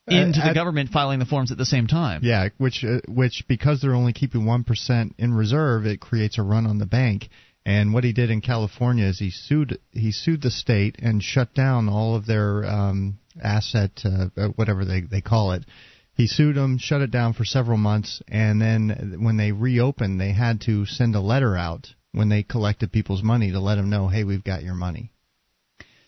[0.06, 2.20] into the government filing the forms at the same time.
[2.24, 6.42] Yeah, which uh, which because they're only keeping one percent in reserve, it creates a
[6.42, 7.28] run on the bank.
[7.66, 11.54] And what he did in California is he sued he sued the state and shut
[11.54, 15.64] down all of their um, asset, uh, uh, whatever they they call it.
[16.14, 20.32] He sued them, shut it down for several months, and then when they reopened, they
[20.32, 24.06] had to send a letter out when they collected people's money to let them know,
[24.06, 25.10] hey, we've got your money.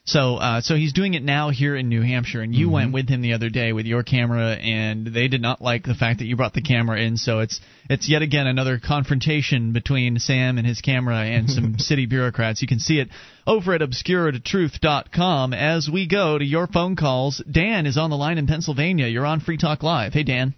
[0.06, 2.74] So, uh, so he's doing it now here in New Hampshire, and you mm-hmm.
[2.74, 5.96] went with him the other day with your camera, and they did not like the
[5.96, 7.16] fact that you brought the camera in.
[7.16, 7.60] So it's
[7.90, 12.62] it's yet again another confrontation between Sam and his camera and some city bureaucrats.
[12.62, 13.08] You can see it
[13.48, 17.42] over at obscuredtruth.com as we go to your phone calls.
[17.50, 19.08] Dan is on the line in Pennsylvania.
[19.08, 20.12] You're on Free Talk Live.
[20.12, 20.54] Hey, Dan.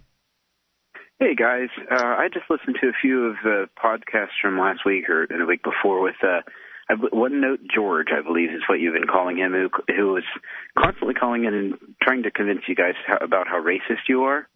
[1.19, 5.09] Hey guys, uh, I just listened to a few of the podcasts from last week
[5.09, 6.43] or the week before with uh,
[7.11, 10.23] one note George, I believe, is what you've been calling him, who who was
[10.77, 14.47] constantly calling in and trying to convince you guys how, about how racist you are.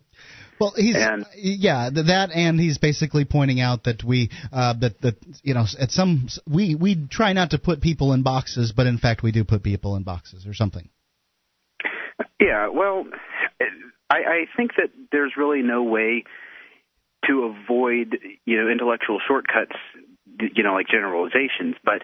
[0.60, 5.16] Well, he's and, yeah that, and he's basically pointing out that we uh, that that
[5.44, 8.98] you know at some we we try not to put people in boxes, but in
[8.98, 10.90] fact we do put people in boxes or something.
[12.40, 13.06] Yeah, well,
[14.10, 16.24] I, I think that there's really no way
[17.28, 19.76] to avoid you know intellectual shortcuts,
[20.40, 22.04] you know, like generalizations, but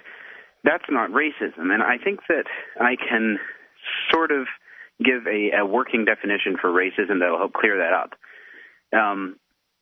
[0.64, 1.72] that's not racism.
[1.72, 2.46] And I think that
[2.80, 3.40] I can
[4.12, 4.48] sort of
[5.04, 8.12] give a, a working definition for racism that'll help clear that up.
[8.92, 9.38] Um,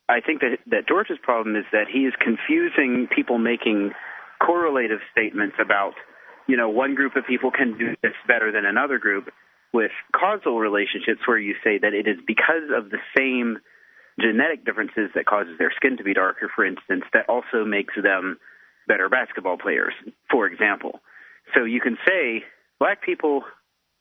[0.08, 3.92] I think that that George's problem is that he is confusing people making
[4.40, 5.94] correlative statements about,
[6.46, 9.28] you know, one group of people can do this better than another group
[9.72, 13.58] with causal relationships where you say that it is because of the same
[14.20, 18.38] genetic differences that causes their skin to be darker, for instance, that also makes them
[18.86, 19.94] better basketball players,
[20.30, 21.00] for example.
[21.54, 22.44] So you can say
[22.78, 23.42] black people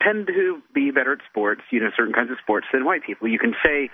[0.02, 3.28] tend to be better at sports, you know, certain kinds of sports than white people.
[3.28, 3.90] You can say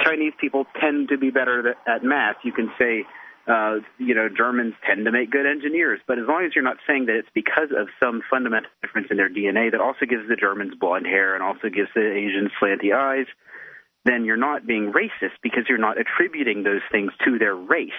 [0.00, 2.36] Chinese people tend to be better at math.
[2.44, 3.04] You can say,
[3.46, 6.00] uh, you know, Germans tend to make good engineers.
[6.06, 9.16] But as long as you're not saying that it's because of some fundamental difference in
[9.16, 12.94] their DNA that also gives the Germans blonde hair and also gives the Asians slanty
[12.94, 13.26] eyes,
[14.04, 17.90] then you're not being racist because you're not attributing those things to their race.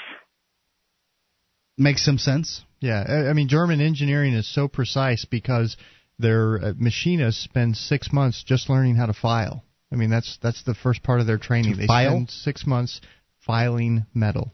[1.77, 2.63] Makes some sense.
[2.79, 5.77] Yeah, I mean, German engineering is so precise because
[6.19, 9.63] their uh, machinists spend six months just learning how to file.
[9.91, 11.73] I mean, that's that's the first part of their training.
[11.73, 12.11] To they file?
[12.11, 12.99] spend six months
[13.45, 14.53] filing metal,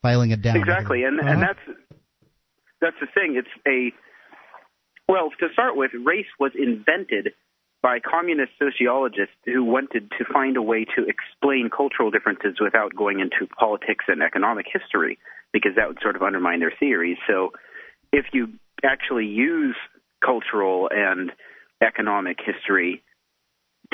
[0.00, 0.56] filing it down.
[0.56, 1.28] Exactly, and uh-huh.
[1.28, 1.58] and that's
[2.80, 3.36] that's the thing.
[3.36, 3.92] It's a
[5.10, 7.34] well, to start with, race was invented
[7.82, 13.20] by communist sociologists who wanted to find a way to explain cultural differences without going
[13.20, 15.18] into politics and economic history,
[15.52, 17.16] because that would sort of undermine their theories.
[17.26, 17.52] So,
[18.12, 18.52] if you
[18.84, 19.76] actually use
[20.24, 21.32] cultural and
[21.82, 23.02] economic history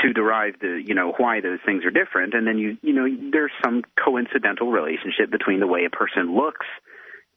[0.01, 3.07] to derive the you know why those things are different and then you you know
[3.33, 6.67] there's some coincidental relationship between the way a person looks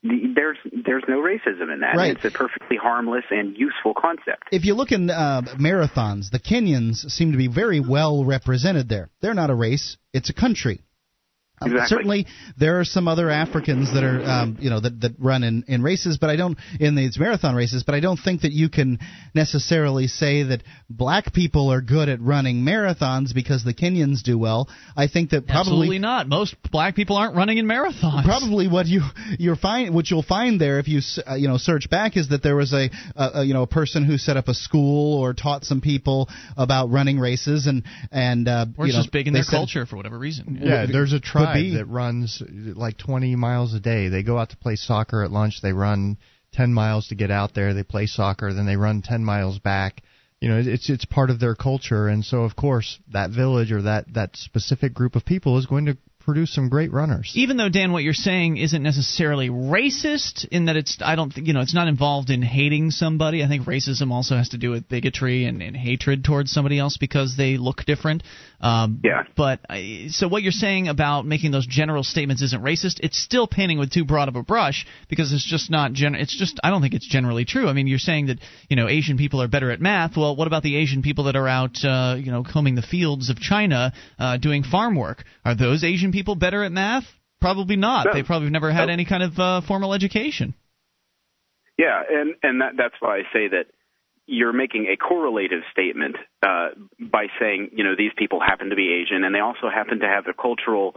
[0.02, 1.96] there's there's no racism in that.
[1.96, 2.16] Right.
[2.16, 4.44] It's a perfectly harmless and useful concept.
[4.52, 9.10] If you look in uh, marathons, the Kenyans seem to be very well represented there.
[9.22, 10.82] They're not a race; it's a country.
[11.62, 12.26] Um, certainly,
[12.58, 15.82] there are some other Africans that are, um, you know, that, that run in, in
[15.82, 17.84] races, but I don't in these marathon races.
[17.84, 19.00] But I don't think that you can
[19.34, 24.70] necessarily say that black people are good at running marathons because the Kenyans do well.
[24.96, 26.28] I think that probably absolutely not.
[26.28, 28.24] Most black people aren't running in marathons.
[28.24, 29.02] Probably what you
[29.38, 32.42] you're find what you'll find there if you uh, you know search back is that
[32.44, 35.34] there was a, a, a you know a person who set up a school or
[35.34, 39.34] taught some people about running races and and uh, or you know, just big in
[39.34, 40.60] their culture for whatever reason.
[40.62, 44.10] Yeah, there's a tribe that runs like 20 miles a day.
[44.10, 45.62] They go out to play soccer at lunch.
[45.62, 46.18] They run
[46.54, 47.74] 10 miles to get out there.
[47.74, 50.02] They play soccer, then they run 10 miles back.
[50.42, 53.82] You know, it's it's part of their culture, and so of course that village or
[53.82, 57.32] that that specific group of people is going to produce some great runners.
[57.36, 61.48] Even though Dan, what you're saying isn't necessarily racist in that it's I don't think
[61.48, 63.44] you know it's not involved in hating somebody.
[63.44, 66.98] I think racism also has to do with bigotry and, and hatred towards somebody else
[66.98, 68.24] because they look different.
[68.62, 69.24] Um, yeah.
[69.36, 69.62] But
[70.10, 73.00] so what you're saying about making those general statements isn't racist.
[73.00, 76.16] It's still painting with too broad of a brush because it's just not gen.
[76.16, 77.68] It's just I don't think it's generally true.
[77.68, 78.40] I mean, you're saying that
[78.70, 80.18] you know Asian people are better at math.
[80.18, 83.30] Well, what about the Asian people that are out uh, you know combing the fields
[83.30, 85.24] of China uh, doing farm work?
[85.46, 87.06] Are those Asian people better at math?
[87.42, 88.08] Probably not.
[88.08, 88.14] No.
[88.14, 88.94] They probably never had no.
[88.94, 90.54] any kind of uh, formal education.
[91.78, 93.68] Yeah, and and that, that's why I say that
[94.26, 96.70] you're making a correlative statement uh,
[97.00, 100.08] by saying, you know, these people happen to be Asian, and they also happen to
[100.08, 100.96] have a cultural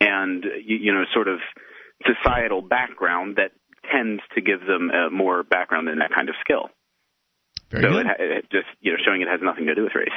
[0.00, 1.40] and you, you know sort of
[2.06, 3.52] societal background that
[3.92, 6.70] tends to give them uh, more background in that kind of skill.
[7.70, 8.06] Very so good.
[8.06, 10.08] It, it just you know showing it has nothing to do with race.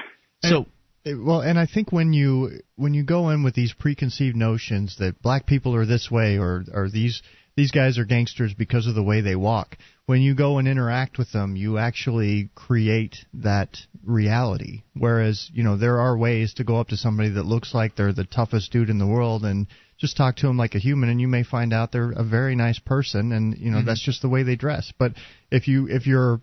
[0.43, 0.65] So
[1.05, 5.21] well, and I think when you when you go in with these preconceived notions that
[5.21, 7.21] black people are this way or or these
[7.55, 11.17] these guys are gangsters because of the way they walk, when you go and interact
[11.17, 14.83] with them, you actually create that reality.
[14.95, 18.13] Whereas, you know, there are ways to go up to somebody that looks like they're
[18.13, 19.67] the toughest dude in the world and
[19.99, 22.55] just talk to them like a human and you may find out they're a very
[22.55, 23.87] nice person and you know mm-hmm.
[23.87, 25.13] that's just the way they dress but
[25.49, 26.41] if you if you're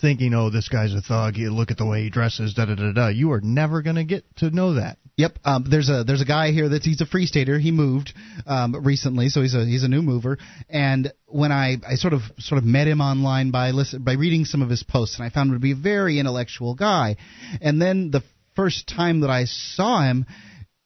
[0.00, 1.36] thinking, "Oh, this guy's a thug.
[1.36, 3.08] You look at the way he dresses." Da da da da.
[3.08, 4.98] You are never going to get to know that.
[5.16, 5.38] Yep.
[5.44, 7.58] Um, there's a there's a guy here that he's a free stater.
[7.58, 8.14] He moved
[8.46, 10.38] um, recently, so he's a he's a new mover.
[10.68, 14.46] And when I, I sort of sort of met him online by listen by reading
[14.46, 17.16] some of his posts, and I found him to be a very intellectual guy.
[17.60, 18.22] And then the
[18.56, 20.26] first time that I saw him,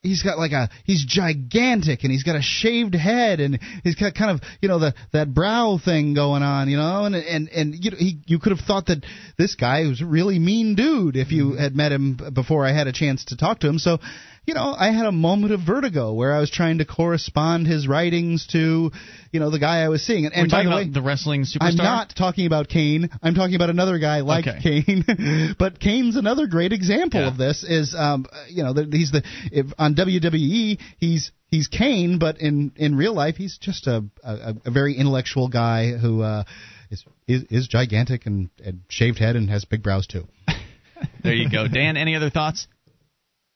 [0.04, 4.14] he's got like a he's gigantic and he's got a shaved head and he's got
[4.14, 7.74] kind of you know the that brow thing going on you know and and and
[7.82, 9.04] you know, he you could have thought that
[9.38, 12.86] this guy was a really mean dude if you had met him before I had
[12.86, 13.78] a chance to talk to him.
[13.78, 13.98] So
[14.46, 17.88] you know, I had a moment of vertigo where I was trying to correspond his
[17.88, 18.90] writings to,
[19.32, 20.26] you know, the guy I was seeing.
[20.26, 21.70] And, and by the way, the wrestling superstar.
[21.70, 23.08] I'm not talking about Kane.
[23.22, 24.82] I'm talking about another guy like okay.
[24.82, 25.54] Kane.
[25.58, 27.28] but Kane's another great example yeah.
[27.28, 27.64] of this.
[27.64, 32.96] Is um, you know, he's the if, on WWE he's he's Kane, but in in
[32.96, 36.44] real life he's just a a, a very intellectual guy who uh,
[36.90, 40.26] is, is is gigantic and, and shaved head and has big brows too.
[41.22, 41.96] there you go, Dan.
[41.96, 42.66] Any other thoughts?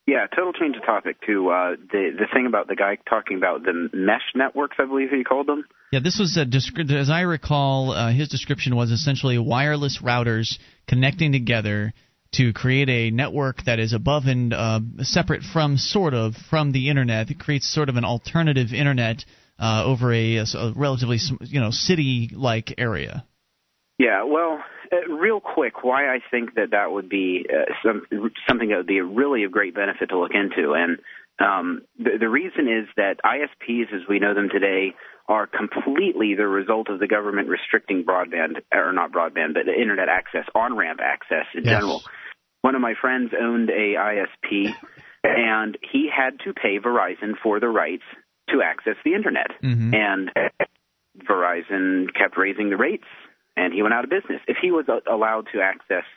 [0.07, 3.63] Yeah, total change of topic to uh, the the thing about the guy talking about
[3.63, 5.65] the mesh networks, I believe he called them.
[5.91, 10.57] Yeah, this was a descri- as I recall, uh, his description was essentially wireless routers
[10.87, 11.93] connecting together
[12.31, 16.89] to create a network that is above and uh, separate from sort of from the
[16.89, 17.29] internet.
[17.29, 19.25] It creates sort of an alternative internet
[19.59, 23.25] uh, over a, a relatively you know city-like area.
[23.97, 28.01] Yeah, well, uh, real quick, why I think that that would be uh, some,
[28.47, 30.99] something that would be really a great benefit to look into, and
[31.39, 34.93] um, the, the reason is that ISPs, as we know them today,
[35.27, 40.45] are completely the result of the government restricting broadband, or not broadband, but internet access,
[40.53, 41.79] on-ramp access in yes.
[41.79, 42.01] general.
[42.61, 44.73] One of my friends owned a ISP,
[45.23, 48.03] and he had to pay Verizon for the rights
[48.49, 49.93] to access the internet, mm-hmm.
[49.93, 50.31] and
[51.23, 53.05] Verizon kept raising the rates
[53.59, 54.41] and he went out of business.
[54.47, 56.07] If he was allowed to access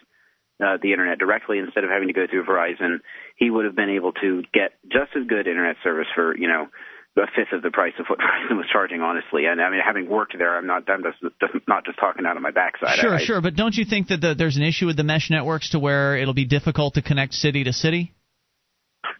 [0.62, 3.00] uh, the internet directly instead of having to go through Verizon,
[3.36, 6.68] he would have been able to get just as good internet service for you know
[7.16, 9.00] a fifth of the price of what Verizon was charging.
[9.00, 12.24] Honestly, and I mean, having worked there, I'm not I'm just, just not just talking
[12.26, 12.98] out of my backside.
[12.98, 15.28] Sure, I, sure, but don't you think that the, there's an issue with the mesh
[15.30, 18.14] networks to where it'll be difficult to connect city to city?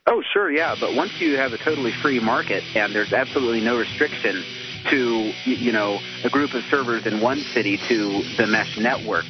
[0.06, 3.78] Oh, sure, yeah, but once you have a totally free market and there's absolutely no
[3.78, 4.44] restriction
[4.90, 9.24] to you know a group of servers in one city to the mesh network,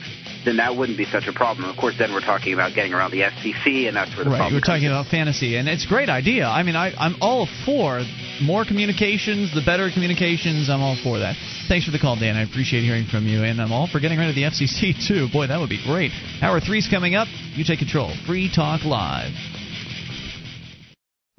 [0.45, 1.69] then that wouldn't be such a problem.
[1.69, 4.39] Of course, then we're talking about getting around the FCC, and that's where the right.
[4.39, 4.55] problem.
[4.55, 6.47] We're talking about fantasy, and it's a great idea.
[6.47, 8.03] I mean, I, I'm all for
[8.43, 10.69] more communications, the better communications.
[10.69, 11.37] I'm all for that.
[11.69, 12.37] Thanks for the call, Dan.
[12.37, 15.29] I appreciate hearing from you, and I'm all for getting rid of the FCC too.
[15.33, 16.13] Boy, that would be great.
[16.41, 17.29] Hour three's coming up.
[17.55, 18.13] You take control.
[18.27, 19.33] Free Talk Live.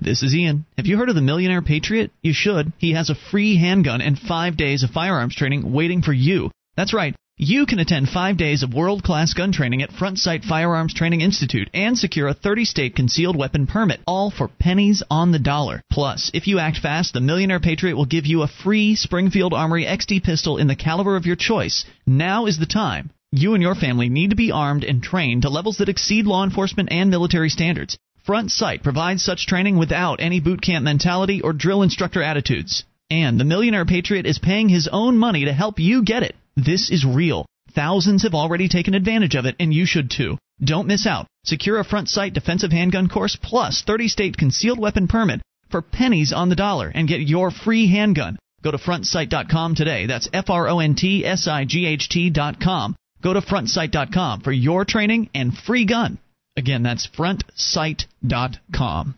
[0.04, 0.66] This is Ian.
[0.76, 2.12] Have you heard of the Millionaire Patriot?
[2.22, 2.74] You should.
[2.78, 6.52] He has a free handgun and five days of firearms training waiting for you.
[6.76, 7.16] That's right.
[7.38, 11.22] You can attend five days of world class gun training at Front Sight Firearms Training
[11.22, 15.82] Institute and secure a 30 state concealed weapon permit, all for pennies on the dollar.
[15.90, 19.86] Plus, if you act fast, the Millionaire Patriot will give you a free Springfield Armory
[19.86, 21.86] XD pistol in the caliber of your choice.
[22.06, 23.10] Now is the time.
[23.32, 26.44] You and your family need to be armed and trained to levels that exceed law
[26.44, 27.98] enforcement and military standards.
[28.26, 32.86] Front Sight provides such training without any boot camp mentality or drill instructor attitudes.
[33.12, 36.34] And the Millionaire Patriot is paying his own money to help you get it.
[36.56, 37.46] This is real.
[37.74, 40.38] Thousands have already taken advantage of it, and you should too.
[40.64, 41.28] Don't miss out.
[41.44, 46.32] Secure a front sight defensive handgun course plus 30 state concealed weapon permit for pennies
[46.32, 48.38] on the dollar and get your free handgun.
[48.64, 50.06] Go to frontsight.com today.
[50.06, 52.96] That's F R O N T S I G H T.com.
[53.22, 56.20] Go to frontsight.com for your training and free gun.
[56.56, 59.16] Again, that's frontsight.com.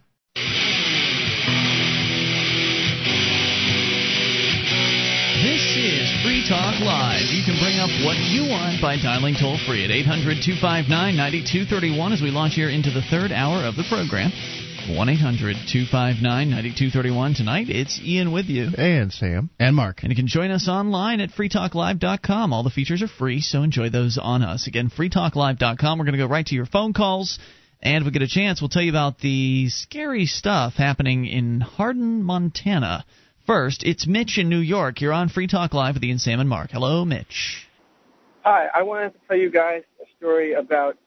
[5.44, 7.28] This is Free Talk Live.
[7.36, 12.14] You can bring up what you want by dialing toll free at 800 259 9231
[12.14, 14.32] as we launch here into the third hour of the program.
[14.88, 17.34] 1 800 259 9231.
[17.34, 18.70] Tonight, it's Ian with you.
[18.78, 19.50] And Sam.
[19.60, 20.04] And Mark.
[20.04, 22.54] And you can join us online at freetalklive.com.
[22.54, 24.68] All the features are free, so enjoy those on us.
[24.68, 25.98] Again, freetalklive.com.
[25.98, 27.40] We're going to go right to your phone calls.
[27.82, 31.62] And if we get a chance, we'll tell you about the scary stuff happening in
[31.62, 33.06] Hardin, Montana.
[33.48, 35.02] First, it's Mitch in New York.
[35.02, 36.72] You're on Free Talk Live with Ian Sam and Mark.
[36.72, 37.68] Hello, Mitch.
[38.44, 40.98] Hi, I wanted to tell you guys a story about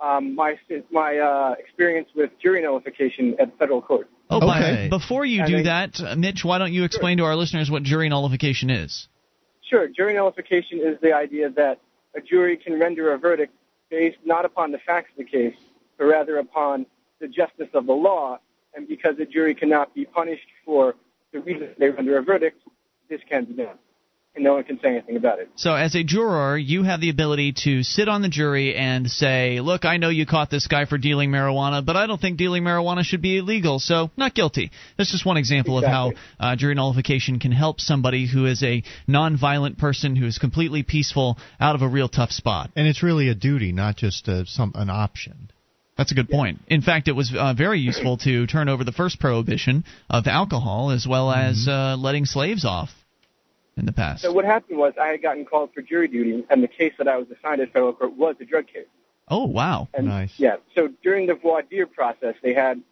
[0.00, 0.58] um, my
[0.90, 4.08] my uh, experience with jury nullification at federal court.
[4.30, 4.88] Oh, okay.
[4.90, 7.26] By, before you do that, uh, Mitch, why don't you explain sure.
[7.26, 9.08] to our listeners what jury nullification is?
[9.68, 9.88] Sure.
[9.88, 11.80] Jury nullification is the idea that
[12.14, 13.54] a jury can render a verdict
[13.90, 15.56] based not upon the facts of the case,
[15.96, 16.86] but rather upon
[17.20, 18.38] the justice of the law.
[18.74, 20.94] And because a jury cannot be punished for
[21.32, 22.62] the reason they render a verdict,
[23.08, 23.78] this can be done.
[24.38, 25.50] And no one can say anything about it.
[25.56, 29.58] So, as a juror, you have the ability to sit on the jury and say,
[29.58, 32.62] Look, I know you caught this guy for dealing marijuana, but I don't think dealing
[32.62, 34.70] marijuana should be illegal, so not guilty.
[34.96, 36.12] That's just one example exactly.
[36.12, 40.38] of how uh, jury nullification can help somebody who is a nonviolent person who is
[40.38, 42.70] completely peaceful out of a real tough spot.
[42.76, 45.50] And it's really a duty, not just a, some an option.
[45.96, 46.60] That's a good point.
[46.68, 50.92] In fact, it was uh, very useful to turn over the first prohibition of alcohol
[50.92, 51.70] as well as mm-hmm.
[51.70, 52.90] uh, letting slaves off
[53.78, 54.22] in the past.
[54.22, 57.08] So what happened was I had gotten called for jury duty, and the case that
[57.08, 58.86] I was assigned at federal court was a drug case.
[59.28, 59.88] Oh wow!
[59.94, 60.38] And, nice.
[60.38, 60.56] Yeah.
[60.74, 62.82] So during the voir dire process, they had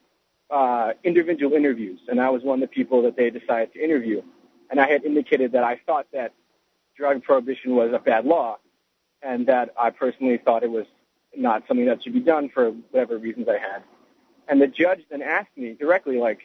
[0.51, 4.23] uh, individual interviews, and I was one of the people that they decided to interview.
[4.71, 6.33] And I had indicated that I thought that
[6.97, 8.59] drug prohibition was a bad law,
[9.23, 10.87] and that I personally thought it was
[11.37, 13.83] not something that should be done for whatever reasons I had.
[14.49, 16.41] And the judge then asked me directly, like,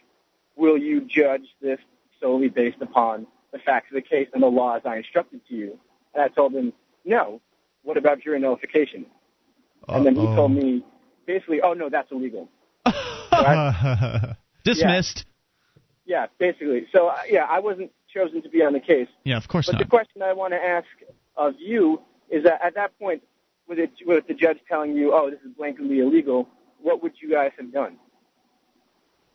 [0.55, 1.79] will you judge this
[2.19, 5.55] solely based upon the facts of the case and the law as I instructed to
[5.55, 5.79] you?
[6.13, 6.73] And I told him,
[7.05, 7.41] no.
[7.83, 9.05] What about jury nullification?
[9.87, 9.97] Uh-oh.
[9.97, 10.85] And then he told me,
[11.25, 12.47] basically, oh, no, that's illegal.
[12.85, 12.93] so
[13.31, 15.25] I, Dismissed.
[16.05, 16.87] Yeah, yeah, basically.
[16.91, 19.07] So, uh, yeah, I wasn't chosen to be on the case.
[19.23, 19.79] Yeah, of course but not.
[19.79, 20.87] But the question I want to ask
[21.35, 23.23] of you is that at that point,
[23.67, 26.49] with it with the judge telling you, "Oh, this is blankly illegal,"
[26.81, 27.97] what would you guys have done?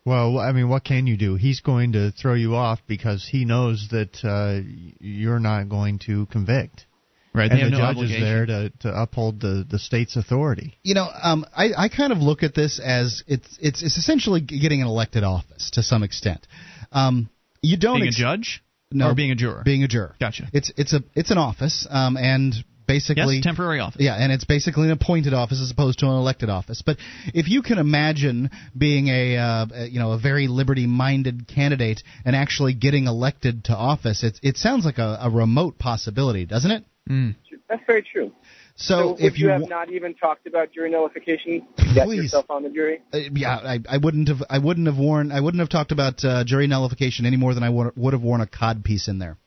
[0.06, 1.34] Well, I mean, what can you do?
[1.34, 4.60] He's going to throw you off because he knows that uh,
[5.00, 6.86] you're not going to convict.
[7.34, 8.22] Right, and the no judge obligation.
[8.22, 10.78] is there to, to uphold the, the state's authority.
[10.84, 14.40] You know, um, I, I kind of look at this as it's it's it's essentially
[14.40, 16.46] getting an elected office to some extent.
[16.92, 17.28] Um,
[17.60, 19.60] you don't being ex- a judge, no, or being a juror.
[19.66, 20.14] Being a juror.
[20.18, 20.48] Gotcha.
[20.54, 22.54] It's it's a it's an office, um, and
[22.86, 24.00] basically yes, temporary office.
[24.00, 26.82] Yeah, and it's basically an appointed office as opposed to an elected office.
[26.82, 26.98] But
[27.34, 32.74] if you can imagine being a uh, you know a very liberty-minded candidate and actually
[32.74, 36.84] getting elected to office, it it sounds like a, a remote possibility, doesn't it?
[37.08, 37.36] Mm.
[37.68, 38.32] That's very true.
[38.76, 42.50] So, so if you, you have not even talked about jury nullification, to get yourself
[42.50, 43.00] on the jury.
[43.12, 46.22] Uh, yeah, I, I wouldn't have I wouldn't have worn I wouldn't have talked about
[46.24, 49.18] uh, jury nullification any more than I would, would have worn a cod piece in
[49.18, 49.38] there.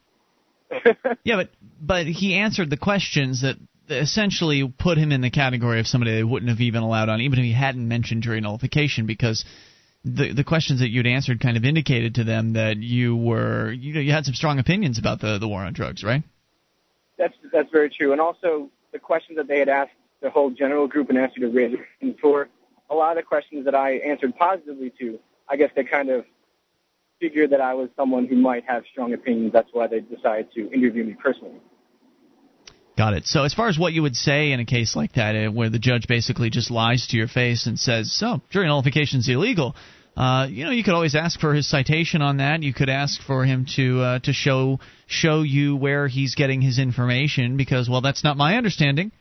[1.23, 1.49] yeah, but
[1.81, 3.55] but he answered the questions that
[3.89, 7.39] essentially put him in the category of somebody they wouldn't have even allowed on, even
[7.39, 9.45] if he hadn't mentioned jury nullification, because
[10.05, 13.93] the the questions that you'd answered kind of indicated to them that you were you
[13.93, 16.23] know you had some strong opinions about the the war on drugs, right?
[17.17, 19.91] That's that's very true, and also the questions that they had asked
[20.21, 21.77] the whole general group and asked you to raise
[22.21, 22.49] for
[22.89, 26.25] a lot of the questions that I answered positively to, I guess they kind of
[27.19, 29.53] figured that I was someone who might have strong opinions.
[29.53, 31.59] That's why they decided to interview me personally.
[32.97, 33.25] Got it.
[33.25, 35.69] So, as far as what you would say in a case like that, uh, where
[35.69, 39.75] the judge basically just lies to your face and says, "So, jury nullification is illegal,"
[40.17, 42.61] uh, you know, you could always ask for his citation on that.
[42.61, 46.77] You could ask for him to uh, to show show you where he's getting his
[46.77, 49.13] information, because well, that's not my understanding.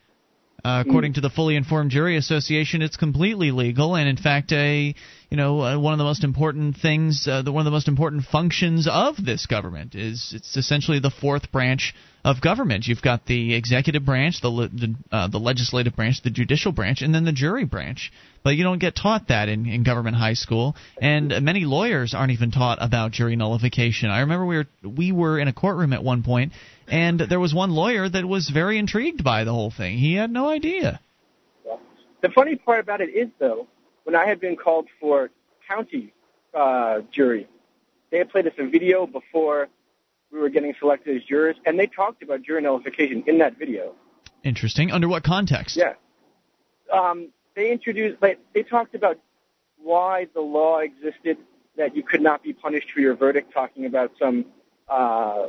[0.65, 4.93] Uh, according to the Fully Informed Jury Association, it's completely legal, and in fact, a
[5.31, 7.87] you know uh, one of the most important things, uh, the one of the most
[7.87, 11.95] important functions of this government is it's essentially the fourth branch
[12.25, 12.87] of government.
[12.87, 17.15] You've got the executive branch, the the, uh, the legislative branch, the judicial branch, and
[17.15, 18.13] then the jury branch.
[18.43, 22.33] But you don't get taught that in, in government high school, and many lawyers aren't
[22.33, 24.11] even taught about jury nullification.
[24.11, 26.53] I remember we were we were in a courtroom at one point,
[26.87, 29.99] and there was one lawyer that was very intrigued by the whole thing.
[29.99, 31.01] He had no idea.
[32.21, 33.69] The funny part about it is, though,
[34.05, 35.31] when I had been called for
[35.69, 36.13] county
[36.53, 37.47] uh, jury,
[38.11, 39.69] they had played us a video before
[40.33, 43.95] we were getting selected as jurors, and they talked about jury nullification in that video.
[44.45, 44.91] Interesting.
[44.91, 45.77] Under what context?
[45.77, 45.95] Yeah.
[46.93, 49.19] Um, they introduced, like, they talked about
[49.79, 51.39] why the law existed
[51.77, 54.45] that you could not be punished for your verdict, talking about some
[54.89, 55.47] uh,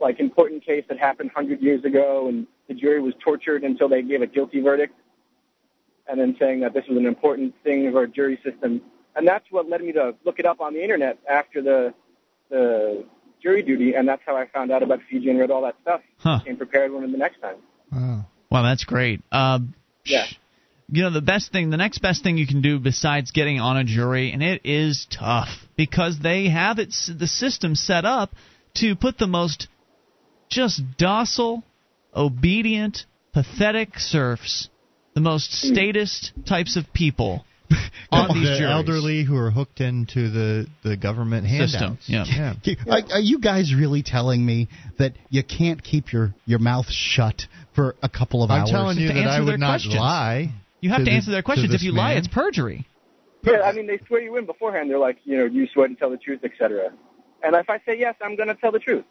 [0.00, 4.02] like important case that happened hundred years ago, and the jury was tortured until they
[4.02, 4.94] gave a guilty verdict,
[6.08, 8.80] and then saying that this was an important thing of our jury system,
[9.14, 11.94] and that's what led me to look it up on the internet after the
[12.50, 13.04] the
[13.42, 16.00] jury duty, and that's how I found out about FIJA and read all that stuff.
[16.18, 16.40] Huh.
[16.44, 17.56] Came prepared when the next time.
[17.92, 18.26] Wow.
[18.50, 19.22] Well, that's great.
[19.30, 20.26] Um, yeah.
[20.92, 23.76] You know, the best thing, the next best thing you can do besides getting on
[23.76, 28.32] a jury, and it is tough because they have it, the system set up
[28.74, 29.68] to put the most
[30.48, 31.62] just docile,
[32.14, 34.68] obedient, pathetic serfs,
[35.14, 37.44] the most statist types of people
[38.12, 38.72] on these the juries.
[38.72, 42.08] elderly who are hooked into the the government System, handouts.
[42.08, 42.54] yeah.
[42.64, 42.74] yeah.
[42.88, 44.68] Are, are you guys really telling me
[44.98, 47.42] that you can't keep your, your mouth shut
[47.74, 48.70] for a couple of hours?
[48.70, 49.94] I'm telling you that I answer would not questions.
[49.94, 50.52] lie.
[50.80, 51.66] You have to, the- answer their questions.
[51.66, 52.86] If this you lie, it's perjury.
[53.42, 54.90] Yeah, I mean, they swear you in beforehand.
[54.90, 56.92] They're like, you know, you swear to tell the truth, etc.
[57.42, 59.04] And if I say yes, I'm going to tell the truth.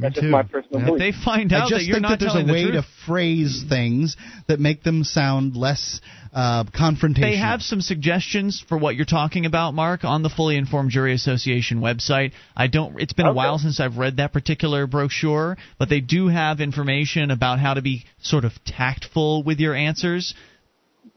[0.00, 0.28] That's too.
[0.28, 0.98] my personal Yeah.
[0.98, 2.84] They find out I just that you're think not that there's a way the to
[3.06, 4.16] phrase things
[4.48, 6.00] that make them sound less
[6.32, 7.20] uh, confrontational.
[7.20, 11.12] They have some suggestions for what you're talking about, Mark, on the Fully Informed Jury
[11.14, 12.32] Association website.
[12.56, 13.00] I don't.
[13.00, 17.30] It's been a while since I've read that particular brochure, but they do have information
[17.30, 20.34] about how to be sort of tactful with your answers.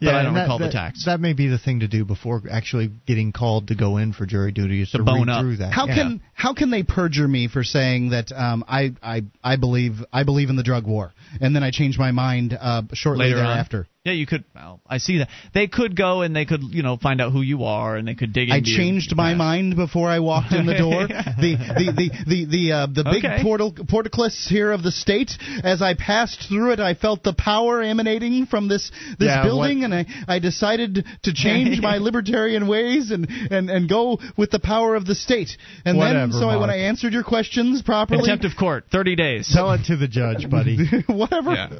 [0.05, 1.05] But I don't that, recall that, the tax.
[1.05, 4.25] That may be the thing to do before actually getting called to go in for
[4.25, 5.41] jury duty is to, To bone read up.
[5.41, 5.71] through that.
[5.73, 5.95] How Yeah.
[5.95, 10.23] can how can they perjure me for saying that um, I, I I believe I
[10.23, 13.45] believe in the drug war and then I change my mind uh, shortly Later on.
[13.45, 13.87] thereafter?
[14.05, 14.43] Yeah, you could.
[14.53, 17.41] Well, I see that they could go and they could, you know, find out who
[17.41, 18.49] you are and they could dig.
[18.51, 19.37] I into your changed my past.
[19.37, 21.07] mind before I walked in the door.
[21.07, 23.41] the the the the the, uh, the big Okay.
[23.41, 25.31] portal portcullis here of the state.
[25.63, 29.79] As I passed through it, I felt the power emanating from this this Yeah, building,
[29.79, 34.51] what- and I I decided to change my libertarian ways and, and and go with
[34.51, 35.55] the power of the state.
[35.85, 39.15] And then, Whatever, so I, when I answered your questions properly, Contempt of court, thirty
[39.15, 39.49] days.
[39.53, 40.77] Tell it to the judge, buddy.
[41.07, 41.79] whatever.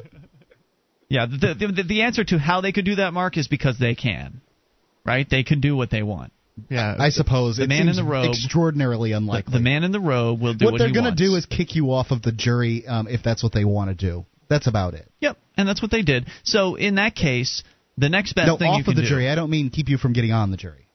[1.08, 1.26] Yeah.
[1.30, 3.78] Yeah, the, the, the, the answer to how they could do that, Mark, is because
[3.78, 4.40] they can.
[5.04, 5.28] Right?
[5.28, 6.32] They can do what they want.
[6.70, 9.52] Yeah, I suppose The it man in the robe- extraordinarily The, unlikely.
[9.52, 11.90] the man in the robe will do what what, they're gonna do is kick you
[11.92, 14.24] off of the jury um, if that's what they want to do.
[14.48, 15.10] That's about it.
[15.20, 16.26] Yep, and that's what they did.
[16.44, 17.64] So in that case,
[17.98, 19.08] the next best no, thing you off can of the do.
[19.08, 19.28] jury.
[19.28, 20.86] I don't mean keep you from getting on the jury.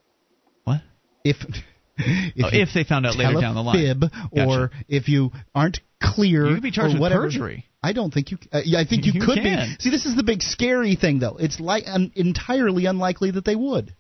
[0.64, 0.82] What?
[1.26, 1.36] If
[1.98, 3.76] if, Oh, if they found out later down the line.
[3.76, 4.00] fib,
[4.34, 4.48] Gotcha.
[4.48, 7.66] or if you aren't clear, You could be charged with whatever, perjury.
[7.82, 8.38] I don't think you.
[8.52, 9.70] Uh, yeah, I think you, You could can.
[9.70, 9.84] be.
[9.84, 11.38] See, this is the big scary thing, though.
[11.38, 13.94] It's like um, entirely unlikely that they would.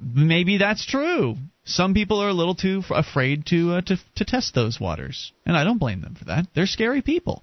[0.00, 1.36] Maybe that's true.
[1.64, 5.32] Some people are a little too f- afraid to uh, to to test those waters,
[5.44, 6.46] and I don't blame them for that.
[6.54, 7.42] They're scary people.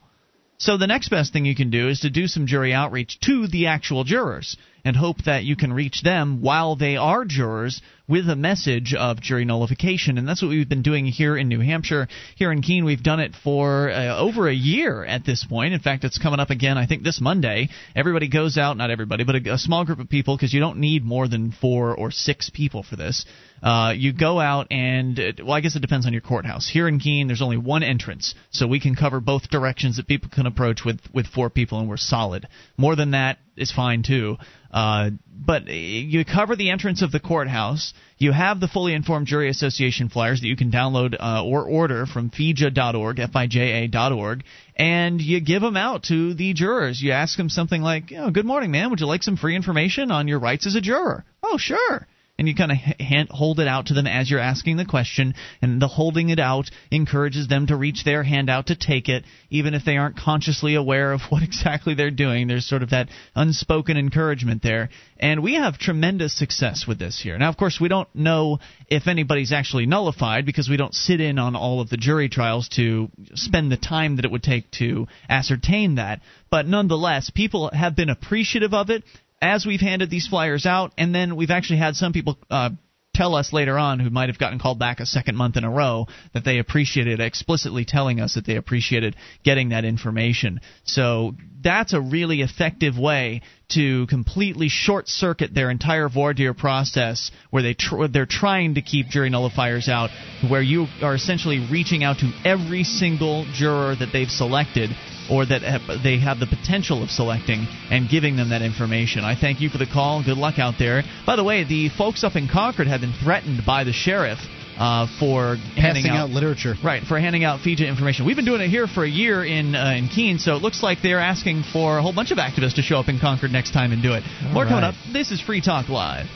[0.57, 3.47] So the next best thing you can do is to do some jury outreach to
[3.47, 4.55] the actual jurors
[4.85, 9.19] and hope that you can reach them while they are jurors with a message of
[9.19, 10.19] jury nullification.
[10.19, 12.07] And that's what we've been doing here in New Hampshire.
[12.35, 15.73] Here in Keene, we've done it for uh, over a year at this point.
[15.73, 17.69] In fact, it's coming up again, I think, this Monday.
[17.95, 20.77] Everybody goes out, not everybody, but a, a small group of people, because you don't
[20.77, 23.25] need more than four or six people for this.
[23.63, 26.69] Uh, you go out and, uh, well, I guess it depends on your courthouse.
[26.69, 30.29] Here in Keene, there's only one entrance, so we can cover both directions that people
[30.31, 32.47] can approach with, with four people, and we're solid.
[32.77, 34.37] More than that is fine too.
[34.75, 37.93] Uh, but you cover the entrance of the courthouse.
[38.17, 42.05] You have the Fully Informed Jury Association flyers that you can download uh, or order
[42.05, 44.43] from FIJA.org, F-I-J-A.org,
[44.75, 47.01] and you give them out to the jurors.
[47.01, 48.89] You ask them something like, "Good morning, man.
[48.89, 52.47] Would you like some free information on your rights as a juror?" Oh, sure and
[52.47, 55.81] you kind of hand, hold it out to them as you're asking the question, and
[55.81, 59.73] the holding it out encourages them to reach their hand out to take it, even
[59.73, 62.47] if they aren't consciously aware of what exactly they're doing.
[62.47, 67.37] There's sort of that unspoken encouragement there, and we have tremendous success with this here.
[67.37, 71.39] Now, of course, we don't know if anybody's actually nullified because we don't sit in
[71.39, 75.07] on all of the jury trials to spend the time that it would take to
[75.29, 76.19] ascertain that,
[76.51, 79.03] but nonetheless, people have been appreciative of it
[79.41, 82.69] as we've handed these flyers out, and then we've actually had some people uh,
[83.15, 85.69] tell us later on, who might have gotten called back a second month in a
[85.69, 90.59] row, that they appreciated explicitly telling us that they appreciated getting that information.
[90.83, 91.33] So
[91.63, 97.63] that's a really effective way to completely short circuit their entire voir dire process, where
[97.63, 100.09] they tr- they're trying to keep jury nullifiers out,
[100.49, 104.91] where you are essentially reaching out to every single juror that they've selected
[105.29, 105.61] or that
[106.03, 109.23] they have the potential of selecting and giving them that information.
[109.23, 110.23] I thank you for the call.
[110.23, 111.03] Good luck out there.
[111.25, 114.39] By the way, the folks up in Concord have been threatened by the sheriff
[114.77, 116.75] uh, for passing out, out, literature.
[116.83, 118.25] Right, for handing out FIJA information.
[118.25, 120.83] We've been doing it here for a year in uh, in Keene, so it looks
[120.83, 123.71] like they're asking for a whole bunch of activists to show up in Concord next
[123.71, 124.23] time and do it.
[124.43, 124.69] All More right.
[124.69, 124.95] coming up.
[125.13, 126.27] This is Free Talk Live.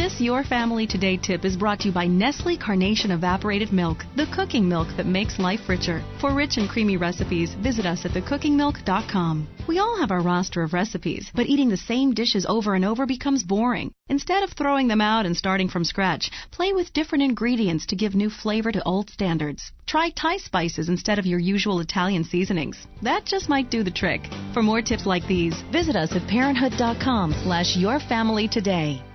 [0.00, 4.24] This Your Family Today tip is brought to you by Nestle Carnation Evaporated Milk, the
[4.34, 6.02] cooking milk that makes life richer.
[6.22, 9.46] For rich and creamy recipes, visit us at thecookingmilk.com.
[9.68, 13.04] We all have our roster of recipes, but eating the same dishes over and over
[13.04, 13.92] becomes boring.
[14.08, 18.14] Instead of throwing them out and starting from scratch, play with different ingredients to give
[18.14, 19.70] new flavor to old standards.
[19.84, 22.86] Try Thai spices instead of your usual Italian seasonings.
[23.02, 24.22] That just might do the trick.
[24.54, 29.09] For more tips like these, visit us at parenthood.com slash yourfamilytoday.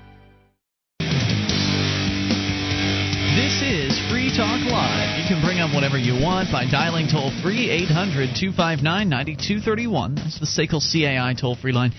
[4.10, 5.19] Free Talk Live.
[5.19, 10.15] You can bring up whatever you want by dialing toll free 800 259 9231.
[10.15, 11.94] That's the SACL CAI toll free line.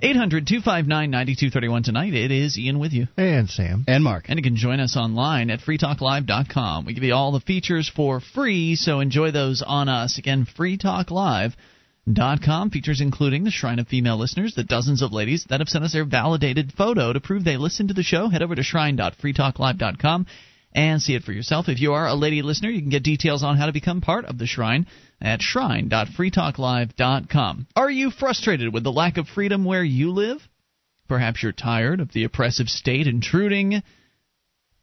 [0.00, 2.14] 800 259 9231 tonight.
[2.14, 3.08] It is Ian with you.
[3.16, 3.84] And Sam.
[3.86, 4.26] And Mark.
[4.28, 6.86] And you can join us online at freetalklive.com.
[6.86, 10.18] We give you all the features for free, so enjoy those on us.
[10.18, 12.70] Again, freetalklive.com.
[12.70, 15.92] Features including the Shrine of Female Listeners, the dozens of ladies that have sent us
[15.92, 18.28] their validated photo to prove they listen to the show.
[18.28, 20.26] Head over to shrine.freetalklive.com
[20.72, 21.68] and see it for yourself.
[21.68, 24.24] If you are a lady listener, you can get details on how to become part
[24.24, 24.86] of the Shrine
[25.20, 27.66] at shrine.freetalklive.com.
[27.76, 30.40] Are you frustrated with the lack of freedom where you live?
[31.08, 33.82] Perhaps you're tired of the oppressive state intruding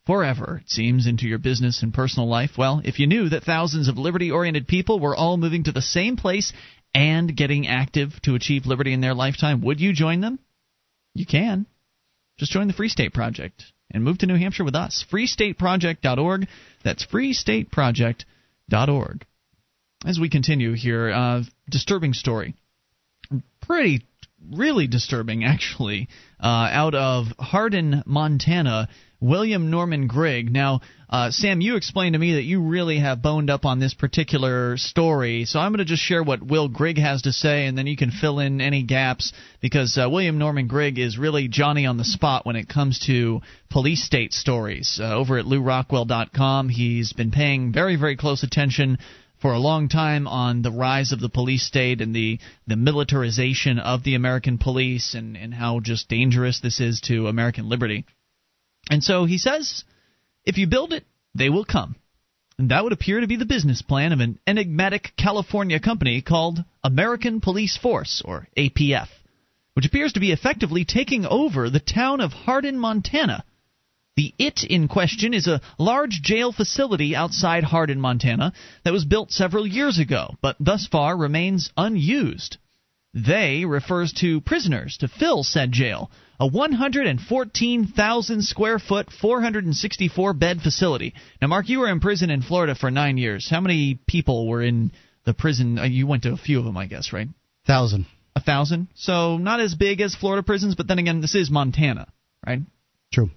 [0.06, 2.58] forever, it seems, into your business and personal life.
[2.58, 5.82] Well, if you knew that thousands of liberty oriented people were all moving to the
[5.82, 6.52] same place
[6.94, 10.40] and getting active to achieve liberty in their lifetime, would you join them?
[11.14, 11.66] You can.
[12.38, 15.06] Just join the Free State Project and move to New Hampshire with us.
[15.12, 16.48] FreeStateProject.org.
[16.84, 19.26] That's FreeStateProject.org.
[20.06, 22.54] As we continue here, uh, disturbing story.
[23.62, 24.06] Pretty,
[24.52, 26.08] really disturbing, actually,
[26.40, 28.90] uh, out of Hardin, Montana.
[29.20, 30.52] William Norman Grigg.
[30.52, 33.94] Now, uh, Sam, you explained to me that you really have boned up on this
[33.94, 37.78] particular story, so I'm going to just share what Will Grigg has to say, and
[37.78, 41.86] then you can fill in any gaps because uh, William Norman Grigg is really Johnny
[41.86, 45.00] on the spot when it comes to police state stories.
[45.02, 48.98] Uh, over at LewRockwell.com, he's been paying very, very close attention
[49.42, 53.80] for a long time on the rise of the police state and the, the militarization
[53.80, 58.06] of the American police and, and how just dangerous this is to American liberty.
[58.90, 59.84] And so he says,
[60.46, 61.06] if you build it,
[61.36, 61.96] they will come.
[62.60, 66.64] And that would appear to be the business plan of an enigmatic California company called
[66.84, 69.10] American Police Force, or APF,
[69.74, 73.44] which appears to be effectively taking over the town of Hardin, Montana.
[74.16, 78.54] The IT in question is a large jail facility outside Hardin, Montana,
[78.84, 82.58] that was built several years ago, but thus far remains unused.
[83.14, 86.10] They refers to prisoners to fill said jail,
[86.40, 91.14] a 114,000 square foot, 464 bed facility.
[91.42, 93.50] Now, Mark, you were in prison in Florida for nine years.
[93.50, 94.92] How many people were in
[95.26, 95.80] the prison?
[95.80, 97.28] Uh, you went to a few of them, I guess, right?
[97.66, 98.06] Thousand.
[98.36, 98.88] A thousand.
[98.94, 102.08] So not as big as Florida prisons, but then again, this is Montana,
[102.46, 102.60] right?
[103.12, 103.32] True.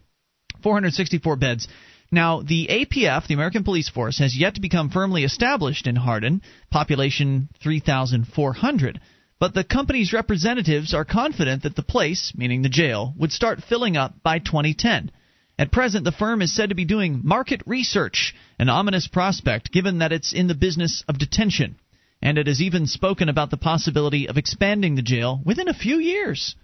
[0.62, 1.68] 464 beds.
[2.12, 6.42] Now, the APF, the American Police Force, has yet to become firmly established in Hardin,
[6.70, 9.00] population 3,400.
[9.40, 13.96] But the company's representatives are confident that the place, meaning the jail, would start filling
[13.96, 15.10] up by 2010.
[15.58, 19.98] At present, the firm is said to be doing market research, an ominous prospect given
[19.98, 21.76] that it's in the business of detention.
[22.20, 25.98] And it has even spoken about the possibility of expanding the jail within a few
[25.98, 26.54] years.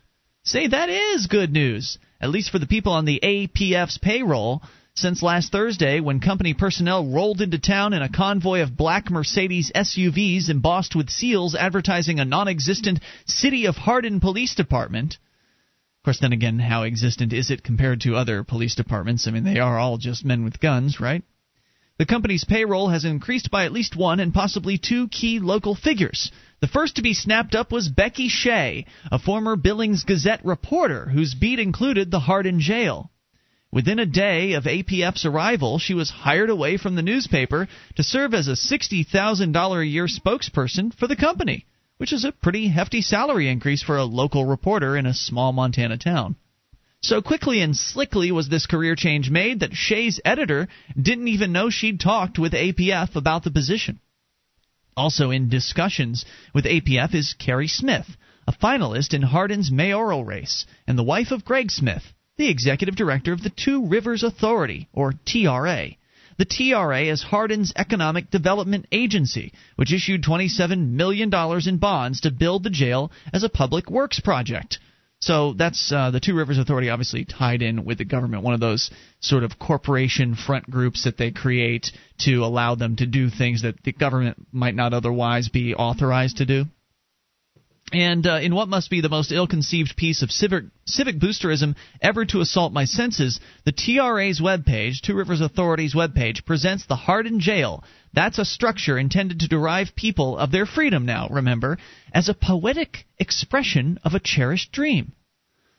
[0.45, 4.63] Say that is good news, at least for the people on the APF's payroll.
[4.99, 9.71] Since last Thursday, when company personnel rolled into town in a convoy of black Mercedes
[9.75, 15.19] SUVs embossed with seals advertising a non existent City of Hardin Police Department.
[15.99, 19.29] Of course, then again, how existent is it compared to other police departments?
[19.29, 21.23] I mean, they are all just men with guns, right?
[21.99, 26.33] The company's payroll has increased by at least one and possibly two key local figures.
[26.61, 31.35] The first to be snapped up was Becky Shay, a former Billings Gazette reporter whose
[31.35, 33.11] beat included the Hardin jail.
[33.73, 38.33] Within a day of APF's arrival, she was hired away from the newspaper to serve
[38.33, 41.67] as a $60,000 a year spokesperson for the company,
[41.99, 45.99] which is a pretty hefty salary increase for a local reporter in a small Montana
[45.99, 46.37] town.
[47.03, 50.69] So quickly and slickly was this career change made that Shay's editor
[51.01, 54.01] didn't even know she'd talked with APF about the position.
[54.97, 56.25] Also in discussions
[56.55, 58.17] with APF is Carrie Smith,
[58.47, 63.33] a finalist in Hardin's mayoral race, and the wife of Greg Smith, the executive director
[63.33, 65.91] of the Two Rivers Authority, or TRA.
[66.39, 71.33] The TRA is Hardin's economic development agency, which issued $27 million
[71.67, 74.79] in bonds to build the jail as a public works project.
[75.19, 78.61] So that's uh, the Two Rivers Authority, obviously tied in with the government, one of
[78.61, 78.91] those
[79.21, 83.83] sort of corporation front groups that they create to allow them to do things that
[83.83, 86.67] the government might not otherwise be authorized to do.
[87.93, 92.25] And uh, in what must be the most ill-conceived piece of civic, civic boosterism ever
[92.27, 97.85] to assault my senses, the TRA's webpage, Two Rivers Authority's webpage, presents the Hardin Jail.
[98.13, 101.79] That's a structure intended to derive people of their freedom now, remember,
[102.13, 105.13] as a poetic expression of a cherished dream.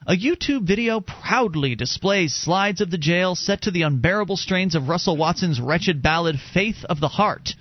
[0.06, 4.88] A YouTube video proudly displays slides of the jail set to the unbearable strains of
[4.88, 7.56] Russell Watson's wretched ballad Faith of the Heart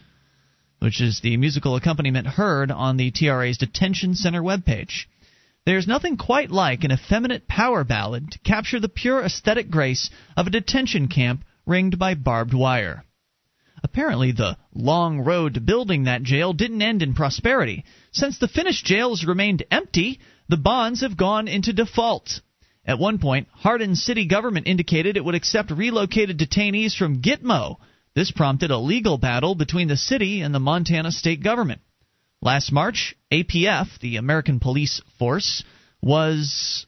[0.79, 5.07] which is the musical accompaniment heard on the TRA's detention center webpage.
[5.65, 10.47] There's nothing quite like an effeminate power ballad to capture the pure aesthetic grace of
[10.47, 13.05] a detention camp ringed by barbed wire.
[13.83, 17.85] Apparently, the long road to building that jail didn't end in prosperity.
[18.13, 22.41] Since the finished jail has remained empty, the bonds have gone into default.
[22.85, 27.79] At one point, Hardin city government indicated it would accept relocated detainees from Gitmo,
[28.17, 31.83] this prompted a legal battle between the city and the Montana state government.
[32.41, 35.63] Last March, APF, the American Police Force,
[36.01, 36.87] was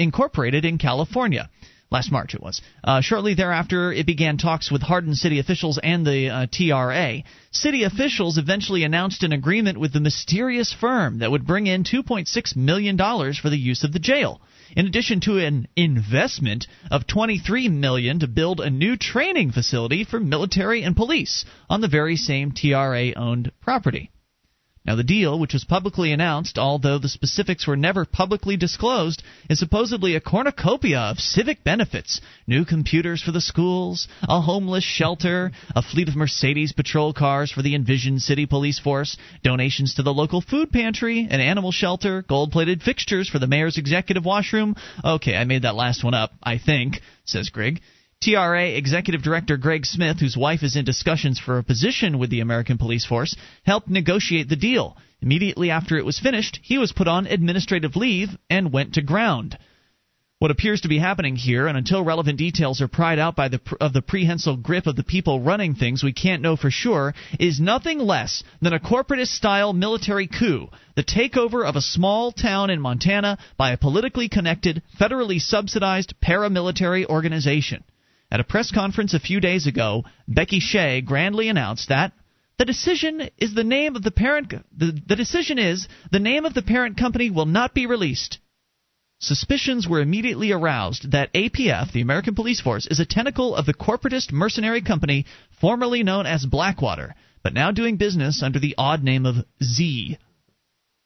[0.00, 1.48] incorporated in California.
[1.92, 2.60] Last March it was.
[2.82, 7.22] Uh, shortly thereafter, it began talks with Hardin city officials and the uh, TRA.
[7.52, 12.56] City officials eventually announced an agreement with the mysterious firm that would bring in $2.6
[12.56, 14.40] million for the use of the jail
[14.76, 20.18] in addition to an investment of 23 million to build a new training facility for
[20.20, 24.10] military and police on the very same TRA-owned property.
[24.86, 29.58] Now, the deal, which was publicly announced, although the specifics were never publicly disclosed, is
[29.58, 35.80] supposedly a cornucopia of civic benefits new computers for the schools, a homeless shelter, a
[35.80, 40.42] fleet of Mercedes patrol cars for the Envision City Police Force, donations to the local
[40.42, 44.76] food pantry, an animal shelter, gold plated fixtures for the mayor's executive washroom.
[45.02, 47.80] Okay, I made that last one up, I think, says Grigg.
[48.24, 52.40] TRA Executive Director Greg Smith, whose wife is in discussions for a position with the
[52.40, 54.96] American Police Force, helped negotiate the deal.
[55.20, 59.58] Immediately after it was finished, he was put on administrative leave and went to ground.
[60.38, 63.60] What appears to be happening here, and until relevant details are pried out by the
[63.78, 67.60] of the prehensile grip of the people running things, we can't know for sure, is
[67.60, 73.36] nothing less than a corporatist-style military coup, the takeover of a small town in Montana
[73.58, 77.84] by a politically connected, federally subsidized paramilitary organization.
[78.34, 82.10] At a press conference a few days ago, Becky Shay grandly announced that
[82.58, 86.52] the decision is the name of the parent the, the decision is the name of
[86.52, 88.40] the parent company will not be released.
[89.20, 93.72] Suspicions were immediately aroused that APF, the American Police Force, is a tentacle of the
[93.72, 95.26] corporatist mercenary company
[95.60, 100.18] formerly known as Blackwater, but now doing business under the odd name of Xe.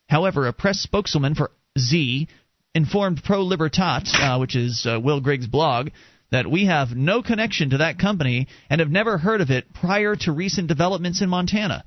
[0.09, 2.27] However, a press spokeswoman for Xe
[2.75, 5.91] informed Pro Libertate, uh, which is uh, Will Grigg's blog,
[6.31, 10.15] that we have no connection to that company and have never heard of it prior
[10.15, 11.85] to recent developments in Montana.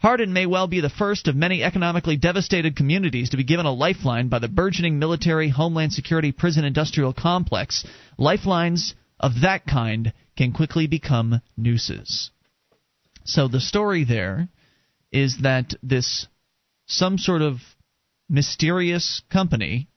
[0.00, 3.72] Hardin may well be the first of many economically devastated communities to be given a
[3.72, 7.86] lifeline by the burgeoning military, homeland security, prison industrial complex.
[8.18, 12.30] Lifelines of that kind can quickly become nooses.
[13.24, 14.48] So the story there
[15.10, 16.26] is that this
[16.86, 17.60] some sort of
[18.28, 19.88] mysterious company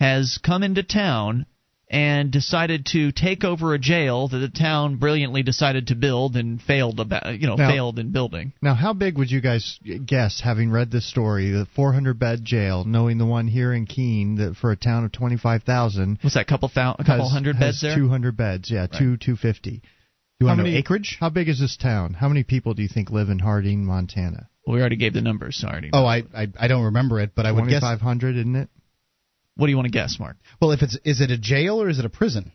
[0.00, 1.46] has come into town
[1.88, 6.60] and decided to take over a jail that the town brilliantly decided to build and
[6.60, 8.52] failed about you know now, failed in building.
[8.62, 12.84] Now, how big would you guys guess, having read this story, the 400 bed jail,
[12.84, 16.70] knowing the one here in Keene that for a town of 25,000, what's that couple
[16.74, 17.96] thou- a couple has, hundred beds there?
[17.96, 18.92] 200 beds, yeah, right.
[18.92, 19.82] two 250.
[20.40, 21.16] You want how many, acreage?
[21.20, 22.14] How big is this town?
[22.14, 24.48] How many people do you think live in Harding, Montana?
[24.66, 25.58] Well, we already gave the numbers.
[25.60, 28.36] So I already oh, I, I I don't remember it, but I would guess 2,500,
[28.36, 28.68] isn't it?
[29.56, 30.36] What do you want to guess, Mark?
[30.60, 32.52] Well, if it's is it a jail or is it a prison?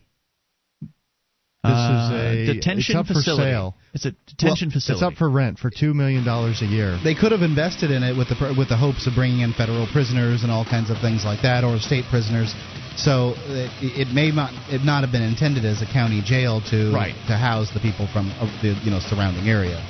[1.62, 3.42] This uh, is a detention it's up facility.
[3.42, 3.74] for sale.
[3.92, 5.04] It's a detention well, facility.
[5.04, 6.98] It's up for rent for two million dollars a year.
[7.04, 9.86] They could have invested in it with the with the hopes of bringing in federal
[9.92, 12.54] prisoners and all kinds of things like that, or state prisoners.
[12.96, 16.92] So it, it may not it not have been intended as a county jail to
[16.96, 17.12] right.
[17.28, 18.32] to house the people from
[18.64, 19.84] the you know surrounding area.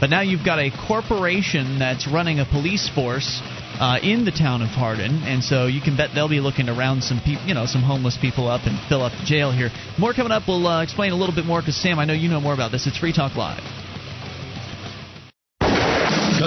[0.00, 3.40] But now you've got a corporation that's running a police force
[3.80, 6.72] uh, in the town of Hardin, and so you can bet they'll be looking to
[6.72, 9.70] round some people, you know, some homeless people up and fill up the jail here.
[9.98, 10.44] More coming up.
[10.46, 12.70] We'll uh, explain a little bit more because Sam, I know you know more about
[12.70, 12.86] this.
[12.86, 13.87] It's Free Talk Live.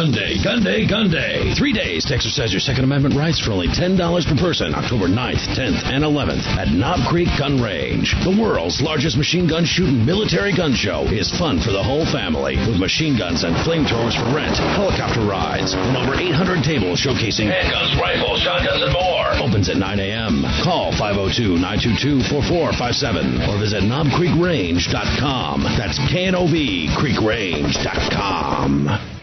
[0.01, 1.53] Gun Day, Gun Day, Gun Day.
[1.53, 5.45] Three days to exercise your Second Amendment rights for only $10 per person, October 9th,
[5.53, 8.09] 10th, and 11th at Knob Creek Gun Range.
[8.25, 12.57] The world's largest machine gun shooting military gun show is fun for the whole family
[12.65, 17.93] with machine guns and flamethrowers for rent, helicopter rides, and over 800 tables showcasing handguns,
[18.01, 19.37] rifles, shotguns, and more.
[19.37, 20.41] Opens at 9 a.m.
[20.65, 25.61] Call 502-922-4457 or visit knobcreekrange.com.
[25.77, 29.20] That's K-N-O-B, creekrange.com.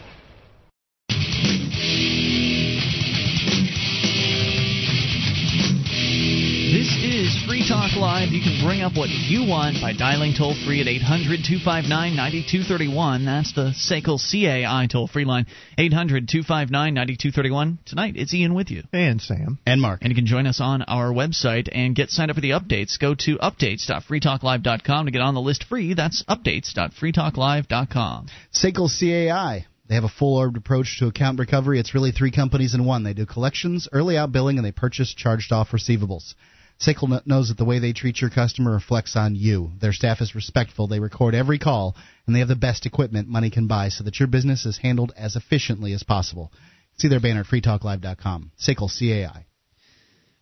[7.49, 8.29] Free Talk Live.
[8.29, 13.25] You can bring up what you want by dialing toll free at 800 259 9231.
[13.25, 15.47] That's the SACL CAI toll free line.
[15.79, 17.79] 800 259 9231.
[17.87, 18.83] Tonight, it's Ian with you.
[18.93, 19.59] And Sam.
[19.65, 20.01] And Mark.
[20.03, 23.01] And you can join us on our website and get signed up for the updates.
[23.01, 25.95] Go to updates.freetalklive.com to get on the list free.
[25.95, 28.27] That's updates.freetalklive.com.
[28.53, 29.65] SACL CAI.
[29.89, 31.81] They have a full orbed approach to account recovery.
[31.81, 33.05] It's really three companies in one.
[33.05, 36.35] They do collections, early outbilling, and they purchase charged off receivables.
[36.81, 39.73] SACL knows that the way they treat your customer reflects on you.
[39.81, 41.97] Their staff is respectful, they record every call,
[42.27, 45.13] and they have the best equipment money can buy so that your business is handled
[45.17, 46.53] as efficiently as possible.
[46.97, 48.53] See their banner at freetalklive.com.
[48.61, 49.45] SACL CAI.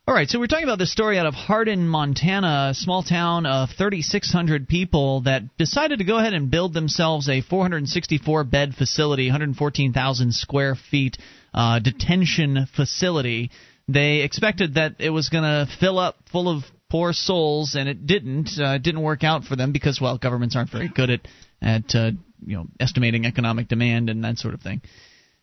[0.08, 3.44] All right, so we're talking about this story out of Hardin, Montana, a small town
[3.44, 9.26] of 3,600 people that decided to go ahead and build themselves a 464 bed facility,
[9.26, 11.18] 114,000 square feet
[11.52, 13.50] uh, detention facility.
[13.88, 18.06] They expected that it was going to fill up full of poor souls, and it
[18.06, 18.50] didn't.
[18.58, 21.20] Uh, it didn't work out for them because, well, governments aren't very good at
[21.62, 22.10] at uh,
[22.44, 24.82] you know estimating economic demand and that sort of thing.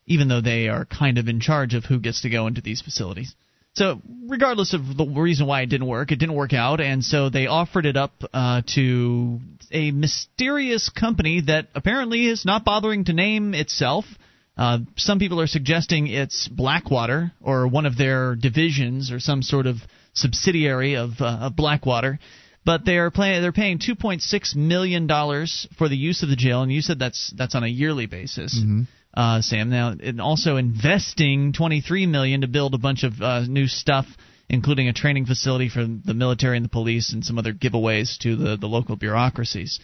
[0.06, 2.82] Even though they are kind of in charge of who gets to go into these
[2.82, 3.34] facilities.
[3.76, 7.30] So, regardless of the reason why it didn't work, it didn't work out, and so
[7.30, 9.40] they offered it up uh, to
[9.72, 14.06] a mysterious company that apparently is not bothering to name itself.
[14.56, 19.66] Uh, some people are suggesting it's Blackwater or one of their divisions or some sort
[19.66, 19.78] of
[20.14, 22.20] subsidiary of, uh, of Blackwater.
[22.66, 26.62] But they are paying they're paying 2.6 million dollars for the use of the jail,
[26.62, 28.58] and you said that's that's on a yearly basis.
[28.58, 28.84] Mm-hmm.
[29.14, 33.68] Uh, Sam, now and also investing 23 million to build a bunch of uh, new
[33.68, 34.06] stuff,
[34.50, 38.38] including a training facility for the military and the police, and some other giveaways to
[38.38, 39.82] the the local bureaucracies.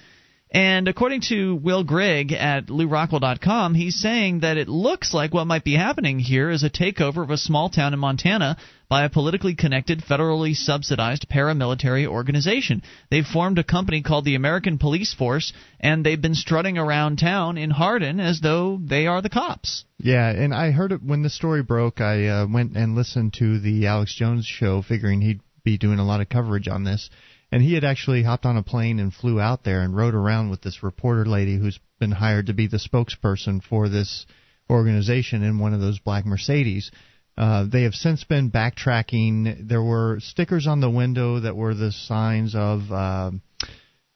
[0.52, 5.64] And according to Will Grigg at LewRockwell.com, he's saying that it looks like what might
[5.64, 8.58] be happening here is a takeover of a small town in Montana
[8.90, 12.82] by a politically connected, federally subsidized paramilitary organization.
[13.12, 17.60] They've formed a company called the American Police Force, and they've been strutting around town
[17.60, 19.86] in Hardin as though they are the cops.
[20.00, 22.02] Yeah, and I heard it when the story broke.
[22.02, 26.06] I uh, went and listened to the Alex Jones show, figuring he'd be doing a
[26.06, 27.12] lot of coverage on this
[27.52, 30.50] and he had actually hopped on a plane and flew out there and rode around
[30.50, 34.26] with this reporter lady who's been hired to be the spokesperson for this
[34.70, 36.92] organization in one of those black Mercedes.
[37.38, 39.68] Uh, they have since been backtracking.
[39.68, 43.32] There were stickers on the window that were the signs of uh,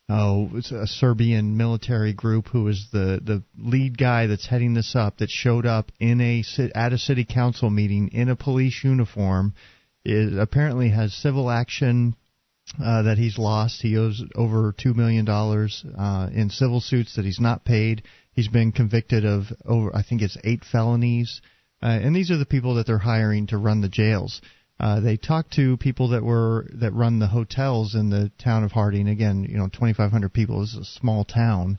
[0.10, 4.95] oh, it's a Serbian military group who is the the lead guy that's heading this
[4.95, 6.43] up that showed up in a
[6.76, 9.53] at a city council meeting in a police uniform.
[10.03, 12.18] It apparently has civil action
[12.84, 13.81] uh, that he's lost.
[13.81, 18.03] He owes over two million dollars uh, in civil suits that he's not paid.
[18.31, 21.41] He's been convicted of over, I think it's eight felonies,
[21.81, 24.41] uh, and these are the people that they're hiring to run the jails.
[24.80, 28.72] Uh, they talked to people that were that run the hotels in the town of
[28.72, 29.07] Harding.
[29.07, 31.77] Again, you know, 2,500 people this is a small town,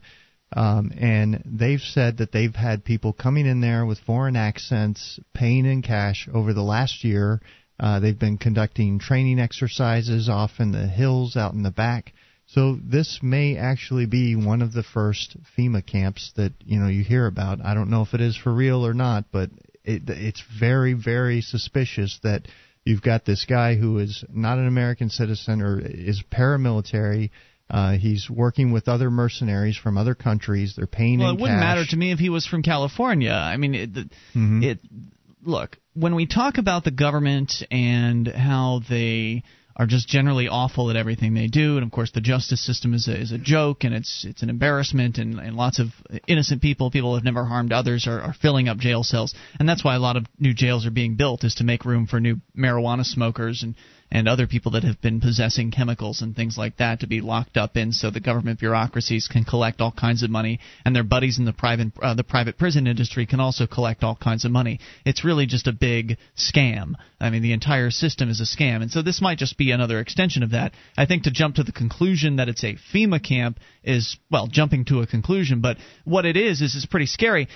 [0.55, 5.66] um, and they've said that they've had people coming in there with foreign accents, paying
[5.66, 7.40] in cash over the last year
[7.78, 12.12] uh, they've been conducting training exercises off in the hills out in the back.
[12.46, 17.02] So this may actually be one of the first FEMA camps that you know you
[17.02, 17.64] hear about.
[17.64, 19.51] I don't know if it is for real or not, but
[19.84, 22.46] it, it's very very suspicious that
[22.84, 27.30] you've got this guy who is not an American citizen or is paramilitary.
[27.70, 30.74] Uh, he's working with other mercenaries from other countries.
[30.76, 31.20] They're paying.
[31.20, 31.76] Well, it wouldn't cash.
[31.76, 33.32] matter to me if he was from California.
[33.32, 34.62] I mean, it, mm-hmm.
[34.62, 34.78] it
[35.45, 39.43] look when we talk about the government and how they
[39.77, 43.09] are just generally awful at everything they do, and of course the justice system is
[43.09, 45.89] a, is a joke and it's it's an embarrassment, and, and lots of
[46.29, 49.69] innocent people, people who have never harmed others, are, are filling up jail cells, and
[49.69, 52.21] that's why a lot of new jails are being built is to make room for
[52.21, 53.75] new marijuana smokers and
[54.10, 57.56] and other people that have been possessing chemicals and things like that to be locked
[57.56, 61.39] up in, so the government bureaucracies can collect all kinds of money, and their buddies
[61.39, 64.78] in the private uh, the private prison industry can also collect all kinds of money.
[65.05, 66.94] It's really just a big scam.
[67.20, 69.98] I mean, the entire system is a scam, and so this might just be another
[69.98, 70.72] extension of that.
[70.97, 74.85] I think to jump to the conclusion that it's a FEMA camp is well jumping
[74.86, 77.48] to a conclusion, but what it is is is pretty scary.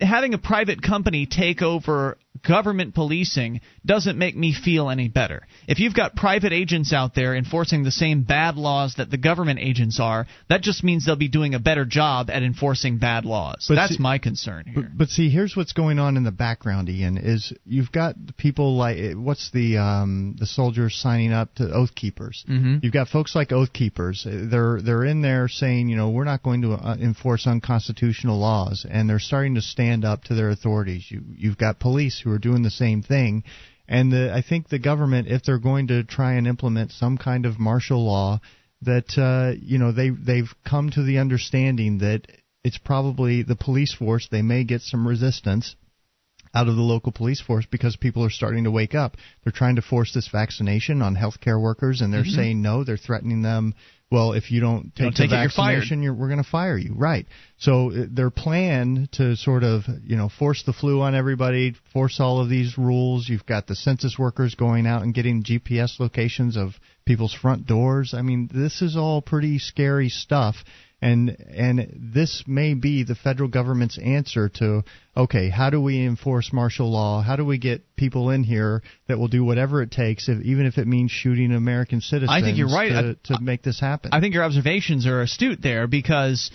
[0.00, 5.46] Having a private company take over government policing doesn't make me feel any better.
[5.66, 9.58] If you've got private agents out there enforcing the same bad laws that the government
[9.60, 13.66] agents are, that just means they'll be doing a better job at enforcing bad laws.
[13.68, 14.82] But That's see- my concern here.
[14.82, 17.18] But, but see, here's what's going on in the background, Ian.
[17.18, 22.44] Is you've got people like what's the um, the soldiers signing up to Oath Keepers.
[22.48, 22.82] Mhm.
[22.82, 24.26] You've got folks like Oath Keepers.
[24.28, 28.86] They're they're in there saying, you know, we're not going to uh, enforce unconstitutional laws,
[28.88, 31.06] and they're starting to stand up to their authorities.
[31.10, 33.44] You you've got police who are doing the same thing.
[33.88, 37.46] And the, I think the government, if they're going to try and implement some kind
[37.46, 38.40] of martial law,
[38.82, 42.26] that uh, you know they they've come to the understanding that
[42.62, 44.28] it's probably the police force.
[44.30, 45.74] They may get some resistance
[46.54, 49.16] out of the local police force because people are starting to wake up.
[49.42, 52.34] They're trying to force this vaccination on healthcare workers, and they're Mhm.
[52.34, 52.84] saying no.
[52.84, 53.74] They're threatening them.
[54.10, 56.78] Well, if you don't take don't the take it, you're you're, we're going to fire
[56.78, 56.94] you.
[56.96, 57.26] Right.
[57.58, 62.18] So uh, their plan to sort of you know force the flu on everybody, force
[62.18, 63.28] all of these rules.
[63.28, 66.70] You've got the census workers going out and getting GPS locations of
[67.04, 68.14] people's front doors.
[68.16, 70.56] I mean, this is all pretty scary stuff
[71.00, 74.82] and and this may be the federal government's answer to
[75.16, 79.18] okay how do we enforce martial law how do we get people in here that
[79.18, 82.58] will do whatever it takes if, even if it means shooting american citizens I think
[82.58, 82.88] you're right.
[82.88, 86.50] to, I- to make this happen I think your observations are astute there because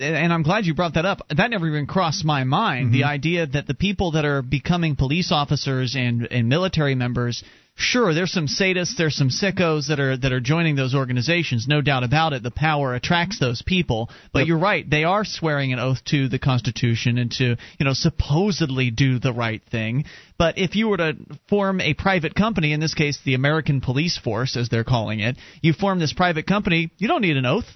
[0.00, 1.20] and I'm glad you brought that up.
[1.28, 2.92] That never even crossed my mind.
[2.92, 3.08] The mm-hmm.
[3.08, 7.44] idea that the people that are becoming police officers and, and military members,
[7.76, 11.66] sure, there's some sadists, there's some sickos that are that are joining those organizations.
[11.68, 12.42] No doubt about it.
[12.42, 14.10] The power attracts those people.
[14.32, 14.88] But you're right.
[14.88, 19.32] They are swearing an oath to the Constitution and to you know supposedly do the
[19.32, 20.04] right thing.
[20.38, 21.16] But if you were to
[21.48, 25.36] form a private company, in this case the American Police Force, as they're calling it,
[25.60, 26.90] you form this private company.
[26.98, 27.66] You don't need an oath.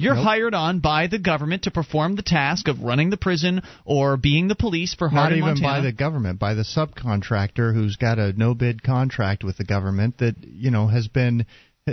[0.00, 0.24] You're Nope.
[0.24, 4.48] hired on by the government to perform the task of running the prison or being
[4.48, 5.30] the police for hard.
[5.30, 5.68] not even Montana.
[5.68, 10.16] by the government by the subcontractor who's got a no bid contract with the government
[10.18, 11.44] that you know has been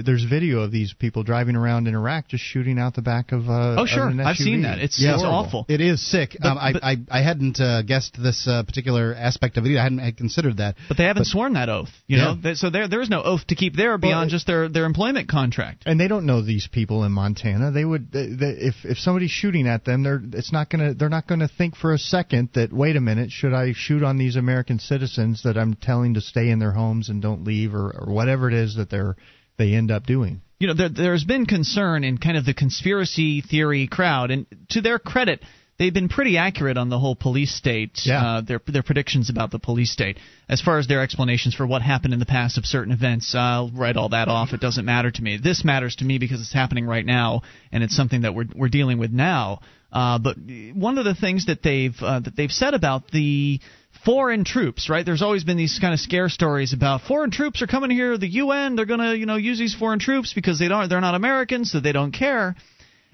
[0.05, 3.49] there's video of these people driving around in Iraq just shooting out the back of
[3.49, 4.07] uh Oh, of sure.
[4.07, 4.77] an I've seen that.
[4.77, 5.65] It's- Yeah, it's awful.
[5.69, 6.35] It is sick.
[6.39, 9.77] But- um, I, but- I I hadn't uh, guessed this uh, particular aspect of it.
[9.77, 10.75] I hadn't had considered that.
[10.87, 11.89] But they haven't sworn that oath.
[12.07, 12.23] You Yeah.
[12.25, 14.85] know, They- so there there is no oath to keep there beyond just their their
[14.85, 15.83] employment contract.
[15.85, 17.71] and they don't know these people in Montana.
[17.71, 21.09] They would they, they, if if somebody's shooting at them, they're it's not gonna they're
[21.09, 24.35] not gonna think for a second that wait a minute should I shoot on these
[24.35, 28.13] American citizens that I'm telling to stay in their homes and don't leave or, or
[28.13, 29.15] whatever it is that they're
[29.57, 30.41] they end up doing.
[30.59, 34.81] you know, there, there's been concern in kind of the conspiracy theory crowd, and to
[34.81, 35.41] their credit,
[35.77, 37.99] they've been pretty accurate on the whole police state.
[38.03, 38.23] Yeah.
[38.25, 40.17] Uh, their their predictions about the police state,
[40.49, 43.35] as far as their explanations for what happened in the past of certain events.
[43.35, 44.53] I'll write all that off.
[44.53, 45.37] It doesn't matter to me.
[45.37, 48.69] This matters to me because it's happening right now, and it's something that we're we're
[48.69, 49.59] dealing with now.
[49.91, 50.35] Uh, but
[50.73, 53.59] one of the things that they've uh, that they've said about the
[54.05, 55.05] foreign troops, right?
[55.05, 58.17] There's always been these kind of scare stories about foreign troops are coming here.
[58.17, 61.01] The UN, they're going to, you know, use these foreign troops because they don't, they're
[61.01, 62.55] not Americans, so they don't care.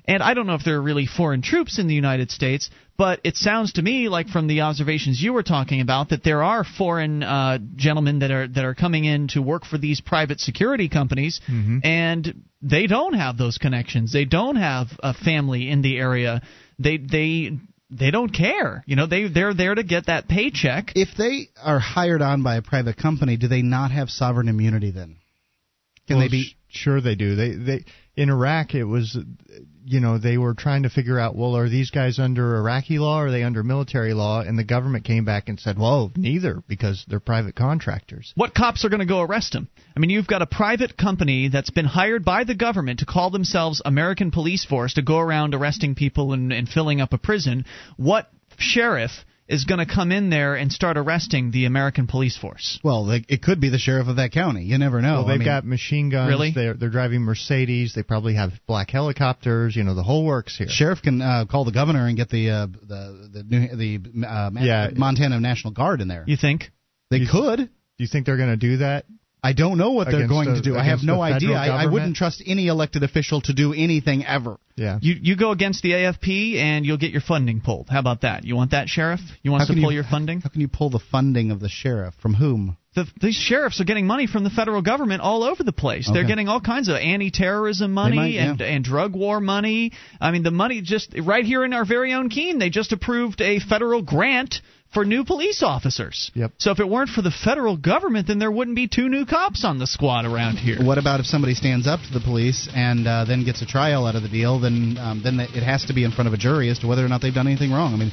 [0.05, 3.22] And I don't know if there are really foreign troops in the United States, but
[3.23, 6.65] it sounds to me like from the observations you were talking about that there are
[6.65, 10.89] foreign uh, gentlemen that are that are coming in to work for these private security
[10.89, 11.39] companies,
[11.84, 14.11] and they don't have those connections.
[14.11, 16.41] They don't have a family in the area.
[16.80, 17.51] They they
[17.98, 18.84] they don't care.
[18.86, 20.91] You know, they they're there to get that paycheck.
[20.95, 24.91] If they are hired on by a private company, do they not have sovereign immunity
[24.91, 25.18] then?
[26.07, 26.44] Can Well, they be?
[26.44, 27.36] sh- sure, they do.
[27.36, 29.18] They they in Iraq it was,
[29.85, 33.19] you know, they were trying to figure out, well, are these guys under Iraqi law
[33.19, 34.41] or are they under military law?
[34.41, 38.34] And the government came back and said, well, neither because they're private contractors.
[38.35, 39.69] What cops are going to go arrest them?
[39.95, 43.30] I mean, you've got a private company that's been hired by the government to call
[43.30, 47.65] themselves American Police Force to go around arresting people and, and filling up a prison.
[47.97, 49.11] What sheriff
[49.48, 52.80] is going to come in there and start arresting the American police force?
[52.84, 54.64] Well, they, it could be the sheriff of that county.
[54.64, 55.15] You never know.
[55.15, 56.30] well, they've I mean, got machine guns.
[56.30, 56.52] Really?
[56.56, 57.94] They're they're driving Mercedes.
[57.94, 59.76] They probably have black helicopters.
[59.76, 60.68] You know, the whole works here.
[60.70, 64.49] sheriff can uh, call the governor and get the uh, the the New, the uh,
[64.60, 64.90] Yeah.
[64.95, 66.24] Montana National Guard in there.
[66.28, 66.72] You think?
[67.10, 67.60] They You- could.
[67.60, 69.06] Do you think they're going to do that?
[69.44, 70.78] I don't know what they're going the, to do.
[70.78, 71.56] I have no idea.
[71.56, 74.57] I, I, wouldn't trust any elected official to do anything ever.
[74.76, 74.99] Yeah.
[75.02, 77.90] You you go against the AFP and you'll get your funding pulled.
[77.90, 78.45] How about that?
[78.45, 79.20] You want that, sheriff?
[79.44, 80.40] You want us to pull you, your funding?
[80.40, 82.78] How can you pull the funding of the sheriff from whom?
[82.95, 86.07] The, these sheriffs are getting money from the federal government all over the place.
[86.07, 86.14] Okay.
[86.14, 88.52] They're getting all kinds of anti-terrorism money might, yeah.
[88.52, 89.91] and and drug war money.
[90.22, 93.41] I mean, the money just right here in our very own Keene, they just approved
[93.41, 94.61] a federal grant
[94.94, 96.32] for new police officers.
[96.36, 96.53] Yep.
[96.57, 99.65] So if it weren't for the federal government, then there wouldn't be two new cops
[99.65, 100.84] on the squad around here.
[100.84, 104.06] What about if somebody stands up to the police and uh, then gets a trial
[104.06, 104.60] out of the deal?
[104.60, 107.06] Then um, then it has to be in front of a jury as to whether
[107.06, 107.94] or not they've done anything wrong.
[107.94, 108.11] I mean,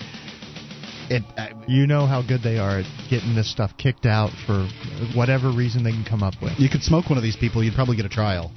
[1.11, 1.23] it.
[1.37, 4.69] Uh, you know how good they are at getting this stuff kicked out for
[5.15, 6.53] whatever reason they can come up with.
[6.59, 8.51] You could smoke one of these people, you'd probably get a trial.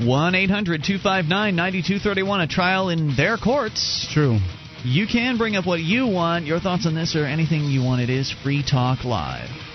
[0.00, 4.08] 1 800 259 9231, a trial in their courts.
[4.12, 4.38] True.
[4.84, 6.44] You can bring up what you want.
[6.44, 8.02] Your thoughts on this or anything you want.
[8.02, 9.71] It is Free Talk Live.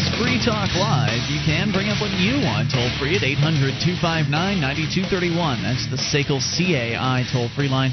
[0.00, 1.20] is Free Talk Live.
[1.28, 5.60] You can bring up what you want toll free at 800 259 9231.
[5.60, 7.92] That's the SACL CAI toll free line.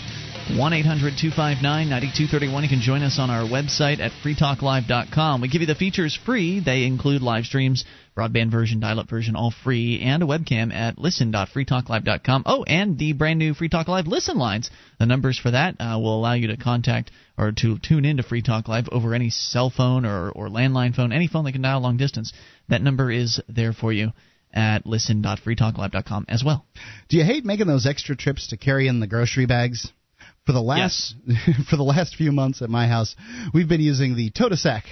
[0.55, 2.63] 1 800 259 9231.
[2.63, 5.41] You can join us on our website at freetalklive.com.
[5.41, 6.61] We give you the features free.
[6.61, 7.83] They include live streams,
[8.15, 12.43] broadband version, dial up version, all free, and a webcam at listen.freetalklive.com.
[12.45, 14.71] Oh, and the brand new Free Talk Live listen lines.
[14.99, 18.41] The numbers for that uh, will allow you to contact or to tune into Free
[18.41, 21.81] Talk Live over any cell phone or, or landline phone, any phone that can dial
[21.81, 22.31] long distance.
[22.69, 24.13] That number is there for you
[24.53, 26.65] at listen.freetalklive.com as well.
[27.09, 29.91] Do you hate making those extra trips to carry in the grocery bags?
[30.47, 31.67] For the last yes.
[31.69, 33.17] for the last few months at my house,
[33.53, 34.83] we've been using the Totasac.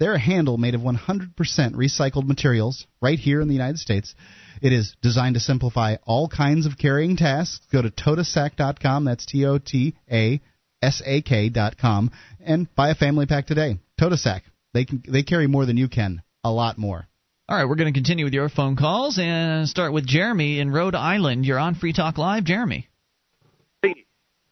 [0.00, 4.16] They're a handle made of 100% recycled materials right here in the United States.
[4.60, 7.64] It is designed to simplify all kinds of carrying tasks.
[7.70, 9.04] Go to totasac.com.
[9.04, 10.40] That's T O T A
[10.82, 12.10] S A K.com
[12.44, 13.78] and buy a family pack today.
[14.00, 14.40] Totasac.
[14.74, 16.22] They can they carry more than you can.
[16.42, 17.06] A lot more.
[17.48, 20.72] All right, we're going to continue with your phone calls and start with Jeremy in
[20.72, 21.46] Rhode Island.
[21.46, 22.89] You're on Free Talk Live, Jeremy.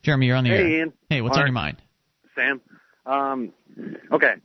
[0.08, 0.68] Jeremy, you're on the hey, air.
[0.68, 0.92] Ian.
[1.10, 1.76] Hey, what's All on your mind?
[2.34, 2.62] Sam.
[3.04, 3.52] Um,
[4.10, 4.36] okay.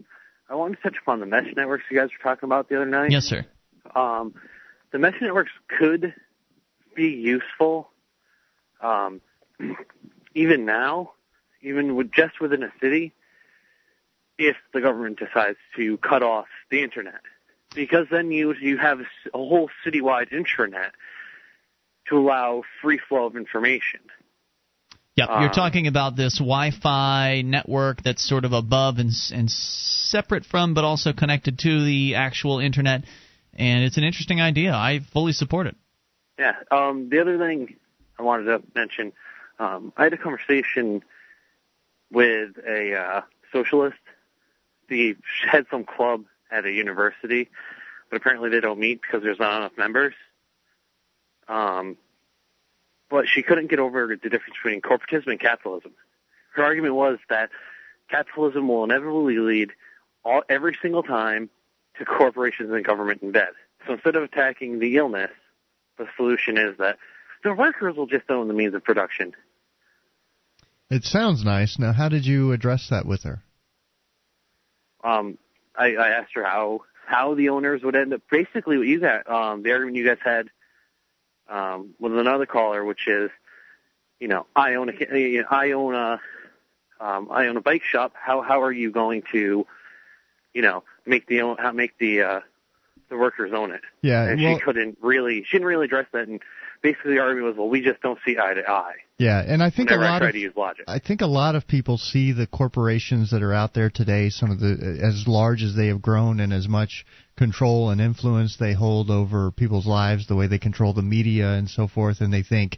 [0.49, 2.85] I wanted to touch upon the mesh networks you guys were talking about the other
[2.85, 3.11] night.
[3.11, 3.45] Yes, sir.
[3.95, 4.33] Um,
[4.91, 6.13] the mesh networks could
[6.97, 7.89] be useful,
[8.81, 9.21] um,
[10.35, 11.13] even now,
[11.61, 13.13] even with just within a city,
[14.37, 17.21] if the government decides to cut off the internet,
[17.73, 19.05] because then you you have a
[19.37, 20.91] whole citywide intranet
[22.09, 24.01] to allow free flow of information.
[25.15, 30.45] Yeah, Um, you're talking about this Wi-Fi network that's sort of above and, and separate
[30.45, 33.03] from, but also connected to the actual internet.
[33.53, 34.73] And it's an interesting idea.
[34.73, 35.75] I fully support it.
[36.39, 36.53] Yeah.
[36.71, 37.75] Um, the other thing
[38.17, 39.13] I wanted to mention,
[39.59, 41.03] um, I had a conversation
[42.11, 43.21] with a uh,
[43.51, 43.97] socialist.
[44.89, 45.15] He
[45.51, 47.49] had some club at a university,
[48.09, 50.13] but apparently they don't meet because there's not enough members.
[51.47, 51.97] Um,
[53.13, 55.91] but she couldn't get over the difference between corporatism and capitalism.
[56.55, 57.51] Her argument was that
[58.09, 59.69] capitalism will inevitably lead
[60.25, 61.51] all, every single time
[61.99, 63.53] to corporations and government in debt.
[63.85, 65.29] So instead of attacking the illness,
[65.99, 66.97] the solution is that
[67.43, 69.35] the workers will just own the means of production.
[70.89, 71.77] It sounds nice.
[71.77, 73.43] Now, how did you address that with her?
[75.03, 75.37] Um,
[75.75, 78.21] I, I asked her how how the owners would end up.
[78.31, 80.49] Basically, what you got, um, the argument you guys had
[81.49, 83.29] um, with another caller, which is,
[84.19, 86.19] you know, I own a I own a
[86.99, 88.13] um, I own a bike shop.
[88.15, 89.65] How how are you going to,
[90.53, 92.39] you know, make the own how make the uh,
[93.09, 93.81] the workers own it?
[94.01, 96.27] Yeah, and well- she couldn't really she didn't really address that.
[96.27, 96.41] And
[96.81, 98.95] basically, the argument was, well, we just don't see eye to eye.
[99.17, 100.85] Yeah, and I think whenever a I lot try of to use logic.
[100.87, 104.51] I think a lot of people see the corporations that are out there today, some
[104.51, 107.05] of the as large as they have grown and as much
[107.37, 111.69] control and influence they hold over people's lives, the way they control the media and
[111.69, 112.77] so forth, and they think,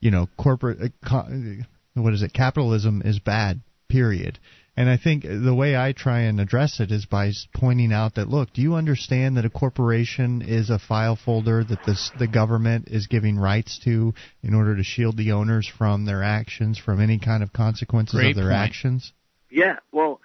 [0.00, 1.62] you know, corporate uh, co-
[1.94, 2.32] what is it?
[2.32, 3.60] Capitalism is bad.
[3.88, 4.38] Period.
[4.74, 8.28] And I think the way I try and address it is by pointing out that
[8.28, 12.88] look, do you understand that a corporation is a file folder that this, the government
[12.88, 17.18] is giving rights to in order to shield the owners from their actions, from any
[17.18, 18.70] kind of consequences Great of their point.
[18.70, 19.12] actions?
[19.50, 20.21] Yeah, well,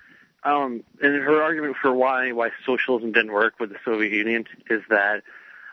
[0.47, 4.81] um, and her argument for why why socialism didn't work with the Soviet Union is
[4.89, 5.23] that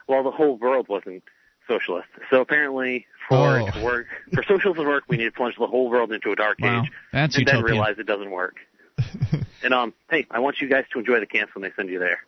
[0.08, 1.22] well, the whole world wasn't
[1.66, 2.08] socialist.
[2.30, 3.66] So apparently, for Oh.
[3.66, 6.30] it to work, for socialism to work, we need to plunge the whole world into
[6.32, 7.64] a dark Wow, age, that's and then utopian.
[7.78, 8.56] realize it doesn't work.
[9.62, 11.98] and um, hey, I want you guys to enjoy the camps when they send you
[11.98, 12.18] there.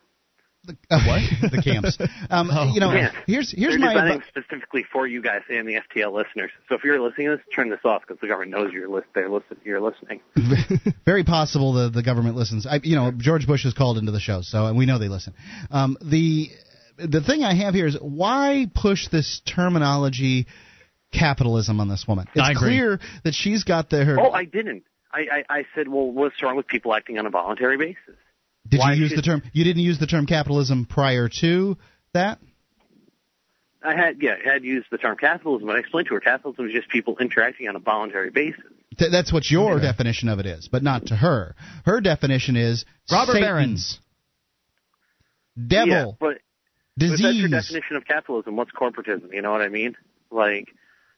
[0.90, 1.50] Uh, what?
[1.52, 1.98] the camps.
[2.30, 3.12] Um, Oh, you know, Yeah.
[3.26, 6.50] here's here's They're my designing advi- specifically for you guys and the FTL listeners.
[6.68, 9.06] So if you're listening to this, turn this off because the government knows you're list-
[9.14, 10.20] they're listen- you're listening.
[11.04, 12.66] very possible the the government listens.
[12.66, 15.08] I, you know, George Bush has called into the show, so and we know they
[15.08, 15.34] listen.
[15.70, 16.50] Um, the
[16.98, 20.46] the thing I have here is why push this terminology
[21.12, 22.26] capitalism on this woman?
[22.34, 22.68] It's I agree.
[22.78, 24.18] clear that she's got the her.
[24.20, 24.84] Oh, I didn't.
[25.12, 28.16] I, I, I said, well, what's wrong with people acting on a voluntary basis?
[28.68, 29.42] Did why you use should- the term?
[29.52, 31.76] You didn't use the term capitalism prior to
[32.12, 32.38] that.
[33.82, 36.66] I had, yeah, I had used the term capitalism, but I explained to her capitalism
[36.66, 38.64] is just people interacting on a voluntary basis.
[38.98, 41.54] Th- That's what your definition of it is, but not to her.
[41.84, 44.00] Her definition is Robert Satan, Behrens.
[45.68, 46.38] devil, yeah, but,
[46.96, 47.50] but that's your disease.
[47.50, 48.56] definition of capitalism.
[48.56, 49.32] What's corporatism?
[49.32, 49.94] You know what I mean?
[50.30, 50.68] Like,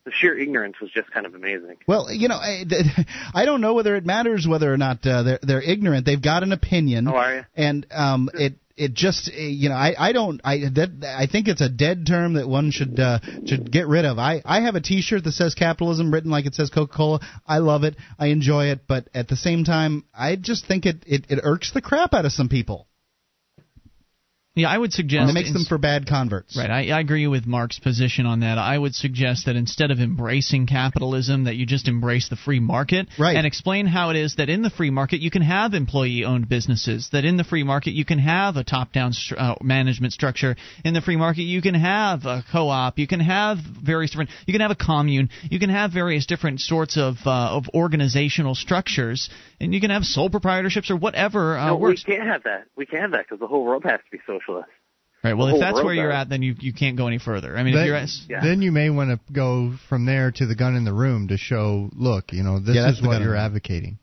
[0.09, 1.77] the sheer ignorance was just kind of amazing.
[1.87, 2.65] Well, you know, I,
[3.35, 6.07] I don't know whether it matters whether or not uh, they're they're ignorant.
[6.07, 7.45] They've got an opinion, Oh, are you?
[7.55, 11.49] and um, it it just uh, you know I I don't I that I think
[11.49, 14.19] it's a dead term that one should uh, should get rid of.
[14.19, 17.21] I I have a T-shirt that says capitalism written like it says Coca-Cola.
[17.47, 17.97] I love it.
[18.19, 21.73] I enjoy it, but at the same time, I just think it it, it irks
[21.73, 22.88] the crap out of some people.
[24.59, 26.57] Yeah, I would suggest And it makes them for bad converts.
[26.57, 28.59] Right, I, I agree with Mark's position on that.
[28.59, 33.09] I would suggest that instead of embracing capitalism, that you just embrace the free market
[33.19, 33.37] Right.
[33.37, 37.09] and explain how it is that in the free market you can have employee-owned businesses,
[37.13, 40.95] that in the free market you can have a top-down stru- uh, management structure, in
[40.95, 44.61] the free market you can have a co-op, you can have various different, you can
[44.61, 49.31] have a commune, you can have various different sorts of uh, of organizational structures,
[49.61, 52.05] and you can have sole proprietorships or whatever uh, no, works.
[52.07, 52.67] we can't have that.
[52.77, 54.19] We can't have that because the whole world has to be
[54.49, 54.71] socialist.
[55.25, 55.35] Right.
[55.35, 56.23] Well, if that's where you're does.
[56.27, 57.57] at, then you you can't go any further.
[57.57, 58.41] I mean, then, if you're at, Yeah.
[58.41, 61.37] then you may want to go from there to the gun in the room to
[61.37, 63.39] show, look, you know, this Yeah, that's is what you're the room.
[63.41, 63.99] advocating.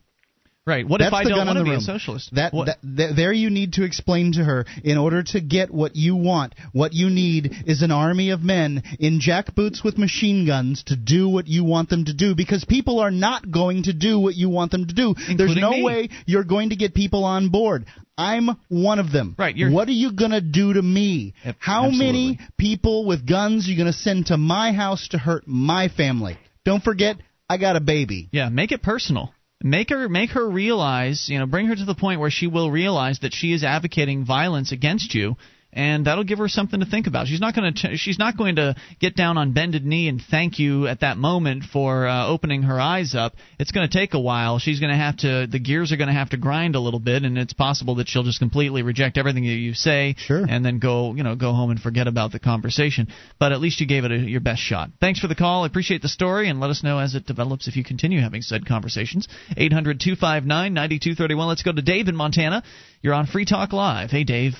[0.66, 0.86] Right.
[0.86, 1.80] What That's if I the don't want to the be a room.
[1.80, 2.34] socialist?
[2.34, 5.94] That, that th- there you need to explain to her in order to get what
[5.94, 6.54] you want.
[6.72, 11.28] What you need is an army of men in jackboots with machine guns to do
[11.28, 14.48] what you want them to do because people are not going to do what you
[14.50, 15.14] want them to do.
[15.36, 15.84] There's no me.
[15.84, 17.86] way you're going to get people on board.
[18.18, 19.36] I'm one of them.
[19.38, 21.34] Right, you're- what are you going to do to me?
[21.60, 25.46] How many people with guns are you going to send to my house to hurt
[25.46, 26.38] my family?
[26.64, 27.18] Don't forget,
[27.48, 28.28] I got a baby.
[28.32, 29.32] yeah, make it personal.
[29.62, 32.70] Make her make her realize, you know, bring her to the point where she will
[32.70, 35.36] realize that she is advocating violence against you.
[35.72, 37.26] And that'll give her something to think about.
[37.26, 37.96] She's not going to.
[37.96, 41.64] She's not going to get down on bended knee and thank you at that moment
[41.64, 43.34] for uh, opening her eyes up.
[43.58, 44.58] It's going to take a while.
[44.58, 45.46] She's going to have to.
[45.46, 48.08] The gears are going to have to grind a little bit, and it's possible that
[48.08, 50.46] she'll just completely reject everything that you say, Sure.
[50.48, 53.08] and then go, you know, go home and forget about the conversation.
[53.38, 54.88] But at least you gave it a, your best shot.
[54.98, 55.64] Thanks for the call.
[55.64, 58.40] I appreciate the story, and let us know as it develops if you continue having
[58.40, 59.28] said conversations.
[59.58, 61.48] 800 259 9231.
[61.48, 62.62] Let's go to Dave in Montana.
[63.02, 64.10] You're on Free Talk Live.
[64.10, 64.54] Hey, Dave.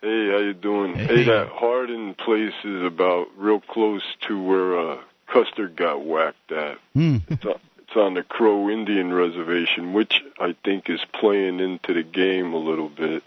[0.00, 0.94] Hey, how you doing?
[0.94, 1.06] Hey.
[1.06, 6.78] Hey, that Hardin place is about real close to where uh, Custer got whacked at.
[6.94, 7.16] Hmm.
[7.28, 12.04] It's on, it's on the Crow Indian Reservation, which I think is playing into the
[12.04, 13.24] game a little bit.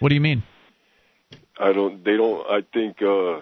[0.00, 0.42] What do you mean?
[1.58, 2.04] I don't.
[2.04, 2.44] They don't.
[2.44, 3.40] I think uh,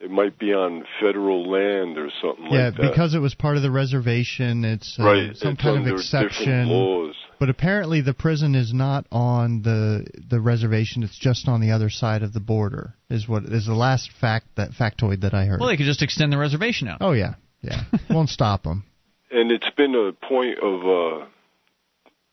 [0.00, 2.82] it might be on federal land or something yeah, like that.
[2.82, 5.36] Yeah, because it was part of the reservation, it's uh, right.
[5.36, 6.68] some it's kind of exception.
[6.68, 7.14] laws.
[7.42, 11.90] But apparently, the prison is not on the the reservation; it's just on the other
[11.90, 12.94] side of the border.
[13.10, 15.58] Is what is the last fact that factoid that I heard.
[15.58, 16.98] Well, they could just extend the reservation out.
[17.00, 18.84] oh yeah, yeah, won't stop them.
[19.32, 21.26] and it's been a point of uh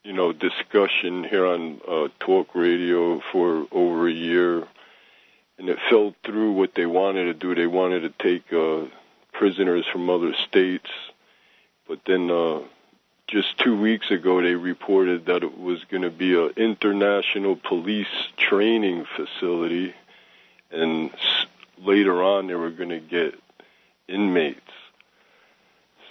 [0.04, 4.60] you know discussion here on uh talk radio for over a year
[5.58, 8.86] and it fell through what they wanted to do they wanted to take uh
[9.34, 10.92] prisoners from other states
[11.88, 12.60] but then uh
[13.30, 18.08] just 2 weeks ago they reported that it was going to be an international police
[18.38, 19.94] training facility
[20.72, 21.46] and s-
[21.78, 23.34] later on they were going to get
[24.08, 24.60] inmates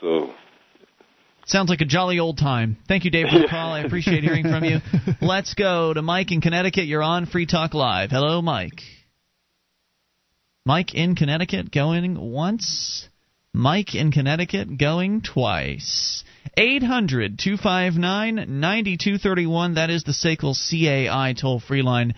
[0.00, 0.32] so
[1.46, 2.76] Sounds like a jolly old time.
[2.88, 3.72] Thank you, Dave, for the call.
[3.72, 4.80] I appreciate hearing from you.
[5.22, 6.84] Let's go to Mike in Connecticut.
[6.84, 8.10] You're on Free Talk Live.
[8.10, 8.82] Hello, Mike.
[10.66, 13.08] Mike in Connecticut going once,
[13.52, 16.24] Mike in Connecticut going twice.
[16.56, 19.74] 800 259 9231.
[19.74, 22.14] That is the SACL CAI toll free line.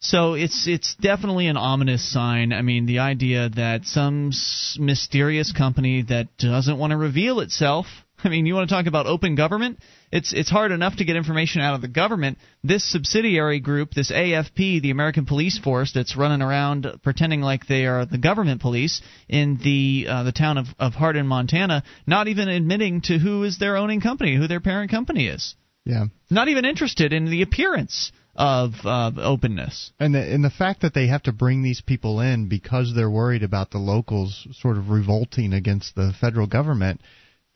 [0.00, 2.52] So it's it's definitely an ominous sign.
[2.52, 4.32] I mean, the idea that some
[4.78, 7.86] mysterious company that doesn't want to reveal itself
[8.26, 9.78] I mean, you want to talk about open government?
[10.10, 12.38] It's it's hard enough to get information out of the government.
[12.62, 17.86] This subsidiary group, this AFP, the American Police Force, that's running around pretending like they
[17.86, 22.48] are the government police in the uh, the town of of Hardin, Montana, not even
[22.48, 25.54] admitting to who is their owning company, who their parent company is.
[25.84, 26.06] Yeah.
[26.30, 29.92] Not even interested in the appearance of uh, openness.
[30.00, 33.10] And the, and the fact that they have to bring these people in because they're
[33.10, 37.00] worried about the locals sort of revolting against the federal government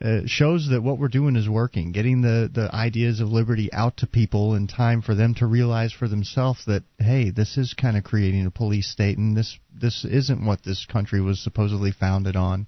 [0.05, 3.97] uh, shows that what we're doing is working, getting the, the ideas of liberty out
[3.97, 7.97] to people in time for them to realize for themselves that hey, this is kind
[7.97, 12.37] of creating a police state, and this this isn't what this country was supposedly founded
[12.37, 12.67] on.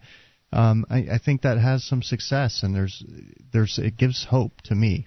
[0.52, 3.04] Um, I, I think that has some success, and there's
[3.52, 5.06] there's it gives hope to me.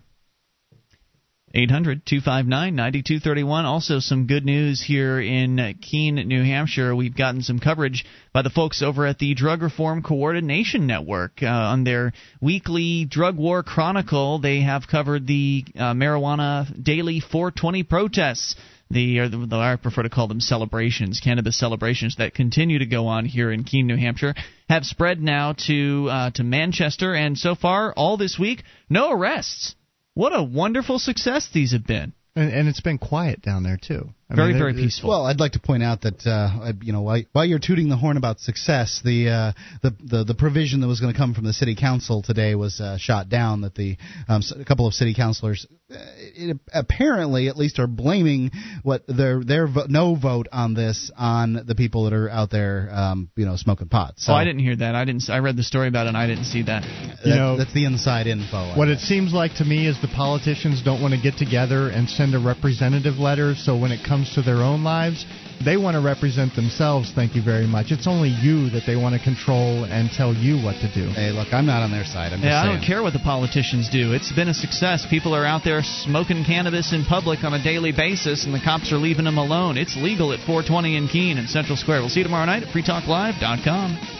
[1.56, 3.66] 800 259 9231.
[3.66, 6.96] Also, some good news here in Keene, New Hampshire.
[6.96, 11.46] We've gotten some coverage by the folks over at the Drug Reform Coordination Network uh,
[11.46, 14.40] on their weekly Drug War Chronicle.
[14.40, 18.56] They have covered the uh, marijuana daily 420 protests.
[18.90, 23.08] The, or the, I prefer to call them celebrations, cannabis celebrations that continue to go
[23.08, 24.34] on here in Keene, New Hampshire,
[24.70, 29.76] have spread now to uh, to Manchester, and so far all this week, no arrests.
[30.16, 32.14] What a wonderful success these have been.
[32.36, 34.14] And, and it's been quiet down there too.
[34.30, 35.10] I very, mean, very peaceful.
[35.10, 37.98] Well, I'd like to point out that uh, you know while, while you're tooting the
[37.98, 39.52] horn about success, the uh,
[39.82, 42.80] the, the the provision that was going to come from the city council today was
[42.80, 43.62] uh, shot down.
[43.62, 43.98] That the
[44.30, 48.52] um, a couple of city councilors uh, it, apparently at least are blaming
[48.82, 52.90] what their their vo- no vote on this on the people that are out there
[52.92, 54.14] um, you know smoking pot.
[54.18, 54.96] So oh, I didn't hear that.
[54.96, 55.30] I didn't.
[55.30, 56.10] I read the story about it.
[56.10, 56.84] and I didn't see that.
[57.26, 58.78] You know, that's the inside info.
[58.78, 62.10] What it seems like to me is the politicians don't want to get together and
[62.10, 63.54] send a representative letter.
[63.56, 65.26] So when it comes to their own lives lives.
[65.64, 67.92] They want to represent themselves, thank you very much.
[67.92, 71.08] It's only you that they want to control and tell you what to do.
[71.14, 72.34] Hey, look, I'm not on their side.
[72.34, 74.12] I'm yeah, I don't care what the politicians do.
[74.14, 75.06] It's been a success.
[75.10, 78.92] People are out there smoking cannabis in public on a daily basis, and the cops
[78.92, 79.78] are leaving them alone.
[79.78, 82.02] It's legal at 420 in Keene and Central Square.
[82.02, 84.20] We'll see you tomorrow night at freetalklive.com.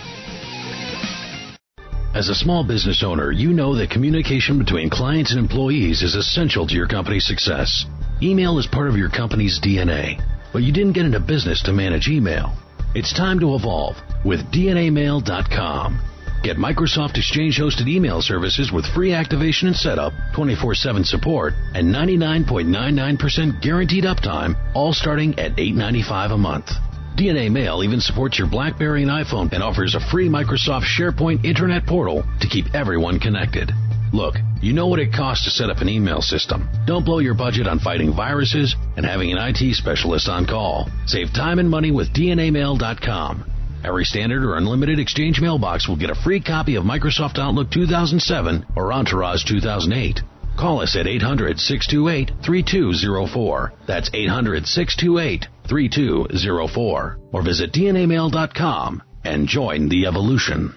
[2.16, 6.68] As a small business owner, you know that communication between clients and employees is essential
[6.68, 7.86] to your company's success.
[8.24, 10.20] Email is part of your company's DNA
[10.54, 12.56] but you didn't get into business to manage email.
[12.96, 16.00] It's time to evolve with DNAmail.com.
[16.44, 21.88] Get Microsoft Exchange hosted email services with free activation and setup, 24 7 support, and
[21.94, 26.70] 99.99% guaranteed uptime, all starting at $8.95 a month.
[27.18, 31.86] DNA Mail even supports your Blackberry and iPhone and offers a free Microsoft SharePoint Internet
[31.86, 33.72] portal to keep everyone connected.
[34.14, 36.70] Look, you know what it costs to set up an email system.
[36.86, 40.88] Don't blow your budget on fighting viruses and having an IT specialist on call.
[41.08, 43.52] Save time and money with DNAmail.com.
[43.84, 48.68] Every standard or unlimited exchange mailbox will get a free copy of Microsoft Outlook 2007
[48.76, 50.22] or Entourage 2008.
[50.60, 53.74] Call us at 800 628 3204.
[53.88, 57.20] That's 800 628 3204.
[57.34, 60.76] Or visit DNAmail.com and join the evolution.